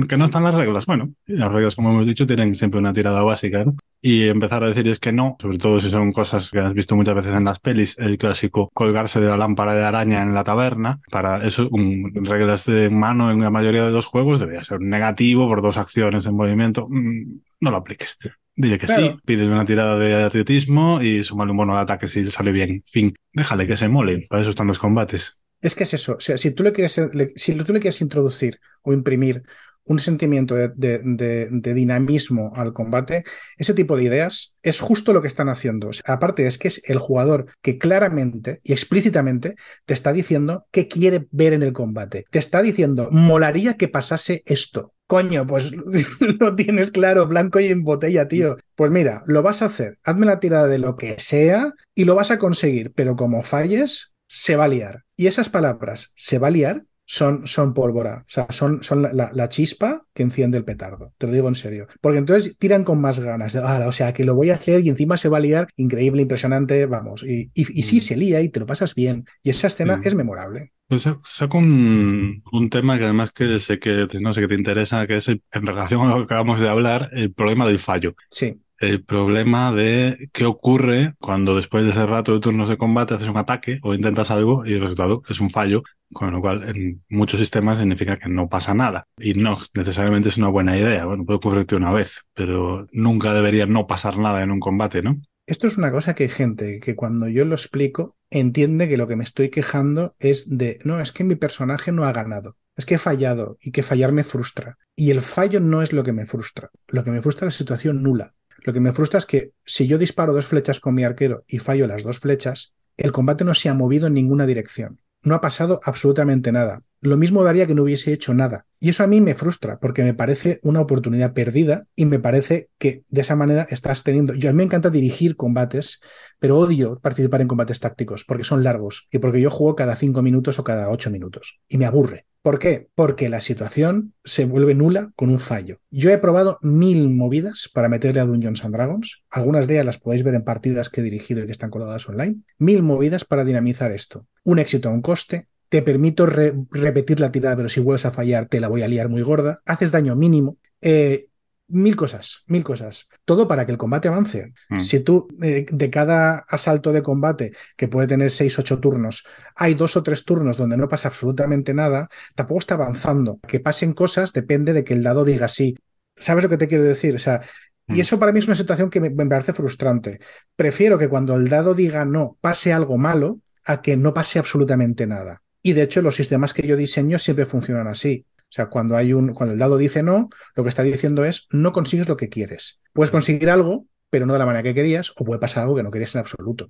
que 0.07 0.17
no 0.17 0.25
están 0.25 0.43
las 0.43 0.55
reglas. 0.55 0.85
Bueno, 0.85 1.11
las 1.27 1.53
reglas, 1.53 1.75
como 1.75 1.91
hemos 1.91 2.07
dicho, 2.07 2.25
tienen 2.25 2.55
siempre 2.55 2.79
una 2.79 2.93
tirada 2.93 3.23
básica. 3.23 3.63
¿no? 3.63 3.75
Y 4.01 4.27
empezar 4.27 4.63
a 4.63 4.67
decir 4.67 4.87
es 4.87 4.99
que 4.99 5.13
no, 5.13 5.37
sobre 5.39 5.57
todo 5.57 5.79
si 5.79 5.89
son 5.89 6.11
cosas 6.11 6.49
que 6.49 6.59
has 6.59 6.73
visto 6.73 6.95
muchas 6.95 7.15
veces 7.15 7.33
en 7.33 7.45
las 7.45 7.59
pelis, 7.59 7.97
el 7.99 8.17
clásico 8.17 8.69
colgarse 8.73 9.21
de 9.21 9.27
la 9.27 9.37
lámpara 9.37 9.73
de 9.75 9.83
araña 9.83 10.23
en 10.23 10.33
la 10.33 10.43
taberna. 10.43 10.99
Para 11.11 11.45
eso, 11.45 11.69
un, 11.71 12.11
reglas 12.25 12.65
de 12.65 12.89
mano 12.89 13.31
en 13.31 13.39
la 13.39 13.49
mayoría 13.49 13.85
de 13.85 13.91
los 13.91 14.05
juegos 14.05 14.39
debería 14.39 14.63
ser 14.63 14.81
negativo 14.81 15.47
por 15.47 15.61
dos 15.61 15.77
acciones 15.77 16.25
en 16.25 16.35
movimiento. 16.35 16.87
Mm, 16.89 17.39
no 17.61 17.71
lo 17.71 17.77
apliques. 17.77 18.17
Dile 18.55 18.77
que 18.77 18.87
sí, 18.87 19.15
pide 19.25 19.47
una 19.47 19.65
tirada 19.65 19.97
de 19.97 20.13
atletismo 20.23 21.01
y 21.01 21.23
súmale 21.23 21.51
un 21.51 21.57
bono 21.57 21.75
de 21.75 21.81
ataque 21.81 22.07
si 22.07 22.23
sale 22.25 22.51
bien. 22.51 22.83
Fin, 22.91 23.15
déjale 23.33 23.65
que 23.65 23.75
se 23.75 23.87
mole, 23.87 24.27
para 24.29 24.41
eso 24.41 24.51
están 24.51 24.67
los 24.67 24.79
combates. 24.79 25.39
Es 25.59 25.75
que 25.75 25.83
es 25.83 25.93
eso, 25.93 26.15
o 26.17 26.19
sea, 26.19 26.37
si 26.37 26.51
tú 26.51 26.63
le 26.63 26.73
quieres, 26.73 26.99
si 27.35 27.55
tú 27.55 27.73
le 27.73 27.79
quieres 27.79 28.01
introducir 28.01 28.59
o 28.81 28.93
imprimir 28.93 29.43
un 29.85 29.99
sentimiento 29.99 30.55
de, 30.55 31.73
dinamismo 31.75 32.53
al 32.55 32.73
combate, 32.73 33.23
ese 33.57 33.73
tipo 33.73 33.97
de 33.97 34.03
ideas 34.03 34.55
es 34.61 34.79
justo 34.79 35.13
lo 35.13 35.21
que 35.21 35.27
están 35.27 35.49
haciendo. 35.49 35.89
aparte, 36.05 36.47
es 36.47 36.57
que 36.57 36.69
es 36.69 36.81
el 36.85 36.99
jugador 36.99 37.47
que 37.61 37.77
claramente 37.77 38.59
y 38.63 38.71
explícitamente 38.71 39.55
te 39.85 39.93
está 39.93 40.13
diciendo 40.13 40.67
qué 40.71 40.87
quiere 40.87 41.27
ver 41.31 41.53
en 41.53 41.63
el 41.63 41.73
combate. 41.73 42.25
Te 42.29 42.39
está 42.39 42.61
diciendo, 42.61 43.09
molaría 43.11 43.75
que 43.75 43.87
pasase 43.87 44.43
esto. 44.45 44.93
Coño, 45.13 45.45
pues 45.45 45.75
lo 46.39 46.55
tienes 46.55 46.89
claro, 46.89 47.27
blanco 47.27 47.59
y 47.59 47.67
en 47.67 47.83
botella, 47.83 48.27
tío. 48.27 48.57
Pues 48.73 48.89
mira, 48.89 49.23
lo 49.27 49.43
vas 49.43 49.61
a 49.61 49.65
hacer. 49.65 49.99
Hazme 50.03 50.25
la 50.25 50.39
tirada 50.39 50.67
de 50.67 50.79
lo 50.79 50.95
que 50.95 51.19
sea 51.19 51.75
y 51.93 52.05
lo 52.05 52.15
vas 52.15 52.31
a 52.31 52.39
conseguir, 52.39 52.93
pero 52.95 53.15
como 53.15 53.43
falles, 53.43 54.15
se 54.27 54.55
va 54.55 54.63
a 54.63 54.69
liar. 54.69 55.03
Y 55.15 55.27
esas 55.27 55.49
palabras, 55.49 56.13
se 56.15 56.39
va 56.39 56.47
a 56.47 56.49
liar, 56.49 56.85
son, 57.05 57.47
son 57.47 57.73
pólvora, 57.73 58.19
o 58.21 58.29
sea, 58.29 58.47
son, 58.49 58.83
son 58.83 59.01
la, 59.01 59.49
chispa 59.49 60.05
que 60.13 60.23
enciende 60.23 60.57
el 60.57 60.65
petardo, 60.65 61.13
te 61.17 61.27
lo 61.27 61.33
digo 61.33 61.47
en 61.47 61.55
serio. 61.55 61.87
Porque 62.01 62.19
entonces 62.19 62.57
tiran 62.57 62.83
con 62.83 63.01
más 63.01 63.19
ganas, 63.19 63.55
o 63.55 63.91
sea, 63.91 64.13
que 64.13 64.23
lo 64.23 64.35
voy 64.35 64.49
a 64.49 64.55
hacer 64.55 64.81
y 64.81 64.89
encima 64.89 65.17
se 65.17 65.29
va 65.29 65.37
a 65.37 65.41
liar, 65.41 65.67
increíble, 65.75 66.21
impresionante, 66.21 66.85
vamos. 66.85 67.23
Y, 67.23 67.51
y, 67.53 67.83
sí, 67.83 67.97
mm. 67.97 68.01
se 68.01 68.17
lía 68.17 68.41
y 68.41 68.49
te 68.49 68.59
lo 68.59 68.65
pasas 68.65 68.95
bien. 68.95 69.25
Y 69.41 69.49
esa 69.49 69.67
escena 69.67 69.99
es 70.03 70.15
memorable. 70.15 70.71
Pues 70.87 71.09
saco 71.23 71.57
un, 71.57 72.43
un, 72.51 72.69
tema 72.69 72.97
que 72.97 73.05
además 73.05 73.31
que 73.31 73.57
sé 73.59 73.79
que 73.79 74.07
no 74.19 74.33
sé 74.33 74.41
que 74.41 74.47
te 74.47 74.55
interesa, 74.55 75.07
que 75.07 75.15
es 75.15 75.27
en 75.27 75.41
relación 75.51 76.01
a 76.01 76.09
lo 76.09 76.17
que 76.17 76.23
acabamos 76.23 76.61
de 76.61 76.69
hablar, 76.69 77.09
el 77.13 77.33
problema 77.33 77.65
del 77.65 77.79
fallo. 77.79 78.15
Sí 78.29 78.59
el 78.89 79.03
problema 79.03 79.71
de 79.71 80.29
qué 80.33 80.45
ocurre 80.45 81.15
cuando 81.19 81.55
después 81.55 81.83
de 81.83 81.91
ese 81.91 82.05
rato 82.05 82.33
de 82.33 82.39
turnos 82.39 82.69
de 82.69 82.77
combate 82.77 83.13
haces 83.13 83.29
un 83.29 83.37
ataque 83.37 83.79
o 83.83 83.93
intentas 83.93 84.31
algo 84.31 84.65
y 84.65 84.73
el 84.73 84.81
resultado 84.81 85.23
es 85.27 85.39
un 85.39 85.49
fallo, 85.49 85.83
con 86.11 86.31
lo 86.31 86.41
cual 86.41 86.67
en 86.67 87.03
muchos 87.09 87.39
sistemas 87.39 87.77
significa 87.77 88.17
que 88.17 88.29
no 88.29 88.49
pasa 88.49 88.73
nada. 88.73 89.07
Y 89.17 89.33
no 89.33 89.57
necesariamente 89.73 90.29
es 90.29 90.37
una 90.37 90.49
buena 90.49 90.77
idea. 90.77 91.05
Bueno, 91.05 91.25
puede 91.25 91.37
ocurrirte 91.37 91.75
una 91.75 91.91
vez, 91.91 92.21
pero 92.33 92.87
nunca 92.91 93.33
debería 93.33 93.65
no 93.65 93.87
pasar 93.87 94.17
nada 94.17 94.41
en 94.41 94.51
un 94.51 94.59
combate, 94.59 95.01
¿no? 95.01 95.21
Esto 95.45 95.67
es 95.67 95.77
una 95.77 95.91
cosa 95.91 96.15
que 96.15 96.23
hay 96.23 96.29
gente 96.29 96.79
que 96.79 96.95
cuando 96.95 97.27
yo 97.27 97.43
lo 97.43 97.55
explico 97.55 98.15
entiende 98.29 98.87
que 98.87 98.97
lo 98.97 99.07
que 99.07 99.17
me 99.17 99.25
estoy 99.25 99.49
quejando 99.49 100.15
es 100.19 100.57
de, 100.57 100.79
no, 100.85 100.99
es 100.99 101.11
que 101.11 101.25
mi 101.25 101.35
personaje 101.35 101.91
no 101.91 102.05
ha 102.05 102.13
ganado. 102.13 102.55
Es 102.75 102.85
que 102.85 102.95
he 102.95 102.97
fallado 102.97 103.57
y 103.61 103.71
que 103.71 103.83
fallar 103.83 104.13
me 104.13 104.23
frustra. 104.23 104.77
Y 104.95 105.11
el 105.11 105.21
fallo 105.21 105.59
no 105.59 105.81
es 105.81 105.93
lo 105.93 106.03
que 106.03 106.13
me 106.13 106.25
frustra. 106.25 106.69
Lo 106.87 107.03
que 107.03 107.11
me 107.11 107.21
frustra 107.21 107.47
es 107.47 107.53
la 107.53 107.57
situación 107.57 108.01
nula. 108.01 108.33
Lo 108.63 108.71
que 108.73 108.79
me 108.79 108.93
frustra 108.93 109.19
es 109.19 109.25
que 109.25 109.51
si 109.65 109.87
yo 109.87 109.97
disparo 109.97 110.33
dos 110.33 110.45
flechas 110.45 110.79
con 110.79 110.95
mi 110.95 111.03
arquero 111.03 111.43
y 111.47 111.59
fallo 111.59 111.85
las 111.85 112.03
dos 112.03 112.19
flechas, 112.19 112.73
el 112.95 113.11
combate 113.11 113.43
no 113.43 113.53
se 113.53 113.69
ha 113.69 113.73
movido 113.73 114.07
en 114.07 114.13
ninguna 114.13 114.45
dirección. 114.45 115.01
No 115.21 115.35
ha 115.35 115.41
pasado 115.41 115.81
absolutamente 115.83 116.51
nada. 116.51 116.83
Lo 117.03 117.17
mismo 117.17 117.43
daría 117.43 117.67
que 117.67 117.75
no 117.75 117.83
hubiese 117.83 118.13
hecho 118.13 118.33
nada. 118.33 118.65
Y 118.79 118.89
eso 118.89 119.03
a 119.03 119.07
mí 119.07 119.19
me 119.19 119.35
frustra 119.35 119.77
porque 119.79 120.03
me 120.03 120.13
parece 120.13 120.59
una 120.63 120.79
oportunidad 120.79 121.33
perdida 121.33 121.85
y 121.95 122.05
me 122.05 122.19
parece 122.19 122.69
que 122.77 123.03
de 123.09 123.21
esa 123.21 123.35
manera 123.35 123.67
estás 123.69 124.03
teniendo... 124.03 124.33
Yo 124.33 124.49
a 124.49 124.53
mí 124.53 124.57
me 124.57 124.63
encanta 124.63 124.89
dirigir 124.89 125.35
combates, 125.35 126.01
pero 126.39 126.57
odio 126.57 126.99
participar 127.01 127.41
en 127.41 127.49
combates 127.49 127.81
tácticos 127.81 128.23
porque 128.23 128.45
son 128.45 128.63
largos 128.63 129.07
y 129.11 129.19
porque 129.19 129.41
yo 129.41 129.49
juego 129.49 129.75
cada 129.75 129.97
cinco 129.97 130.21
minutos 130.21 130.59
o 130.59 130.63
cada 130.63 130.89
ocho 130.89 131.11
minutos 131.11 131.59
y 131.67 131.77
me 131.77 131.85
aburre. 131.85 132.25
¿Por 132.41 132.59
qué? 132.59 132.89
Porque 132.93 133.29
la 133.29 133.39
situación 133.39 134.13
se 134.25 134.43
vuelve 134.43 134.75
nula 134.75 135.13
con 135.15 135.29
un 135.29 135.39
fallo. 135.39 135.79
Yo 135.89 136.09
he 136.09 136.17
probado 136.17 136.59
mil 136.61 137.07
movidas 137.09 137.69
para 137.73 137.87
meterle 137.87 138.19
a 138.19 138.25
Dungeons 138.25 138.65
and 138.65 138.75
Dragons. 138.75 139.23
Algunas 139.29 139.67
de 139.67 139.75
ellas 139.75 139.85
las 139.85 139.97
podéis 139.97 140.23
ver 140.23 140.35
en 140.35 140.43
partidas 140.43 140.89
que 140.89 140.99
he 140.99 141.03
dirigido 141.05 141.41
y 141.41 141.45
que 141.45 141.53
están 141.53 141.69
colgadas 141.69 142.09
online. 142.09 142.41
Mil 142.57 142.83
movidas 142.83 143.23
para 143.23 143.45
dinamizar 143.45 143.93
esto. 143.93 144.27
Un 144.43 144.59
éxito 144.59 144.89
a 144.89 144.91
un 144.91 145.01
coste. 145.01 145.47
Te 145.73 145.81
permito 145.81 146.27
repetir 146.27 147.19
la 147.19 147.31
tirada, 147.31 147.55
pero 147.55 147.67
si 147.67 147.79
vuelves 147.79 148.05
a 148.05 148.11
fallar, 148.11 148.45
te 148.45 148.61
la 148.61 148.67
voy 148.67 148.83
a 148.83 148.87
liar 148.87 149.09
muy 149.09 149.23
gorda. 149.23 149.57
Haces 149.65 149.91
daño 149.91 150.15
mínimo. 150.15 150.57
Eh, 150.79 151.29
mil 151.67 151.95
cosas, 151.95 152.43
mil 152.45 152.63
cosas. 152.63 153.07
Todo 153.25 153.47
para 153.47 153.65
que 153.65 153.71
el 153.71 153.79
combate 153.79 154.07
avance. 154.07 154.53
Mm. 154.69 154.79
Si 154.79 154.99
tú 154.99 155.27
eh, 155.41 155.65
de 155.67 155.89
cada 155.89 156.45
asalto 156.47 156.93
de 156.93 157.01
combate, 157.01 157.53
que 157.75 157.87
puede 157.87 158.05
tener 158.05 158.29
seis, 158.29 158.59
ocho 158.59 158.79
turnos, 158.79 159.25
hay 159.55 159.73
dos 159.73 159.97
o 159.97 160.03
tres 160.03 160.25
turnos 160.25 160.57
donde 160.57 160.77
no 160.77 160.87
pasa 160.87 161.07
absolutamente 161.07 161.73
nada, 161.73 162.07
tampoco 162.35 162.59
está 162.59 162.75
avanzando. 162.75 163.39
Que 163.47 163.59
pasen 163.59 163.93
cosas 163.93 164.31
depende 164.31 164.73
de 164.73 164.83
que 164.83 164.93
el 164.93 165.01
dado 165.01 165.25
diga 165.25 165.47
sí. 165.47 165.75
¿Sabes 166.15 166.43
lo 166.43 166.51
que 166.51 166.57
te 166.57 166.67
quiero 166.67 166.83
decir? 166.83 167.15
O 167.15 167.19
sea, 167.19 167.41
y 167.87 167.93
mm. 167.93 167.99
eso 168.01 168.19
para 168.19 168.31
mí 168.31 168.37
es 168.37 168.45
una 168.45 168.55
situación 168.55 168.91
que 168.91 169.01
me, 169.01 169.09
me 169.09 169.25
parece 169.25 169.53
frustrante. 169.53 170.19
Prefiero 170.55 170.99
que 170.99 171.09
cuando 171.09 171.35
el 171.35 171.47
dado 171.47 171.73
diga 171.73 172.05
no 172.05 172.37
pase 172.41 172.73
algo 172.73 172.99
malo 172.99 173.39
a 173.65 173.81
que 173.81 173.97
no 173.97 174.13
pase 174.13 174.37
absolutamente 174.37 175.07
nada. 175.07 175.39
Y 175.63 175.73
de 175.73 175.81
hecho, 175.81 176.01
los 176.01 176.15
sistemas 176.15 176.53
que 176.53 176.67
yo 176.67 176.75
diseño 176.77 177.17
siempre 177.17 177.45
funcionan 177.45 177.87
así. 177.87 178.25
O 178.37 178.55
sea, 178.55 178.67
cuando 178.67 178.95
hay 178.95 179.13
un, 179.13 179.33
cuando 179.33 179.53
el 179.53 179.59
dado 179.59 179.77
dice 179.77 180.03
no, 180.03 180.29
lo 180.55 180.63
que 180.63 180.69
está 180.69 180.83
diciendo 180.83 181.25
es 181.25 181.47
no 181.49 181.71
consigues 181.71 182.07
lo 182.07 182.17
que 182.17 182.29
quieres. 182.29 182.79
Puedes 182.91 183.09
conseguir 183.09 183.49
algo, 183.49 183.87
pero 184.11 184.27
no 184.27 184.33
de 184.33 184.39
la 184.39 184.45
manera 184.45 184.61
que 184.61 184.75
querías, 184.75 185.11
o 185.15 185.25
puede 185.25 185.39
pasar 185.39 185.63
algo 185.63 185.75
que 185.75 185.81
no 185.81 185.89
querías 185.89 186.13
en 186.13 186.19
absoluto. 186.19 186.69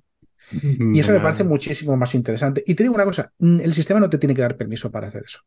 Y 0.50 0.98
eso 0.98 1.12
me 1.12 1.20
parece 1.20 1.44
muchísimo 1.44 1.96
más 1.96 2.14
interesante. 2.14 2.62
Y 2.66 2.74
te 2.74 2.84
digo 2.84 2.94
una 2.94 3.04
cosa, 3.04 3.32
el 3.38 3.74
sistema 3.74 4.00
no 4.00 4.08
te 4.08 4.18
tiene 4.18 4.34
que 4.34 4.42
dar 4.42 4.56
permiso 4.56 4.90
para 4.90 5.08
hacer 5.08 5.24
eso. 5.26 5.40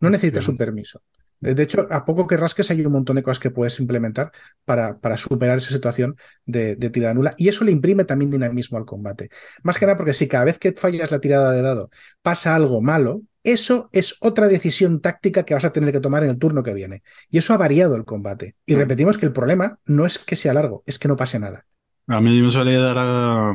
No 0.00 0.10
necesitas 0.10 0.44
su 0.44 0.56
permiso. 0.56 1.02
De 1.42 1.60
hecho, 1.60 1.88
a 1.90 2.04
poco 2.04 2.28
que 2.28 2.36
rasques 2.36 2.70
hay 2.70 2.86
un 2.86 2.92
montón 2.92 3.16
de 3.16 3.22
cosas 3.24 3.40
que 3.40 3.50
puedes 3.50 3.80
implementar 3.80 4.30
para, 4.64 5.00
para 5.00 5.16
superar 5.16 5.58
esa 5.58 5.72
situación 5.72 6.16
de, 6.46 6.76
de, 6.76 6.90
tirada 6.90 7.14
nula. 7.14 7.34
Y 7.36 7.48
eso 7.48 7.64
le 7.64 7.72
imprime 7.72 8.04
también 8.04 8.30
dinamismo 8.30 8.78
al 8.78 8.84
combate. 8.84 9.28
Más 9.64 9.76
que 9.76 9.84
nada 9.84 9.98
porque 9.98 10.12
si 10.12 10.28
cada 10.28 10.44
vez 10.44 10.60
que 10.60 10.72
fallas 10.72 11.10
la 11.10 11.18
tirada 11.18 11.50
de 11.50 11.62
dado 11.62 11.90
pasa 12.22 12.54
algo 12.54 12.80
malo, 12.80 13.22
eso 13.42 13.90
es 13.92 14.16
otra 14.20 14.46
decisión 14.46 15.00
táctica 15.00 15.44
que 15.44 15.54
vas 15.54 15.64
a 15.64 15.72
tener 15.72 15.90
que 15.90 15.98
tomar 15.98 16.22
en 16.22 16.30
el 16.30 16.38
turno 16.38 16.62
que 16.62 16.74
viene. 16.74 17.02
Y 17.28 17.38
eso 17.38 17.52
ha 17.52 17.58
variado 17.58 17.96
el 17.96 18.04
combate. 18.04 18.54
Y 18.64 18.76
repetimos 18.76 19.18
que 19.18 19.26
el 19.26 19.32
problema 19.32 19.80
no 19.84 20.06
es 20.06 20.20
que 20.20 20.36
sea 20.36 20.54
largo, 20.54 20.84
es 20.86 21.00
que 21.00 21.08
no 21.08 21.16
pase 21.16 21.40
nada. 21.40 21.66
A 22.08 22.20
mí 22.20 22.42
me 22.42 22.50
suele 22.50 22.76
dar 22.76 22.98
a, 22.98 23.52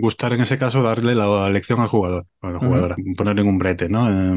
gustar 0.00 0.34
en 0.34 0.42
ese 0.42 0.58
caso 0.58 0.82
darle 0.82 1.14
la 1.14 1.48
lección 1.48 1.80
al 1.80 1.88
jugador, 1.88 2.26
a 2.42 2.50
la 2.50 2.58
jugadora, 2.58 2.94
uh 2.98 3.02
-huh. 3.02 3.16
ponerle 3.16 3.42
un 3.42 3.58
brete, 3.58 3.88
¿no? 3.88 4.10
Eh, 4.10 4.36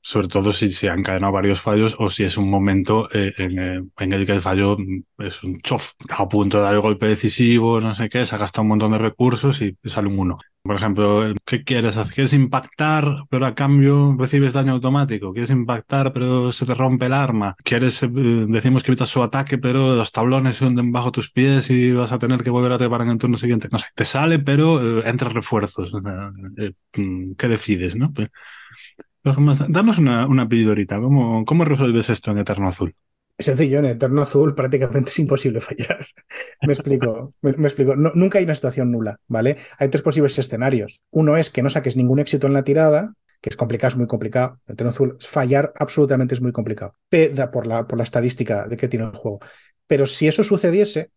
sobre 0.00 0.28
todo 0.28 0.52
si 0.52 0.70
se 0.70 0.88
han 0.88 1.02
cadenado 1.02 1.32
varios 1.32 1.60
fallos 1.60 1.96
o 1.98 2.08
si 2.08 2.24
es 2.24 2.36
un 2.38 2.48
momento 2.48 3.08
eh, 3.12 3.32
en, 3.36 3.90
en, 3.98 4.12
el 4.12 4.24
que 4.26 4.32
el 4.32 4.40
fallo 4.40 4.76
es 5.18 5.42
un 5.44 5.60
chof, 5.60 5.92
a 6.10 6.28
punto 6.28 6.58
de 6.58 6.64
dar 6.64 6.74
el 6.74 6.80
golpe 6.80 7.06
decisivo, 7.06 7.80
no 7.80 7.94
sé 7.94 8.08
qué, 8.08 8.24
se 8.24 8.34
ha 8.34 8.38
gastado 8.38 8.62
un 8.62 8.68
montón 8.68 8.92
de 8.92 8.98
recursos 8.98 9.60
y 9.60 9.76
sale 9.84 10.08
un 10.08 10.18
uno. 10.18 10.38
Por 10.62 10.76
ejemplo, 10.76 11.22
¿qué 11.44 11.64
quieres? 11.64 11.96
¿Quieres 12.14 12.32
impactar, 12.34 13.24
pero 13.28 13.46
a 13.46 13.54
cambio 13.54 14.14
recibes 14.16 14.52
daño 14.52 14.72
automático? 14.72 15.32
¿Quieres 15.32 15.50
impactar, 15.50 16.12
pero 16.12 16.52
se 16.52 16.64
te 16.64 16.72
rompe 16.74 17.06
el 17.06 17.14
arma? 17.14 17.56
¿Quieres, 17.64 18.00
eh, 18.04 18.08
decimos 18.08 18.84
que 18.84 18.92
evitas 18.92 19.08
su 19.08 19.24
ataque, 19.24 19.58
pero 19.58 19.96
los 19.96 20.12
tablones 20.12 20.56
se 20.58 20.64
hunden 20.64 20.92
bajo 20.92 21.10
tus 21.10 21.32
pies 21.32 21.68
y 21.70 21.90
vas 21.90 22.12
a 22.12 22.18
tener 22.20 22.44
que 22.44 22.50
volver 22.50 22.70
a 22.70 22.78
trepar 22.78 23.02
en 23.02 23.08
el 23.08 23.18
turno 23.18 23.36
siguiente? 23.36 23.68
No 23.72 23.78
sé, 23.78 23.86
te 23.92 24.04
sale, 24.04 24.38
pero 24.38 25.00
eh, 25.00 25.12
refuerzos. 25.18 25.92
Eh, 26.56 26.72
¿Qué 27.36 27.48
decides, 27.48 27.96
no? 27.96 28.12
Pues, 28.12 28.30
danos 29.68 29.98
una, 29.98 30.26
una 30.26 30.48
pildorita. 30.48 31.00
¿Cómo, 31.00 31.44
¿Cómo 31.44 31.64
resuelves 31.64 32.08
esto 32.10 32.30
en 32.30 32.38
Eterno 32.38 32.68
Azul? 32.68 32.94
Sencillo, 33.38 33.78
en 33.78 33.86
Eterno 33.86 34.22
Azul 34.22 34.54
prácticamente 34.54 35.10
es 35.10 35.18
imposible 35.18 35.60
fallar. 35.60 36.06
me 36.62 36.72
explico, 36.72 37.34
me, 37.40 37.50
explico. 37.50 37.96
Nunca 37.96 38.38
hay 38.38 38.44
una 38.44 38.54
situación 38.54 38.92
nula, 38.92 39.18
¿vale? 39.26 39.56
Hay 39.78 39.88
tres 39.88 40.02
posibles 40.02 40.38
escenarios. 40.38 41.00
Uno 41.10 41.36
es 41.36 41.50
que 41.50 41.62
no 41.62 41.70
saques 41.70 41.96
ningún 41.96 42.20
éxito 42.20 42.46
en 42.46 42.52
la 42.52 42.62
tirada, 42.62 43.14
que 43.40 43.50
es 43.50 43.56
complicado, 43.56 43.88
es 43.88 43.96
muy 43.96 44.06
complicado. 44.06 44.60
Eterno 44.66 44.90
Azul, 44.90 45.16
fallar 45.20 45.72
absolutamente 45.76 46.34
es 46.34 46.40
muy 46.40 46.52
complicado. 46.52 46.94
Peda 47.08 47.50
por 47.50 47.66
la, 47.66 47.86
por 47.86 47.98
la 47.98 48.04
estadística 48.04 48.68
de 48.68 48.76
que 48.76 48.88
tiene 48.88 49.06
el 49.06 49.12
juego. 49.12 49.40
Pero 49.86 50.06
si 50.06 50.28
eso 50.28 50.44
sucediese, 50.44 51.10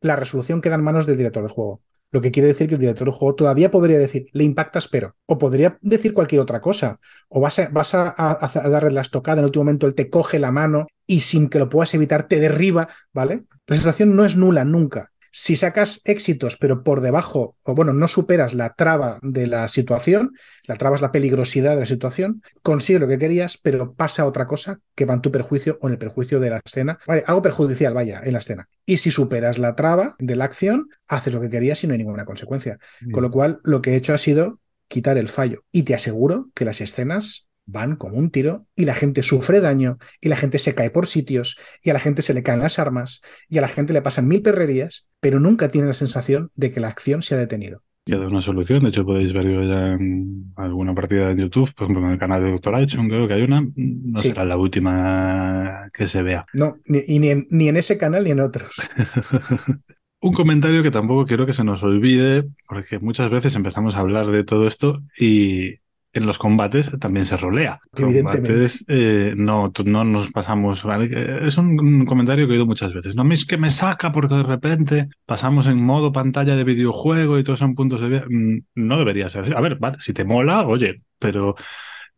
la 0.00 0.14
resolución 0.16 0.60
queda 0.60 0.76
en 0.76 0.84
manos 0.84 1.06
del 1.06 1.16
director 1.16 1.42
del 1.42 1.50
juego. 1.50 1.82
Lo 2.12 2.20
que 2.20 2.30
quiere 2.30 2.48
decir 2.48 2.68
que 2.68 2.74
el 2.74 2.80
director 2.80 3.06
del 3.06 3.14
juego 3.14 3.34
todavía 3.34 3.70
podría 3.70 3.98
decir, 3.98 4.26
le 4.32 4.44
impactas 4.44 4.86
pero, 4.86 5.16
o 5.26 5.38
podría 5.38 5.78
decir 5.80 6.12
cualquier 6.12 6.42
otra 6.42 6.60
cosa, 6.60 7.00
o 7.28 7.40
vas 7.40 7.58
a, 7.58 7.68
vas 7.70 7.94
a, 7.94 8.14
a 8.16 8.68
darle 8.68 8.90
la 8.90 9.00
estocada, 9.00 9.36
en 9.36 9.38
el 9.40 9.46
último 9.46 9.64
momento 9.64 9.86
él 9.86 9.94
te 9.94 10.10
coge 10.10 10.38
la 10.38 10.52
mano 10.52 10.86
y 11.06 11.20
sin 11.20 11.48
que 11.48 11.58
lo 11.58 11.68
puedas 11.68 11.94
evitar 11.94 12.28
te 12.28 12.40
derriba, 12.40 12.88
¿vale? 13.12 13.44
La 13.66 13.76
situación 13.76 14.16
no 14.16 14.24
es 14.24 14.36
nula 14.36 14.64
nunca. 14.64 15.12
Si 15.34 15.56
sacas 15.56 16.02
éxitos, 16.04 16.58
pero 16.58 16.84
por 16.84 17.00
debajo, 17.00 17.56
o 17.62 17.74
bueno, 17.74 17.94
no 17.94 18.06
superas 18.06 18.52
la 18.52 18.74
traba 18.74 19.18
de 19.22 19.46
la 19.46 19.66
situación, 19.68 20.32
la 20.64 20.76
traba 20.76 20.96
es 20.96 21.00
la 21.00 21.10
peligrosidad 21.10 21.74
de 21.74 21.80
la 21.80 21.86
situación, 21.86 22.42
consigues 22.62 23.00
lo 23.00 23.08
que 23.08 23.16
querías, 23.16 23.56
pero 23.56 23.94
pasa 23.94 24.26
otra 24.26 24.46
cosa 24.46 24.80
que 24.94 25.06
va 25.06 25.14
en 25.14 25.22
tu 25.22 25.32
perjuicio 25.32 25.78
o 25.80 25.86
en 25.86 25.94
el 25.94 25.98
perjuicio 25.98 26.38
de 26.38 26.50
la 26.50 26.60
escena. 26.62 26.98
Vale, 27.06 27.24
algo 27.26 27.40
perjudicial, 27.40 27.94
vaya, 27.94 28.20
en 28.22 28.34
la 28.34 28.40
escena. 28.40 28.68
Y 28.84 28.98
si 28.98 29.10
superas 29.10 29.58
la 29.58 29.74
traba 29.74 30.16
de 30.18 30.36
la 30.36 30.44
acción, 30.44 30.90
haces 31.08 31.32
lo 31.32 31.40
que 31.40 31.48
querías 31.48 31.82
y 31.82 31.86
no 31.86 31.94
hay 31.94 31.98
ninguna 31.98 32.26
consecuencia. 32.26 32.78
Bien. 33.00 33.12
Con 33.12 33.22
lo 33.22 33.30
cual, 33.30 33.60
lo 33.64 33.80
que 33.80 33.92
he 33.92 33.96
hecho 33.96 34.12
ha 34.12 34.18
sido 34.18 34.60
quitar 34.86 35.16
el 35.16 35.28
fallo. 35.28 35.64
Y 35.72 35.84
te 35.84 35.94
aseguro 35.94 36.50
que 36.54 36.66
las 36.66 36.82
escenas 36.82 37.48
van 37.66 37.96
como 37.96 38.16
un 38.16 38.30
tiro 38.30 38.66
y 38.74 38.84
la 38.84 38.94
gente 38.94 39.22
sufre 39.22 39.60
daño 39.60 39.98
y 40.20 40.28
la 40.28 40.36
gente 40.36 40.58
se 40.58 40.74
cae 40.74 40.90
por 40.90 41.06
sitios 41.06 41.58
y 41.82 41.90
a 41.90 41.92
la 41.92 42.00
gente 42.00 42.22
se 42.22 42.34
le 42.34 42.42
caen 42.42 42.60
las 42.60 42.78
armas 42.78 43.22
y 43.48 43.58
a 43.58 43.60
la 43.60 43.68
gente 43.68 43.92
le 43.92 44.02
pasan 44.02 44.28
mil 44.28 44.42
perrerías, 44.42 45.08
pero 45.20 45.40
nunca 45.40 45.68
tiene 45.68 45.88
la 45.88 45.94
sensación 45.94 46.50
de 46.54 46.70
que 46.70 46.80
la 46.80 46.88
acción 46.88 47.22
se 47.22 47.34
ha 47.34 47.38
detenido. 47.38 47.82
Queda 48.04 48.26
una 48.26 48.40
solución, 48.40 48.82
de 48.82 48.88
hecho 48.88 49.06
podéis 49.06 49.32
verlo 49.32 49.62
ya 49.62 49.92
en 49.92 50.52
alguna 50.56 50.92
partida 50.92 51.30
en 51.30 51.38
YouTube, 51.38 51.72
por 51.72 51.84
ejemplo 51.84 52.04
en 52.04 52.12
el 52.12 52.18
canal 52.18 52.42
de 52.42 52.50
Doctor 52.50 52.74
Action, 52.74 53.08
creo 53.08 53.28
que 53.28 53.34
hay 53.34 53.42
una, 53.42 53.60
no 53.76 54.18
sí. 54.18 54.28
será 54.28 54.44
la 54.44 54.56
última 54.56 55.88
que 55.94 56.08
se 56.08 56.22
vea. 56.22 56.44
No, 56.52 56.78
ni, 56.86 57.04
y 57.06 57.20
ni 57.20 57.28
en, 57.30 57.46
ni 57.50 57.68
en 57.68 57.76
ese 57.76 57.98
canal 57.98 58.24
ni 58.24 58.32
en 58.32 58.40
otros. 58.40 58.74
Un 60.20 60.32
comentario 60.32 60.84
que 60.84 60.92
tampoco 60.92 61.26
quiero 61.26 61.46
que 61.46 61.52
se 61.52 61.64
nos 61.64 61.82
olvide, 61.82 62.44
porque 62.68 63.00
muchas 63.00 63.28
veces 63.28 63.56
empezamos 63.56 63.96
a 63.96 64.00
hablar 64.00 64.28
de 64.28 64.44
todo 64.44 64.68
esto 64.68 65.02
y 65.18 65.78
en 66.12 66.26
los 66.26 66.38
combates 66.38 66.90
también 66.98 67.26
se 67.26 67.36
rolea. 67.36 67.80
Combates, 67.92 68.84
eh, 68.88 69.34
no, 69.36 69.72
no 69.84 70.04
nos 70.04 70.30
pasamos. 70.30 70.82
¿vale? 70.84 71.46
Es 71.46 71.56
un, 71.56 71.80
un, 71.80 72.04
comentario 72.04 72.46
que 72.46 72.52
he 72.52 72.54
oído 72.54 72.66
muchas 72.66 72.92
veces. 72.92 73.16
No 73.16 73.30
es 73.32 73.46
que 73.46 73.56
me 73.56 73.70
saca 73.70 74.12
porque 74.12 74.34
de 74.34 74.42
repente 74.42 75.08
pasamos 75.26 75.66
en 75.66 75.82
modo 75.82 76.12
pantalla 76.12 76.54
de 76.56 76.64
videojuego 76.64 77.38
y 77.38 77.44
todos 77.44 77.58
son 77.58 77.74
puntos 77.74 78.00
de 78.00 78.08
vista. 78.08 78.26
No 78.74 78.98
debería 78.98 79.28
ser 79.28 79.44
así. 79.44 79.52
A 79.54 79.60
ver, 79.60 79.76
vale, 79.76 79.96
si 80.00 80.12
te 80.12 80.24
mola, 80.24 80.66
oye, 80.66 81.02
pero 81.18 81.56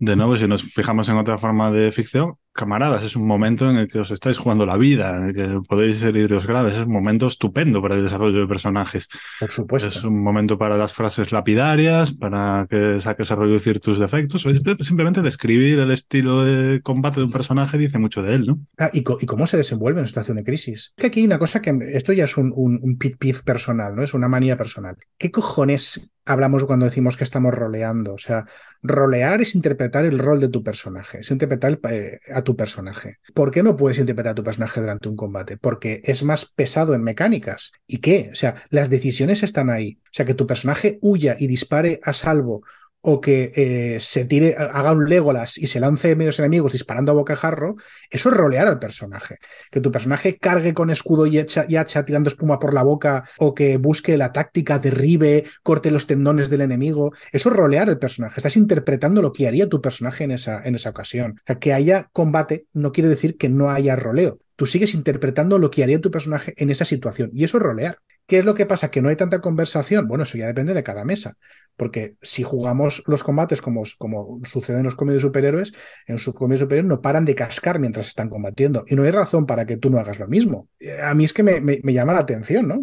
de 0.04 0.16
nuevo, 0.16 0.36
si 0.36 0.46
nos 0.46 0.62
fijamos 0.62 1.08
en 1.08 1.16
otra 1.16 1.38
forma 1.38 1.70
de 1.70 1.90
ficción, 1.90 2.34
camaradas, 2.52 3.04
es 3.04 3.16
un 3.16 3.26
momento 3.26 3.68
en 3.68 3.76
el 3.76 3.88
que 3.88 3.98
os 3.98 4.10
estáis 4.10 4.38
jugando 4.38 4.64
la 4.64 4.76
vida, 4.76 5.16
en 5.16 5.24
el 5.24 5.34
que 5.34 5.60
podéis 5.68 5.98
ser 5.98 6.16
heridos 6.16 6.46
graves, 6.46 6.76
es 6.76 6.84
un 6.84 6.92
momento 6.92 7.26
estupendo 7.26 7.82
para 7.82 7.96
el 7.96 8.04
desarrollo 8.04 8.40
de 8.40 8.46
personajes. 8.46 9.08
Por 9.40 9.50
supuesto. 9.50 9.88
Es 9.88 10.04
un 10.04 10.22
momento 10.22 10.56
para 10.56 10.76
las 10.76 10.92
frases 10.92 11.32
lapidarias, 11.32 12.12
para 12.12 12.66
que 12.70 13.00
saques 13.00 13.30
a 13.30 13.36
reducir 13.36 13.80
tus 13.80 13.98
defectos, 13.98 14.46
simplemente 14.80 15.22
describir 15.22 15.78
el 15.78 15.90
estilo 15.90 16.44
de 16.44 16.80
combate 16.82 17.20
de 17.20 17.26
un 17.26 17.32
personaje 17.32 17.76
dice 17.76 17.98
mucho 17.98 18.22
de 18.22 18.34
él, 18.34 18.46
¿no? 18.46 18.60
Ah, 18.78 18.90
y, 18.92 19.02
cómo 19.02 19.46
se 19.46 19.56
desenvuelve 19.56 20.00
en 20.00 20.06
situación 20.06 20.36
de 20.36 20.44
crisis. 20.44 20.92
Que 20.96 21.08
aquí 21.08 21.20
hay 21.20 21.26
una 21.26 21.38
cosa 21.38 21.60
que, 21.60 21.76
esto 21.92 22.12
ya 22.12 22.24
es 22.24 22.36
un, 22.36 22.52
un, 22.54 22.78
un 22.80 22.98
pit 22.98 23.16
pif 23.18 23.42
personal, 23.42 23.96
¿no? 23.96 24.02
Es 24.02 24.14
una 24.14 24.28
manía 24.28 24.56
personal. 24.56 24.96
¿Qué 25.18 25.30
cojones 25.30 26.13
hablamos 26.24 26.64
cuando 26.64 26.86
decimos 26.86 27.16
que 27.16 27.24
estamos 27.24 27.54
roleando? 27.54 28.14
O 28.14 28.18
sea, 28.18 28.46
rolear 28.82 29.40
es 29.40 29.54
interpretar 29.54 30.04
el 30.04 30.18
rol 30.18 30.40
de 30.40 30.48
tu 30.48 30.62
personaje, 30.62 31.20
es 31.20 31.30
interpretar 31.30 31.78
eh, 31.90 32.20
a 32.34 32.42
tu 32.42 32.56
personaje. 32.56 33.18
¿Por 33.34 33.50
qué 33.50 33.62
no 33.62 33.76
puedes 33.76 33.98
interpretar 33.98 34.32
a 34.32 34.34
tu 34.34 34.44
personaje 34.44 34.80
durante 34.80 35.08
un 35.08 35.16
combate? 35.16 35.56
Porque 35.56 36.02
es 36.04 36.22
más 36.22 36.46
pesado 36.46 36.94
en 36.94 37.02
mecánicas. 37.02 37.72
¿Y 37.86 37.98
qué? 37.98 38.30
O 38.32 38.36
sea, 38.36 38.62
las 38.70 38.90
decisiones 38.90 39.42
están 39.42 39.70
ahí. 39.70 39.98
O 40.04 40.10
sea, 40.12 40.24
que 40.24 40.34
tu 40.34 40.46
personaje 40.46 40.98
huya 41.00 41.36
y 41.38 41.46
dispare 41.46 42.00
a 42.02 42.12
salvo 42.12 42.62
o 43.06 43.20
que 43.20 43.52
eh, 43.54 44.00
se 44.00 44.24
tire, 44.24 44.56
haga 44.56 44.92
un 44.92 45.06
Legolas 45.06 45.58
y 45.58 45.66
se 45.66 45.78
lance 45.78 46.16
medios 46.16 46.38
enemigos 46.38 46.72
disparando 46.72 47.12
a 47.12 47.14
bocajarro, 47.14 47.76
eso 48.08 48.30
es 48.30 48.34
rolear 48.34 48.66
al 48.66 48.78
personaje. 48.78 49.36
Que 49.70 49.82
tu 49.82 49.92
personaje 49.92 50.38
cargue 50.38 50.72
con 50.72 50.88
escudo 50.88 51.26
y, 51.26 51.38
echa, 51.38 51.66
y 51.68 51.76
hacha 51.76 52.06
tirando 52.06 52.30
espuma 52.30 52.58
por 52.58 52.72
la 52.72 52.82
boca, 52.82 53.28
o 53.36 53.54
que 53.54 53.76
busque 53.76 54.16
la 54.16 54.32
táctica, 54.32 54.78
derribe, 54.78 55.44
corte 55.62 55.90
los 55.90 56.06
tendones 56.06 56.48
del 56.48 56.62
enemigo, 56.62 57.12
eso 57.30 57.50
es 57.50 57.56
rolear 57.56 57.90
al 57.90 57.98
personaje. 57.98 58.36
Estás 58.38 58.56
interpretando 58.56 59.20
lo 59.20 59.32
que 59.32 59.46
haría 59.46 59.68
tu 59.68 59.82
personaje 59.82 60.24
en 60.24 60.30
esa, 60.30 60.64
en 60.64 60.74
esa 60.74 60.88
ocasión. 60.88 61.38
Que 61.60 61.74
haya 61.74 62.08
combate 62.14 62.68
no 62.72 62.90
quiere 62.90 63.10
decir 63.10 63.36
que 63.36 63.50
no 63.50 63.70
haya 63.70 63.96
roleo. 63.96 64.38
Tú 64.56 64.64
sigues 64.64 64.94
interpretando 64.94 65.58
lo 65.58 65.70
que 65.70 65.82
haría 65.82 66.00
tu 66.00 66.10
personaje 66.10 66.54
en 66.56 66.70
esa 66.70 66.86
situación. 66.86 67.30
Y 67.34 67.44
eso 67.44 67.58
es 67.58 67.62
rolear. 67.62 67.98
¿Qué 68.26 68.38
es 68.38 68.44
lo 68.44 68.54
que 68.54 68.66
pasa? 68.66 68.90
¿Que 68.90 69.02
no 69.02 69.08
hay 69.10 69.16
tanta 69.16 69.40
conversación? 69.40 70.08
Bueno, 70.08 70.24
eso 70.24 70.38
ya 70.38 70.46
depende 70.46 70.72
de 70.72 70.82
cada 70.82 71.04
mesa. 71.04 71.34
Porque 71.76 72.16
si 72.22 72.42
jugamos 72.42 73.02
los 73.06 73.22
combates 73.22 73.60
como, 73.60 73.82
como 73.98 74.40
sucede 74.44 74.78
en 74.78 74.84
los 74.84 74.96
cómics 74.96 75.14
de 75.14 75.20
superhéroes, 75.20 75.74
en 76.06 76.18
sus 76.18 76.34
cómics 76.34 76.60
superhéroes 76.60 76.88
no 76.88 77.02
paran 77.02 77.24
de 77.24 77.34
cascar 77.34 77.78
mientras 77.78 78.08
están 78.08 78.30
combatiendo. 78.30 78.84
Y 78.88 78.94
no 78.94 79.02
hay 79.02 79.10
razón 79.10 79.44
para 79.46 79.66
que 79.66 79.76
tú 79.76 79.90
no 79.90 79.98
hagas 79.98 80.18
lo 80.18 80.28
mismo. 80.28 80.68
A 81.02 81.14
mí 81.14 81.24
es 81.24 81.32
que 81.32 81.42
me, 81.42 81.60
me, 81.60 81.80
me 81.82 81.92
llama 81.92 82.14
la 82.14 82.20
atención, 82.20 82.68
¿no? 82.68 82.80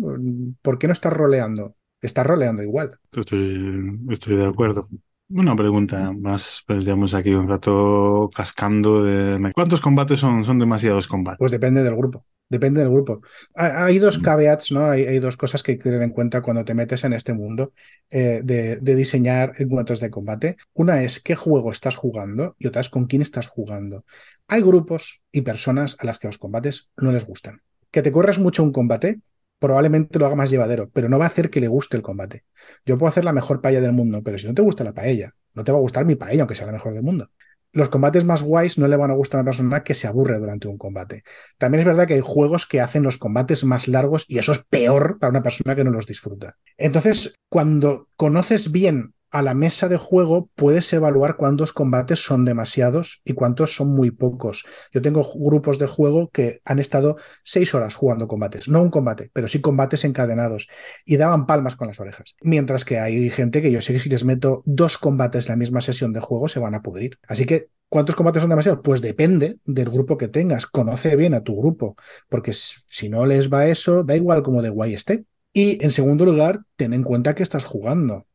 ¿Por 0.62 0.78
qué 0.78 0.88
no 0.88 0.94
estás 0.94 1.14
roleando? 1.14 1.76
Estás 2.02 2.26
roleando 2.26 2.64
igual. 2.64 2.98
Estoy, 3.16 4.00
estoy 4.10 4.38
de 4.38 4.48
acuerdo. 4.48 4.88
Una 5.30 5.56
pregunta 5.56 6.12
más, 6.12 6.62
pues 6.68 6.84
digamos 6.84 7.14
aquí 7.14 7.30
un 7.30 7.48
rato 7.48 8.30
cascando 8.36 9.04
de... 9.04 9.52
¿Cuántos 9.54 9.80
combates 9.80 10.20
son, 10.20 10.44
son 10.44 10.60
demasiados 10.60 11.08
combates? 11.08 11.40
Pues 11.40 11.52
depende 11.54 11.84
del 11.84 11.96
grupo, 11.96 12.26
depende 12.52 12.82
del 12.82 12.90
grupo. 12.90 13.22
Hay 13.56 13.98
dos 13.98 14.20
caveats, 14.20 14.74
¿no? 14.74 14.86
Hay, 14.86 15.06
hay 15.06 15.20
dos 15.20 15.38
cosas 15.38 15.64
que 15.64 15.72
hay 15.72 15.78
que 15.78 15.86
tener 15.86 16.02
en 16.02 16.10
cuenta 16.10 16.42
cuando 16.42 16.66
te 16.66 16.74
metes 16.74 17.06
en 17.06 17.14
este 17.14 17.32
mundo 17.32 17.72
eh, 18.10 18.42
de, 18.44 18.76
de, 18.76 18.96
diseñar 18.96 19.54
encuentros 19.58 20.02
de 20.02 20.10
combate. 20.10 20.58
Una 20.74 21.02
es 21.02 21.22
qué 21.22 21.36
juego 21.36 21.72
estás 21.72 21.96
jugando 21.96 22.58
y 22.60 22.68
otra 22.68 22.82
es 22.82 22.90
con 22.90 23.06
quién 23.06 23.22
estás 23.22 23.48
jugando. 23.48 24.04
Hay 24.50 24.62
grupos 24.62 25.24
y 25.32 25.42
personas 25.44 25.96
a 26.00 26.06
las 26.06 26.20
que 26.20 26.28
los 26.28 26.38
combates 26.38 26.90
no 26.98 27.14
les 27.14 27.26
gustan. 27.26 27.62
Que 27.90 28.02
te 28.02 28.12
corras 28.12 28.38
mucho 28.38 28.64
un 28.64 28.74
combate, 28.74 29.22
probablemente 29.58 30.20
lo 30.20 30.26
haga 30.26 30.36
más 30.36 30.50
llevadero, 30.50 30.90
pero 30.90 31.08
no 31.08 31.18
va 31.18 31.26
a 31.26 31.30
hacer 31.30 31.50
que 31.50 31.62
le 31.62 31.70
guste 31.70 31.96
el 31.96 32.04
combate. 32.04 32.44
Yo 32.86 32.98
puedo 32.98 33.10
hacer 33.10 33.24
la 33.24 33.32
mejor 33.32 33.62
paella 33.62 33.80
del 33.80 33.94
mundo, 33.94 34.22
pero 34.24 34.38
si 34.38 34.48
no 34.48 34.54
te 34.54 34.62
gusta 34.62 34.84
la 34.84 34.94
paella, 34.94 35.32
no 35.54 35.64
te 35.64 35.72
va 35.72 35.78
a 35.78 35.82
gustar 35.82 36.04
mi 36.04 36.16
paella, 36.16 36.42
aunque 36.42 36.56
sea 36.56 36.66
la 36.66 36.74
mejor 36.74 36.94
del 36.94 37.04
mundo. 37.04 37.30
Los 37.74 37.90
combates 37.90 38.26
más 38.26 38.44
guays 38.44 38.78
no 38.78 38.88
le 38.88 38.98
van 38.98 39.12
a 39.12 39.16
gustar 39.16 39.40
a 39.40 39.42
una 39.42 39.52
persona 39.52 39.84
que 39.84 39.94
se 39.94 40.08
aburre 40.08 40.40
durante 40.40 40.68
un 40.68 40.78
combate. 40.78 41.24
También 41.58 41.80
es 41.80 41.86
verdad 41.86 42.06
que 42.06 42.16
hay 42.16 42.22
juegos 42.22 42.66
que 42.66 42.82
hacen 42.82 43.04
los 43.04 43.18
combates 43.18 43.64
más 43.64 43.88
largos 43.88 44.26
y 44.28 44.40
eso 44.40 44.52
es 44.52 44.66
peor 44.66 45.20
para 45.20 45.32
una 45.32 45.44
persona 45.44 45.76
que 45.76 45.84
no 45.84 45.92
los 45.92 46.06
disfruta. 46.06 46.58
Entonces, 46.78 47.36
cuando 47.50 48.10
conoces 48.16 48.72
bien 48.72 49.14
a 49.32 49.42
la 49.42 49.54
mesa 49.54 49.88
de 49.88 49.98
juego 49.98 50.50
puedes 50.56 50.92
evaluar 50.94 51.38
cuántos 51.38 51.74
combates 51.74 52.20
son 52.24 52.46
demasiados 52.46 53.22
y 53.24 53.34
cuántos 53.34 53.76
son 53.76 53.96
muy 53.96 54.12
pocos. 54.12 54.66
Yo 54.94 55.02
tengo 55.02 55.26
grupos 55.36 55.80
de 55.80 55.88
juego 55.88 56.30
que 56.30 56.62
han 56.66 56.80
estado 56.80 57.16
seis 57.44 57.74
horas 57.74 57.96
jugando 57.96 58.28
combates, 58.28 58.68
no 58.68 58.82
un 58.82 58.90
combate, 58.90 59.32
pero 59.34 59.48
sí 59.48 59.62
combates 59.62 60.04
encadenados 60.04 60.68
y 61.06 61.18
daban 61.18 61.48
palmas 61.48 61.76
con 61.76 61.88
las 61.88 62.00
orejas. 62.00 62.36
Mientras 62.42 62.86
que 62.86 63.00
hay 63.00 63.30
gente 63.30 63.62
que 63.62 63.72
yo 63.72 63.82
sé 63.82 63.94
que 63.94 64.00
si 64.00 64.10
les 64.10 64.26
meto 64.26 64.62
dos 64.66 64.98
combates 64.98 65.48
en 65.48 65.54
la 65.54 65.58
misma 65.58 65.82
sesión 65.82 66.14
de 66.14 66.20
juego 66.20 66.48
se 66.48 66.60
van 66.60 66.76
a 66.76 66.82
pudrir. 66.82 67.18
Así 67.28 67.46
que 67.46 67.70
¿Cuántos 67.92 68.16
combates 68.16 68.42
son 68.42 68.50
demasiados? 68.50 68.80
Pues 68.86 69.02
depende 69.02 69.60
del 69.66 69.90
grupo 69.90 70.18
que 70.18 70.30
tengas. 70.30 70.66
Conoce 70.66 71.18
bien 71.18 71.34
a 71.34 71.44
tu 71.44 71.58
grupo, 71.58 71.98
porque 72.30 72.54
si 72.54 73.10
no 73.10 73.26
les 73.26 73.52
va 73.52 73.68
eso, 73.68 74.06
da 74.06 74.16
igual 74.16 74.44
como 74.44 74.62
de 74.62 74.70
guay 74.70 74.94
esté. 74.94 75.26
Y 75.52 75.84
en 75.84 75.92
segundo 75.92 76.24
lugar, 76.24 76.62
ten 76.78 76.94
en 76.94 77.04
cuenta 77.04 77.36
que 77.36 77.44
estás 77.44 77.66
jugando. 77.66 78.28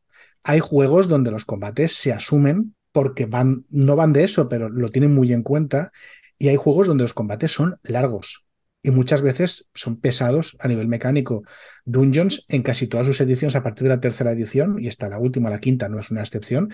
Hay 0.43 0.59
juegos 0.59 1.07
donde 1.07 1.31
los 1.31 1.45
combates 1.45 1.93
se 1.93 2.13
asumen 2.13 2.75
porque 2.91 3.25
van, 3.25 3.65
no 3.69 3.95
van 3.95 4.13
de 4.13 4.23
eso, 4.23 4.49
pero 4.49 4.69
lo 4.69 4.89
tienen 4.89 5.13
muy 5.13 5.33
en 5.33 5.43
cuenta. 5.43 5.91
Y 6.39 6.49
hay 6.49 6.55
juegos 6.55 6.87
donde 6.87 7.03
los 7.03 7.13
combates 7.13 7.51
son 7.51 7.79
largos 7.83 8.47
y 8.87 8.91
muchas 8.91 9.21
veces 9.21 9.69
son 9.73 9.99
pesados 9.99 10.55
a 10.59 10.67
nivel 10.69 10.87
mecánico. 10.87 11.43
Dungeons, 11.83 12.45
en 12.47 12.63
casi 12.63 12.87
todas 12.87 13.05
sus 13.05 13.19
ediciones, 13.19 13.57
a 13.57 13.61
partir 13.61 13.83
de 13.83 13.89
la 13.89 13.99
tercera 13.99 14.31
edición, 14.31 14.77
y 14.79 14.87
hasta 14.87 15.09
la 15.09 15.19
última, 15.19 15.49
la 15.49 15.59
quinta, 15.59 15.89
no 15.89 15.99
es 15.99 16.09
una 16.09 16.21
excepción, 16.21 16.71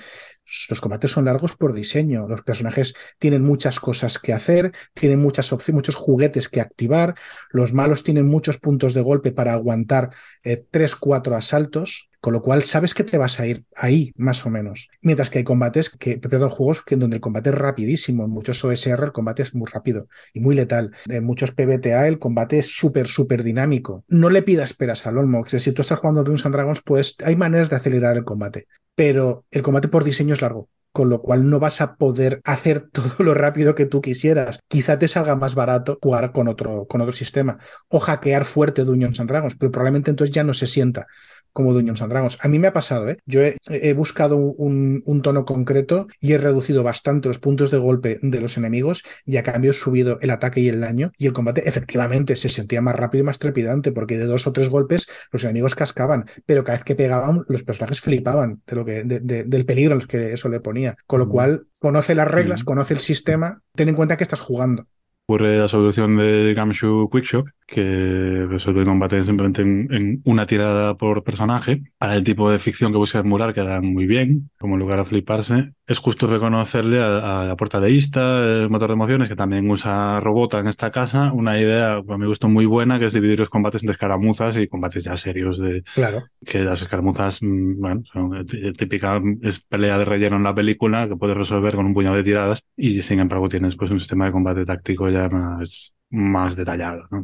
los 0.70 0.80
combates 0.80 1.10
son 1.10 1.26
largos 1.26 1.56
por 1.56 1.74
diseño. 1.74 2.28
Los 2.28 2.44
personajes 2.44 2.94
tienen 3.18 3.42
muchas 3.42 3.80
cosas 3.80 4.20
que 4.20 4.32
hacer, 4.32 4.74
tienen 4.94 5.22
muchas 5.22 5.52
opciones, 5.54 5.78
muchos 5.78 5.96
juguetes 5.96 6.50
que 6.50 6.62
activar, 6.62 7.16
los 7.50 7.74
malos 7.74 8.04
tienen 8.04 8.28
muchos 8.28 8.60
puntos 8.60 8.94
de 8.94 9.02
golpe 9.02 9.32
para 9.32 9.54
aguantar 9.54 10.12
eh, 10.44 10.64
tres, 10.70 10.96
cuatro 10.96 11.36
asaltos. 11.36 12.12
Con 12.24 12.32
lo 12.32 12.42
cual 12.42 12.64
sabes 12.64 12.94
que 12.94 13.04
te 13.04 13.18
vas 13.18 13.42
a 13.42 13.48
ir 13.48 13.66
ahí, 13.76 14.14
más 14.16 14.46
o 14.46 14.50
menos. 14.50 14.88
Mientras 15.02 15.30
que 15.30 15.40
hay 15.40 15.44
combates, 15.44 15.90
que, 15.90 16.18
perdón, 16.20 16.48
juegos 16.48 16.82
que, 16.82 16.96
donde 16.96 17.18
el 17.18 17.22
combate 17.22 17.50
es 17.50 17.56
rapidísimo. 17.56 18.24
En 18.24 18.30
muchos 18.30 18.64
OSR 18.64 19.04
el 19.04 19.12
combate 19.12 19.44
es 19.44 19.54
muy 19.54 19.70
rápido 19.70 20.08
y 20.34 20.40
muy 20.40 20.56
letal. 20.56 20.92
En 21.10 21.26
muchos 21.26 21.52
PBTA 21.52 22.08
el 22.08 22.20
combate 22.20 22.60
es 22.60 22.74
súper, 22.74 23.10
súper 23.10 23.44
dinámico. 23.44 24.06
No 24.08 24.30
le 24.30 24.42
pidas 24.42 24.70
esperas 24.70 25.06
al 25.06 25.18
Olmo. 25.18 25.46
Si 25.46 25.74
tú 25.74 25.82
estás 25.82 26.00
jugando 26.00 26.24
Dungeons 26.24 26.46
and 26.46 26.56
Dragons, 26.56 26.82
pues 26.82 27.18
hay 27.26 27.36
maneras 27.36 27.70
de 27.70 27.76
acelerar 27.76 28.16
el 28.16 28.24
combate. 28.24 28.68
Pero 28.96 29.44
el 29.52 29.62
combate 29.62 29.90
por 29.90 30.06
diseño 30.06 30.34
es 30.34 30.42
largo 30.42 30.70
con 30.94 31.10
lo 31.10 31.24
cual 31.24 31.50
no 31.50 31.60
vas 31.60 31.82
a 31.82 31.96
poder 31.96 32.40
hacer 32.46 32.88
todo 32.92 33.26
lo 33.26 33.34
rápido 33.34 33.76
que 33.76 33.88
tú 33.88 34.00
quisieras. 34.00 34.60
Quizá 34.70 34.98
te 34.98 35.08
salga 35.10 35.36
más 35.36 35.56
barato 35.56 35.98
jugar 36.02 36.32
con 36.32 36.48
otro, 36.48 36.86
con 36.86 37.02
otro 37.02 37.12
sistema 37.12 37.58
o 37.90 38.00
hackear 38.00 38.46
fuerte 38.46 38.86
Dungeons 38.86 39.20
and 39.20 39.30
Dragons, 39.30 39.56
pero 39.56 39.72
probablemente 39.72 40.12
entonces 40.12 40.34
ya 40.34 40.44
no 40.44 40.54
se 40.54 40.68
sienta 40.68 41.08
como 41.54 41.74
Dungeons 41.74 42.02
and 42.02 42.12
Dragons. 42.12 42.38
A 42.42 42.48
mí 42.48 42.60
me 42.60 42.68
ha 42.68 42.74
pasado, 42.74 43.10
¿eh? 43.10 43.18
Yo 43.26 43.42
he, 43.42 43.94
buscado 43.94 44.38
un, 44.38 45.22
tono 45.24 45.46
concreto 45.46 46.08
y 46.20 46.34
he 46.34 46.38
reducido 46.38 46.84
bastante 46.84 47.30
los 47.30 47.38
puntos 47.38 47.72
de 47.72 47.78
golpe 47.78 48.20
de 48.22 48.42
los 48.42 48.58
enemigos 48.58 49.04
y 49.26 49.38
a 49.38 49.44
cambio 49.44 49.72
he 49.72 49.74
subido 49.74 50.20
el 50.22 50.32
ataque 50.32 50.60
y 50.60 50.68
el 50.68 50.82
daño 50.82 51.12
y 51.18 51.28
el 51.28 51.34
combate 51.34 51.68
efectivamente 51.68 52.36
se 52.36 52.50
sentía 52.50 52.82
más 52.82 52.96
rápido 52.96 53.24
y 53.24 53.26
más 53.26 53.40
trepidante 53.40 53.92
porque 53.92 54.18
de 54.18 54.26
dos 54.26 54.48
o 54.48 54.52
tres 54.52 54.70
golpes 54.70 55.08
los 55.32 55.44
enemigos 55.44 55.76
cascaban, 55.76 56.26
pero 56.46 56.64
cada 56.64 56.78
vez 56.78 56.84
que 56.84 56.96
pegaban 56.96 57.44
los 57.48 57.64
personajes 57.64 58.02
flipaban 58.02 58.62
de 58.68 58.76
lo 58.76 58.84
que, 58.84 59.04
del 59.04 59.66
peligro 59.66 59.96
los 59.96 60.08
que 60.08 60.34
eso 60.34 60.50
le 60.50 60.60
ponía. 60.60 60.98
Con 61.06 61.20
lo 61.20 61.30
cual, 61.30 61.68
conoce 61.80 62.16
las 62.16 62.30
reglas, 62.30 62.64
conoce 62.64 62.94
el 62.94 63.00
sistema, 63.00 63.62
ten 63.76 63.90
en 63.90 63.96
cuenta 63.96 64.18
que 64.18 64.24
estás 64.24 64.42
jugando 64.42 64.88
ocurre 65.26 65.58
la 65.58 65.68
solución 65.68 66.18
de 66.18 66.54
Gamshu 66.54 67.10
Quickshop, 67.10 67.48
que 67.68 68.46
resuelve 68.50 68.86
combate 68.86 69.22
simplemente 69.24 69.62
en, 69.62 70.22
una 70.26 70.46
tirada 70.46 70.96
por 70.96 71.24
personaje. 71.24 71.84
Para 71.98 72.16
el 72.16 72.24
tipo 72.24 72.50
de 72.52 72.60
ficción 72.60 72.92
que 72.92 72.98
busca 72.98 73.20
emular 73.20 73.54
queda 73.54 73.82
muy 73.82 74.06
bien, 74.06 74.50
como 74.60 74.78
lugar 74.78 75.00
a 75.00 75.06
fliparse. 75.06 75.74
Es 75.86 76.00
justo 76.00 76.28
reconocerle 76.28 77.02
a, 77.02 77.46
la 77.46 77.56
puerta 77.56 77.80
de 77.80 77.92
Ista, 77.92 78.40
el 78.40 78.70
motor 78.70 78.90
de 78.90 78.94
emociones, 78.94 79.28
que 79.28 79.36
también 79.36 79.70
usa 79.70 80.20
Robota 80.20 80.60
en 80.60 80.68
esta 80.68 80.92
casa, 80.92 81.34
una 81.34 81.60
idea, 81.60 81.96
a 81.96 82.18
mi 82.18 82.26
gusto, 82.26 82.48
muy 82.48 82.66
buena, 82.66 83.00
que 83.00 83.06
es 83.06 83.14
dividir 83.14 83.40
los 83.40 83.50
combates 83.50 83.84
entre 83.84 83.94
escaramuzas 83.94 84.56
y 84.58 84.68
combates 84.68 85.04
ya 85.04 85.18
serios. 85.18 85.60
De, 85.60 85.84
claro. 85.94 86.24
Que 86.46 86.60
las 86.60 86.82
escaramuzas, 86.82 87.42
mm, 87.42 87.80
bueno, 87.80 88.04
son 88.12 88.46
típica 88.78 89.22
es 89.42 89.60
pelea 89.60 89.98
de 89.98 90.06
relleno 90.06 90.38
en 90.38 90.44
la 90.44 90.56
película, 90.56 91.08
que 91.08 91.16
puedes 91.16 91.36
resolver 91.36 91.76
con 91.76 91.86
un 91.86 91.94
puñado 91.94 92.16
de 92.16 92.24
tiradas, 92.24 92.64
y 92.78 93.02
sin 93.02 93.20
embargo 93.20 93.50
tienes 93.50 93.76
pues 93.76 93.92
un 93.92 94.00
sistema 94.00 94.26
de 94.26 94.32
combate 94.32 94.66
táctico 94.66 95.10
ya 95.10 95.30
más, 95.30 95.96
más 96.10 96.56
detallado. 96.56 97.08
¿no? 97.12 97.24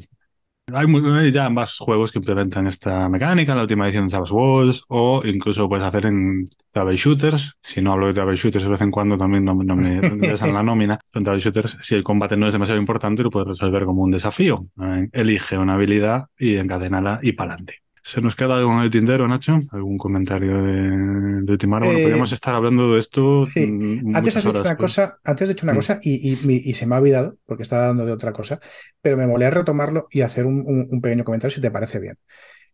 Hay, 0.73 1.31
ya 1.31 1.49
más 1.49 1.77
juegos 1.77 2.11
que 2.11 2.19
implementan 2.19 2.67
esta 2.67 3.09
mecánica, 3.09 3.55
la 3.55 3.63
última 3.63 3.85
edición 3.85 4.05
de 4.05 4.11
Savage 4.11 4.33
Walls, 4.33 4.83
o 4.87 5.21
incluso 5.25 5.67
puedes 5.67 5.83
hacer 5.83 6.05
en 6.05 6.47
Travel 6.71 6.97
Shooters. 6.97 7.57
Si 7.61 7.81
no 7.81 7.93
hablo 7.93 8.07
de 8.07 8.13
Travel 8.13 8.35
Shooters 8.35 8.63
de 8.63 8.69
vez 8.69 8.81
en 8.81 8.91
cuando, 8.91 9.17
también 9.17 9.45
no, 9.45 9.53
no 9.53 9.75
me 9.75 9.95
interesan 10.07 10.53
la 10.53 10.63
nómina. 10.63 10.99
En 11.13 11.23
Travel 11.23 11.41
Shooters, 11.41 11.77
si 11.81 11.95
el 11.95 12.03
combate 12.03 12.37
no 12.37 12.47
es 12.47 12.53
demasiado 12.53 12.79
importante, 12.79 13.23
lo 13.23 13.29
puedes 13.29 13.47
resolver 13.47 13.85
como 13.85 14.03
un 14.03 14.11
desafío. 14.11 14.67
Elige 15.11 15.57
una 15.57 15.73
habilidad 15.75 16.25
y 16.37 16.55
encadénala 16.55 17.19
y 17.21 17.33
para 17.33 17.53
adelante. 17.53 17.81
¿Se 18.03 18.21
nos 18.21 18.35
queda 18.35 18.57
algo 18.57 18.71
en 18.73 18.79
el 18.79 18.89
tintero, 18.89 19.27
Nacho? 19.27 19.59
¿Algún 19.71 19.97
comentario 19.97 20.63
de, 20.63 21.41
de 21.41 21.67
Bueno, 21.67 21.91
eh, 21.91 22.01
podríamos 22.01 22.31
estar 22.31 22.55
hablando 22.55 22.93
de 22.93 22.99
esto. 22.99 23.45
Sí, 23.45 24.01
antes 24.13 24.37
has 24.37 24.45
dicho 24.45 24.61
una 24.61 24.77
cosa, 24.77 25.19
antes 25.23 25.49
he 25.49 25.53
dicho 25.53 25.65
una 25.65 25.73
mm. 25.73 25.75
cosa 25.75 25.99
y, 26.01 26.73
se 26.73 26.85
me 26.85 26.95
ha 26.95 26.99
olvidado 26.99 27.37
porque 27.45 27.63
estaba 27.63 27.87
dando 27.87 28.05
de 28.05 28.11
otra 28.11 28.31
cosa, 28.31 28.59
pero 29.01 29.17
me 29.17 29.27
molé 29.27 29.45
a 29.45 29.51
retomarlo 29.51 30.07
y 30.11 30.21
hacer 30.21 30.45
un, 30.45 31.01
pequeño 31.01 31.23
comentario 31.23 31.53
si 31.53 31.61
te 31.61 31.71
parece 31.71 31.99
bien. 31.99 32.17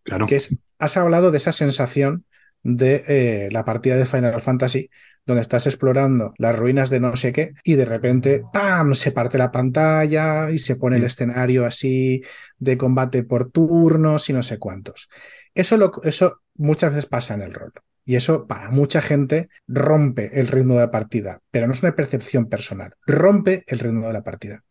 Claro. 0.03 0.27
Que 0.27 0.35
es, 0.35 0.55
has 0.77 0.97
hablado 0.97 1.31
de 1.31 1.37
esa 1.37 1.51
sensación 1.51 2.25
de 2.65 3.03
eh, 3.07 3.49
la 3.51 3.63
partida 3.63 3.95
de 3.95 4.07
Final 4.07 4.41
Fantasy 4.41 4.89
donde 5.23 5.41
estás 5.41 5.67
explorando 5.67 6.33
las 6.39 6.57
ruinas 6.57 6.89
de 6.89 6.99
no 6.99 7.15
sé 7.15 7.31
qué 7.31 7.53
y 7.63 7.75
de 7.75 7.85
repente 7.85 8.43
¡pam! 8.51 8.95
se 8.95 9.11
parte 9.11 9.37
la 9.37 9.51
pantalla 9.51 10.49
y 10.49 10.57
se 10.57 10.75
pone 10.75 10.95
el 10.95 11.03
mm. 11.03 11.05
escenario 11.05 11.65
así 11.65 12.23
de 12.57 12.75
combate 12.75 13.23
por 13.23 13.51
turnos 13.51 14.29
y 14.29 14.33
no 14.33 14.41
sé 14.41 14.57
cuántos. 14.57 15.09
Eso, 15.53 15.77
lo, 15.77 15.91
eso 16.03 16.41
muchas 16.55 16.89
veces 16.89 17.05
pasa 17.05 17.35
en 17.35 17.43
el 17.43 17.53
rol. 17.53 17.71
Y 18.03 18.15
eso 18.15 18.47
para 18.47 18.71
mucha 18.71 19.01
gente 19.01 19.49
rompe 19.67 20.39
el 20.39 20.47
ritmo 20.47 20.73
de 20.73 20.81
la 20.81 20.91
partida, 20.91 21.41
pero 21.51 21.67
no 21.67 21.73
es 21.73 21.83
una 21.83 21.95
percepción 21.95 22.49
personal, 22.49 22.93
rompe 23.05 23.63
el 23.67 23.79
ritmo 23.79 24.07
de 24.07 24.13
la 24.13 24.23
partida. 24.23 24.63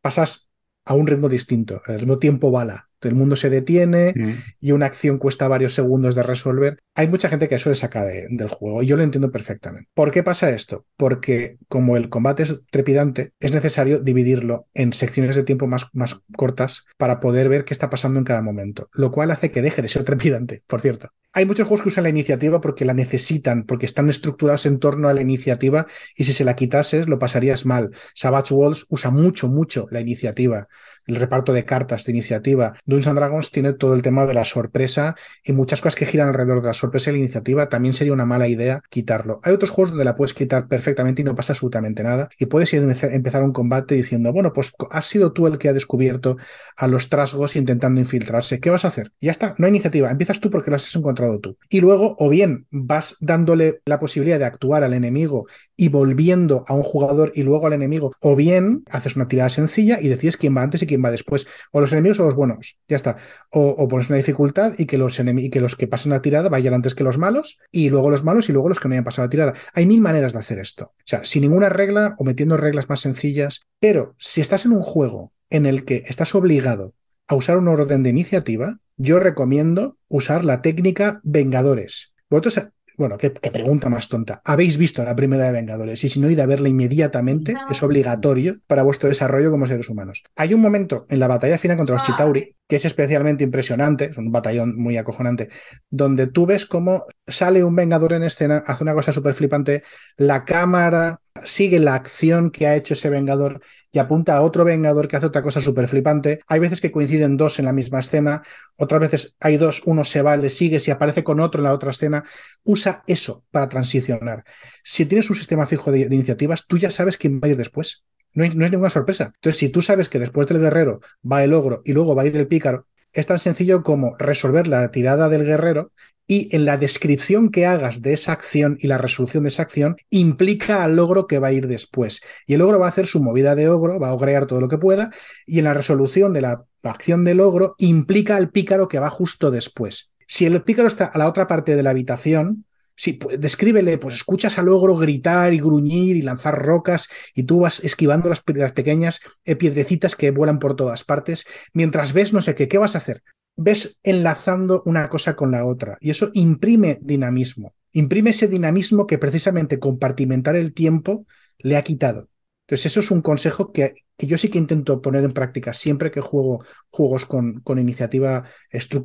Pasas 0.00 0.48
a 0.84 0.94
un 0.94 1.06
ritmo 1.06 1.28
distinto, 1.28 1.82
el 1.86 2.00
ritmo 2.00 2.18
tiempo 2.18 2.50
bala, 2.52 2.85
el 3.02 3.14
mundo 3.14 3.36
se 3.36 3.50
detiene 3.50 4.14
mm. 4.16 4.32
y 4.60 4.72
una 4.72 4.86
acción 4.86 5.18
cuesta 5.18 5.48
varios 5.48 5.74
segundos 5.74 6.14
de 6.14 6.22
resolver. 6.22 6.78
Hay 6.94 7.08
mucha 7.08 7.28
gente 7.28 7.48
que 7.48 7.56
eso 7.56 7.68
le 7.68 7.76
saca 7.76 8.04
del 8.04 8.48
juego 8.48 8.82
y 8.82 8.86
yo 8.86 8.96
lo 8.96 9.02
entiendo 9.02 9.30
perfectamente. 9.30 9.88
¿Por 9.94 10.10
qué 10.10 10.22
pasa 10.22 10.50
esto? 10.50 10.86
Porque 10.96 11.58
como 11.68 11.96
el 11.96 12.08
combate 12.08 12.42
es 12.42 12.60
trepidante, 12.70 13.32
es 13.40 13.52
necesario 13.52 14.00
dividirlo 14.00 14.66
en 14.74 14.92
secciones 14.92 15.36
de 15.36 15.42
tiempo 15.42 15.66
más, 15.66 15.88
más 15.92 16.22
cortas 16.36 16.86
para 16.96 17.20
poder 17.20 17.48
ver 17.48 17.64
qué 17.64 17.74
está 17.74 17.90
pasando 17.90 18.18
en 18.18 18.24
cada 18.24 18.42
momento, 18.42 18.88
lo 18.92 19.10
cual 19.10 19.30
hace 19.30 19.50
que 19.50 19.62
deje 19.62 19.82
de 19.82 19.88
ser 19.88 20.04
trepidante, 20.04 20.62
por 20.66 20.80
cierto. 20.80 21.10
Hay 21.36 21.44
muchos 21.44 21.68
juegos 21.68 21.82
que 21.82 21.88
usan 21.88 22.04
la 22.04 22.08
iniciativa 22.08 22.62
porque 22.62 22.86
la 22.86 22.94
necesitan, 22.94 23.64
porque 23.64 23.84
están 23.84 24.08
estructurados 24.08 24.64
en 24.64 24.78
torno 24.78 25.10
a 25.10 25.12
la 25.12 25.20
iniciativa 25.20 25.86
y 26.16 26.24
si 26.24 26.32
se 26.32 26.44
la 26.44 26.56
quitases 26.56 27.08
lo 27.08 27.18
pasarías 27.18 27.66
mal. 27.66 27.90
Savage 28.14 28.54
Walls 28.54 28.86
usa 28.88 29.10
mucho, 29.10 29.46
mucho 29.48 29.86
la 29.90 30.00
iniciativa, 30.00 30.66
el 31.06 31.16
reparto 31.16 31.52
de 31.52 31.64
cartas 31.64 32.04
de 32.04 32.12
iniciativa. 32.12 32.74
Dungeons 32.84 33.06
and 33.08 33.18
Dragons 33.18 33.50
tiene 33.50 33.72
todo 33.72 33.94
el 33.94 34.02
tema 34.02 34.26
de 34.26 34.34
la 34.34 34.44
sorpresa 34.44 35.14
y 35.44 35.52
muchas 35.52 35.80
cosas 35.80 35.96
que 35.96 36.06
giran 36.06 36.28
alrededor 36.28 36.60
de 36.60 36.68
la 36.68 36.74
sorpresa 36.74 37.10
y 37.10 37.14
la 37.14 37.18
iniciativa. 37.20 37.68
También 37.68 37.94
sería 37.94 38.12
una 38.12 38.26
mala 38.26 38.48
idea 38.48 38.82
quitarlo. 38.90 39.40
Hay 39.42 39.52
otros 39.52 39.70
juegos 39.70 39.90
donde 39.90 40.04
la 40.04 40.16
puedes 40.16 40.34
quitar 40.34 40.68
perfectamente 40.68 41.22
y 41.22 41.24
no 41.24 41.34
pasa 41.34 41.52
absolutamente 41.52 42.02
nada. 42.02 42.28
Y 42.38 42.46
puedes 42.46 42.72
empezar 42.74 43.42
un 43.42 43.52
combate 43.52 43.94
diciendo, 43.94 44.32
bueno, 44.32 44.52
pues 44.52 44.72
has 44.90 45.06
sido 45.06 45.32
tú 45.32 45.46
el 45.46 45.58
que 45.58 45.68
ha 45.68 45.72
descubierto 45.72 46.36
a 46.76 46.86
los 46.86 47.08
trasgos 47.08 47.56
intentando 47.56 48.00
infiltrarse. 48.00 48.60
¿Qué 48.60 48.70
vas 48.70 48.84
a 48.84 48.88
hacer? 48.88 49.12
Ya 49.20 49.30
está, 49.30 49.54
no 49.58 49.66
hay 49.66 49.70
iniciativa. 49.70 50.10
Empiezas 50.10 50.40
tú 50.40 50.50
porque 50.50 50.70
las 50.70 50.84
has 50.84 50.96
encontrado 50.96 51.38
tú. 51.38 51.56
Y 51.68 51.80
luego, 51.80 52.16
o 52.18 52.28
bien 52.28 52.66
vas 52.70 53.16
dándole 53.20 53.80
la 53.86 53.98
posibilidad 53.98 54.38
de 54.38 54.44
actuar 54.44 54.84
al 54.84 54.94
enemigo 54.94 55.46
y 55.76 55.88
volviendo 55.88 56.64
a 56.66 56.74
un 56.74 56.82
jugador 56.82 57.32
y 57.34 57.42
luego 57.42 57.66
al 57.66 57.72
enemigo, 57.72 58.12
o 58.20 58.36
bien 58.36 58.84
haces 58.90 59.16
una 59.16 59.28
tirada 59.28 59.48
sencilla 59.48 59.98
y 60.00 60.08
decides 60.08 60.36
quién 60.36 60.56
va 60.56 60.62
antes 60.62 60.82
y 60.82 60.86
quién 60.86 60.95
va 61.04 61.10
después, 61.10 61.46
o 61.72 61.80
los 61.80 61.92
enemigos 61.92 62.20
o 62.20 62.24
los 62.24 62.34
buenos, 62.34 62.78
ya 62.88 62.96
está. 62.96 63.16
O, 63.50 63.88
pones 63.88 64.08
una 64.08 64.16
dificultad 64.16 64.74
y 64.78 64.86
que 64.86 64.98
los, 64.98 65.18
y 65.18 65.50
que 65.50 65.60
los 65.60 65.76
que 65.76 65.86
pasen 65.86 66.12
la 66.12 66.22
tirada 66.22 66.48
vayan 66.48 66.74
antes 66.74 66.94
que 66.94 67.04
los 67.04 67.18
malos, 67.18 67.60
y 67.70 67.90
luego 67.90 68.10
los 68.10 68.24
malos 68.24 68.48
y 68.48 68.52
luego 68.52 68.68
los 68.68 68.80
que 68.80 68.88
no 68.88 68.94
hayan 68.94 69.04
pasado 69.04 69.26
la 69.26 69.30
tirada. 69.30 69.54
Hay 69.72 69.86
mil 69.86 70.00
maneras 70.00 70.32
de 70.32 70.38
hacer 70.38 70.58
esto. 70.58 70.92
O 70.96 71.02
sea, 71.04 71.24
sin 71.24 71.42
ninguna 71.42 71.68
regla 71.68 72.14
o 72.18 72.24
metiendo 72.24 72.56
reglas 72.56 72.88
más 72.88 73.00
sencillas, 73.00 73.62
pero 73.80 74.14
si 74.18 74.40
estás 74.40 74.64
en 74.66 74.72
un 74.72 74.82
juego 74.82 75.32
en 75.50 75.66
el 75.66 75.84
que 75.84 76.04
estás 76.06 76.34
obligado 76.34 76.94
a 77.26 77.34
usar 77.34 77.58
un 77.58 77.68
orden 77.68 78.02
de 78.02 78.10
iniciativa, 78.10 78.78
yo 78.96 79.18
recomiendo 79.18 79.98
usar 80.08 80.44
la 80.44 80.62
técnica 80.62 81.20
Vengadores. 81.22 82.14
Vosotros 82.30 82.70
bueno, 82.96 83.18
qué, 83.18 83.30
pregunta 83.30 83.88
más 83.88 84.08
tonta. 84.08 84.40
¿Habéis 84.44 84.78
visto 84.78 85.02
la 85.04 85.14
primera 85.14 85.46
de 85.46 85.52
Vengadores? 85.52 86.02
Y 86.04 86.08
si 86.08 86.20
no, 86.20 86.30
id 86.30 86.40
a 86.40 86.46
verla 86.46 86.68
inmediatamente, 86.68 87.54
es 87.70 87.82
obligatorio 87.82 88.56
para 88.66 88.82
vuestro 88.82 89.08
desarrollo 89.08 89.50
como 89.50 89.66
seres 89.66 89.88
humanos. 89.88 90.22
Hay 90.36 90.54
un 90.54 90.60
momento 90.60 91.06
en 91.08 91.18
la 91.18 91.28
batalla 91.28 91.58
final 91.58 91.76
contra 91.76 91.94
los 91.94 92.02
Chitauri 92.02 92.56
que 92.68 92.76
es 92.76 92.84
especialmente 92.84 93.44
impresionante, 93.44 94.06
es 94.06 94.18
un 94.18 94.32
batallón 94.32 94.76
muy 94.76 94.96
acojonante, 94.96 95.50
donde 95.88 96.26
tú 96.26 96.46
ves 96.46 96.66
cómo 96.66 97.06
sale 97.26 97.62
un 97.62 97.76
Vengador 97.76 98.14
en 98.14 98.24
escena, 98.24 98.62
hace 98.66 98.82
una 98.82 98.94
cosa 98.94 99.12
súper 99.12 99.34
flipante, 99.34 99.82
la 100.16 100.44
cámara 100.44 101.20
sigue 101.44 101.78
la 101.78 101.94
acción 101.94 102.50
que 102.50 102.66
ha 102.66 102.74
hecho 102.74 102.94
ese 102.94 103.10
Vengador 103.10 103.60
y 103.96 103.98
apunta 103.98 104.36
a 104.36 104.42
otro 104.42 104.62
Vengador 104.62 105.08
que 105.08 105.16
hace 105.16 105.24
otra 105.24 105.40
cosa 105.40 105.58
súper 105.58 105.88
flipante. 105.88 106.40
Hay 106.48 106.60
veces 106.60 106.82
que 106.82 106.92
coinciden 106.92 107.38
dos 107.38 107.58
en 107.58 107.64
la 107.64 107.72
misma 107.72 108.00
escena, 108.00 108.42
otras 108.76 109.00
veces 109.00 109.36
hay 109.40 109.56
dos, 109.56 109.80
uno 109.86 110.04
se 110.04 110.20
va, 110.20 110.36
le 110.36 110.50
sigue, 110.50 110.80
si 110.80 110.90
aparece 110.90 111.24
con 111.24 111.40
otro 111.40 111.60
en 111.60 111.64
la 111.64 111.72
otra 111.72 111.92
escena, 111.92 112.22
usa 112.62 113.02
eso 113.06 113.46
para 113.50 113.70
transicionar. 113.70 114.44
Si 114.84 115.06
tienes 115.06 115.30
un 115.30 115.36
sistema 115.36 115.66
fijo 115.66 115.90
de, 115.90 116.00
iniciativas, 116.00 116.66
tú 116.66 116.76
ya 116.76 116.90
sabes 116.90 117.16
quién 117.16 117.40
va 117.40 117.48
a 117.48 117.52
ir 117.52 117.56
después. 117.56 118.04
No, 118.34 118.44
no 118.44 118.66
es 118.66 118.70
ninguna 118.70 118.90
sorpresa. 118.90 119.32
Entonces, 119.36 119.56
si 119.60 119.70
tú 119.70 119.80
sabes 119.80 120.10
que 120.10 120.18
después 120.18 120.46
del 120.46 120.60
guerrero 120.60 121.00
va 121.24 121.42
el 121.42 121.54
ogro 121.54 121.80
y 121.86 121.94
luego 121.94 122.14
va 122.14 122.24
a 122.24 122.26
ir 122.26 122.36
el 122.36 122.48
pícaro, 122.48 122.86
es 123.14 123.26
tan 123.26 123.38
sencillo 123.38 123.82
como 123.82 124.14
resolver 124.18 124.66
la 124.66 124.90
tirada 124.90 125.30
del 125.30 125.46
guerrero 125.46 125.92
y 126.26 126.54
en 126.54 126.64
la 126.64 126.76
descripción 126.76 127.50
que 127.50 127.66
hagas 127.66 128.02
de 128.02 128.12
esa 128.12 128.32
acción 128.32 128.76
y 128.80 128.88
la 128.88 128.98
resolución 128.98 129.44
de 129.44 129.48
esa 129.50 129.62
acción 129.62 129.96
implica 130.10 130.82
al 130.82 130.98
ogro 130.98 131.26
que 131.26 131.38
va 131.38 131.48
a 131.48 131.52
ir 131.52 131.68
después. 131.68 132.20
Y 132.46 132.54
el 132.54 132.62
ogro 132.62 132.78
va 132.78 132.86
a 132.86 132.90
hacer 132.90 133.06
su 133.06 133.22
movida 133.22 133.54
de 133.54 133.68
ogro, 133.68 134.00
va 134.00 134.08
a 134.08 134.14
ogrear 134.14 134.46
todo 134.46 134.60
lo 134.60 134.68
que 134.68 134.78
pueda 134.78 135.10
y 135.46 135.58
en 135.58 135.64
la 135.64 135.74
resolución 135.74 136.32
de 136.32 136.40
la 136.40 136.64
acción 136.82 137.24
del 137.24 137.40
ogro 137.40 137.74
implica 137.78 138.36
al 138.36 138.50
pícaro 138.50 138.88
que 138.88 138.98
va 138.98 139.10
justo 139.10 139.50
después. 139.50 140.12
Si 140.26 140.44
el 140.44 140.62
pícaro 140.62 140.88
está 140.88 141.06
a 141.06 141.18
la 141.18 141.28
otra 141.28 141.46
parte 141.46 141.76
de 141.76 141.82
la 141.82 141.90
habitación, 141.90 142.64
Sí, 142.98 143.12
pues, 143.12 143.38
descríbele, 143.38 143.98
pues 143.98 144.14
escuchas 144.14 144.58
al 144.58 144.70
ogro 144.70 144.96
gritar 144.96 145.52
y 145.52 145.58
gruñir 145.58 146.16
y 146.16 146.22
lanzar 146.22 146.64
rocas 146.64 147.08
y 147.34 147.42
tú 147.42 147.60
vas 147.60 147.84
esquivando 147.84 148.30
las, 148.30 148.40
pequeñas 148.40 149.20
eh, 149.44 149.54
piedrecitas 149.54 150.16
que 150.16 150.30
vuelan 150.30 150.58
por 150.58 150.76
todas 150.76 151.04
partes 151.04 151.44
mientras 151.74 152.14
ves 152.14 152.32
no 152.32 152.40
sé 152.40 152.54
qué, 152.54 152.68
¿qué 152.68 152.78
vas 152.78 152.94
a 152.94 152.98
hacer? 152.98 153.22
Ves 153.56 153.98
enlazando 154.02 154.82
una 154.84 155.08
cosa 155.08 155.34
con 155.34 155.50
la 155.50 155.64
otra 155.64 155.96
y 156.00 156.10
eso 156.10 156.30
imprime 156.34 156.98
dinamismo, 157.00 157.74
imprime 157.92 158.30
ese 158.30 158.48
dinamismo 158.48 159.06
que 159.06 159.18
precisamente 159.18 159.78
compartimentar 159.78 160.56
el 160.56 160.74
tiempo 160.74 161.26
le 161.58 161.76
ha 161.76 161.82
quitado. 161.82 162.28
Entonces 162.66 162.86
eso 162.86 163.00
es 163.00 163.10
un 163.10 163.22
consejo 163.22 163.72
que, 163.72 163.94
que 164.16 164.26
yo 164.26 164.36
sí 164.36 164.48
que 164.50 164.58
intento 164.58 165.00
poner 165.00 165.24
en 165.24 165.32
práctica 165.32 165.72
siempre 165.72 166.10
que 166.10 166.20
juego 166.20 166.64
juegos 166.90 167.24
con, 167.24 167.60
con 167.60 167.78
iniciativa 167.78 168.44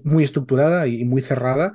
muy 0.04 0.24
estructurada 0.24 0.88
y 0.88 1.06
muy 1.06 1.22
cerrada 1.22 1.72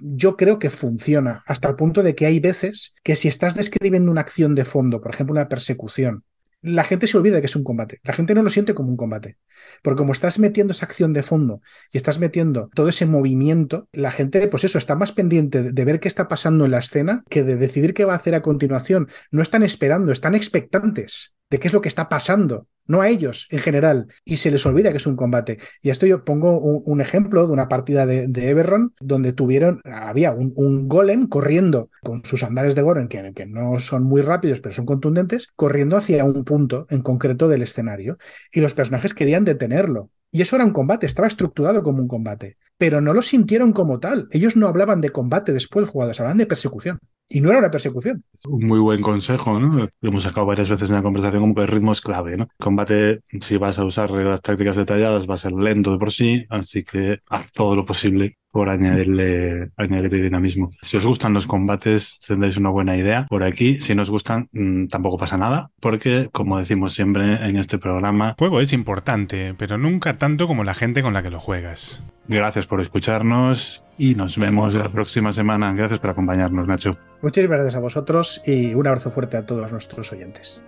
yo 0.00 0.36
creo 0.36 0.58
que 0.58 0.70
funciona, 0.70 1.42
hasta 1.46 1.68
el 1.68 1.76
punto 1.76 2.02
de 2.02 2.14
que 2.14 2.26
hay 2.26 2.40
veces 2.40 2.94
que 3.02 3.16
si 3.16 3.28
estás 3.28 3.54
describiendo 3.54 4.10
una 4.10 4.22
acción 4.22 4.54
de 4.54 4.64
fondo, 4.64 5.00
por 5.00 5.14
ejemplo, 5.14 5.32
una 5.32 5.48
persecución, 5.48 6.24
la 6.62 6.84
gente 6.84 7.06
se 7.06 7.16
olvida 7.16 7.36
de 7.36 7.40
que 7.40 7.46
es 7.46 7.56
un 7.56 7.64
combate. 7.64 8.00
La 8.02 8.12
gente 8.12 8.34
no 8.34 8.42
lo 8.42 8.50
siente 8.50 8.74
como 8.74 8.90
un 8.90 8.96
combate. 8.96 9.38
Porque 9.82 9.98
como 9.98 10.12
estás 10.12 10.38
metiendo 10.38 10.72
esa 10.72 10.86
acción 10.86 11.12
de 11.12 11.22
fondo 11.22 11.62
y 11.92 11.96
estás 11.96 12.18
metiendo 12.18 12.70
todo 12.74 12.88
ese 12.88 13.06
movimiento, 13.06 13.88
la 13.92 14.10
gente, 14.10 14.46
pues 14.48 14.64
eso, 14.64 14.78
está 14.78 14.94
más 14.94 15.12
pendiente 15.12 15.72
de 15.72 15.84
ver 15.84 16.00
qué 16.00 16.08
está 16.08 16.28
pasando 16.28 16.64
en 16.64 16.72
la 16.72 16.78
escena 16.78 17.24
que 17.28 17.44
de 17.44 17.56
decidir 17.56 17.94
qué 17.94 18.04
va 18.04 18.14
a 18.14 18.16
hacer 18.16 18.34
a 18.34 18.42
continuación. 18.42 19.08
No 19.30 19.42
están 19.42 19.62
esperando, 19.62 20.12
están 20.12 20.34
expectantes 20.34 21.34
de 21.50 21.58
qué 21.58 21.68
es 21.68 21.74
lo 21.74 21.80
que 21.80 21.88
está 21.88 22.08
pasando 22.08 22.66
no 22.90 23.00
a 23.02 23.08
ellos 23.08 23.46
en 23.50 23.60
general, 23.60 24.08
y 24.24 24.38
se 24.38 24.50
les 24.50 24.66
olvida 24.66 24.90
que 24.90 24.96
es 24.96 25.06
un 25.06 25.14
combate. 25.14 25.58
Y 25.80 25.90
esto 25.90 26.06
yo 26.06 26.24
pongo 26.24 26.58
un, 26.58 27.00
ejemplo 27.00 27.46
de 27.46 27.52
una 27.52 27.68
partida 27.68 28.04
de, 28.04 28.26
de 28.26 28.90
donde 29.00 29.32
tuvieron, 29.32 29.80
había 29.84 30.32
un, 30.32 30.88
golem 30.88 31.28
corriendo 31.28 31.88
con 32.02 32.24
sus 32.24 32.42
andares 32.42 32.74
de 32.74 32.82
golem, 32.82 33.06
que, 33.06 33.32
que 33.32 33.46
no 33.46 33.78
son 33.78 34.02
muy 34.02 34.22
rápidos, 34.22 34.58
pero 34.58 34.74
son 34.74 34.86
contundentes, 34.86 35.52
corriendo 35.54 35.96
hacia 35.96 36.24
un 36.24 36.44
punto 36.44 36.86
en 36.90 37.02
concreto 37.02 37.46
del 37.46 37.62
escenario. 37.62 38.18
Y 38.52 38.60
los 38.60 38.74
personajes 38.74 39.14
querían 39.14 39.44
detenerlo. 39.44 40.10
Y 40.32 40.42
eso 40.42 40.56
era 40.56 40.64
un 40.64 40.72
combate, 40.72 41.06
estaba 41.06 41.28
estructurado 41.28 41.84
como 41.84 42.02
un 42.02 42.08
combate, 42.08 42.56
pero 42.76 43.00
no 43.00 43.14
lo 43.14 43.22
sintieron 43.22 43.72
como 43.72 44.00
tal. 44.00 44.26
Ellos 44.32 44.56
no 44.56 44.66
hablaban 44.66 45.00
de 45.00 45.10
combate 45.10 45.52
después, 45.52 45.86
jugadores, 45.86 46.18
hablaban 46.18 46.38
de 46.38 46.46
persecución. 46.46 46.98
Y 47.32 47.40
no 47.40 47.50
era 47.50 47.60
una 47.60 47.70
persecución. 47.70 48.24
Un 48.48 48.66
muy 48.66 48.80
buen 48.80 49.02
consejo, 49.02 49.60
¿no? 49.60 49.86
Hemos 50.02 50.24
sacado 50.24 50.46
varias 50.46 50.68
veces 50.68 50.90
en 50.90 50.96
la 50.96 51.02
conversación 51.02 51.42
como 51.42 51.54
que 51.54 51.60
el 51.62 51.68
ritmo 51.68 51.92
es 51.92 52.00
clave, 52.00 52.36
¿no? 52.36 52.48
Combate, 52.58 53.20
si 53.40 53.56
vas 53.56 53.78
a 53.78 53.84
usar 53.84 54.10
las 54.10 54.42
tácticas 54.42 54.76
detalladas, 54.76 55.30
va 55.30 55.34
a 55.34 55.38
ser 55.38 55.52
lento 55.52 55.92
de 55.92 55.98
por 55.98 56.10
sí, 56.10 56.44
así 56.50 56.82
que 56.82 57.20
haz 57.28 57.52
todo 57.52 57.76
lo 57.76 57.86
posible 57.86 58.39
por 58.50 58.68
añadirle, 58.68 59.70
añadirle 59.76 60.22
dinamismo. 60.22 60.72
Si 60.82 60.96
os 60.96 61.06
gustan 61.06 61.34
los 61.34 61.46
combates, 61.46 62.18
tendréis 62.26 62.56
una 62.56 62.70
buena 62.70 62.96
idea 62.96 63.26
por 63.28 63.42
aquí. 63.42 63.80
Si 63.80 63.94
no 63.94 64.02
os 64.02 64.10
gustan, 64.10 64.48
mm, 64.52 64.86
tampoco 64.86 65.18
pasa 65.18 65.36
nada, 65.36 65.70
porque, 65.80 66.28
como 66.32 66.58
decimos 66.58 66.94
siempre 66.94 67.46
en 67.48 67.56
este 67.56 67.78
programa, 67.78 68.34
juego 68.38 68.60
es 68.60 68.72
importante, 68.72 69.54
pero 69.56 69.78
nunca 69.78 70.14
tanto 70.14 70.46
como 70.46 70.64
la 70.64 70.74
gente 70.74 71.02
con 71.02 71.14
la 71.14 71.22
que 71.22 71.30
lo 71.30 71.40
juegas. 71.40 72.04
Gracias 72.28 72.66
por 72.66 72.80
escucharnos 72.80 73.84
y 73.98 74.14
nos 74.14 74.38
vemos 74.38 74.74
la 74.74 74.88
próxima 74.88 75.32
semana. 75.32 75.72
Gracias 75.72 75.98
por 75.98 76.10
acompañarnos, 76.10 76.66
Nacho. 76.66 76.92
Muchísimas 77.22 77.58
gracias 77.58 77.76
a 77.76 77.80
vosotros 77.80 78.42
y 78.46 78.74
un 78.74 78.86
abrazo 78.86 79.10
fuerte 79.10 79.36
a 79.36 79.46
todos 79.46 79.72
nuestros 79.72 80.12
oyentes. 80.12 80.62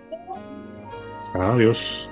Adiós. 1.35 2.12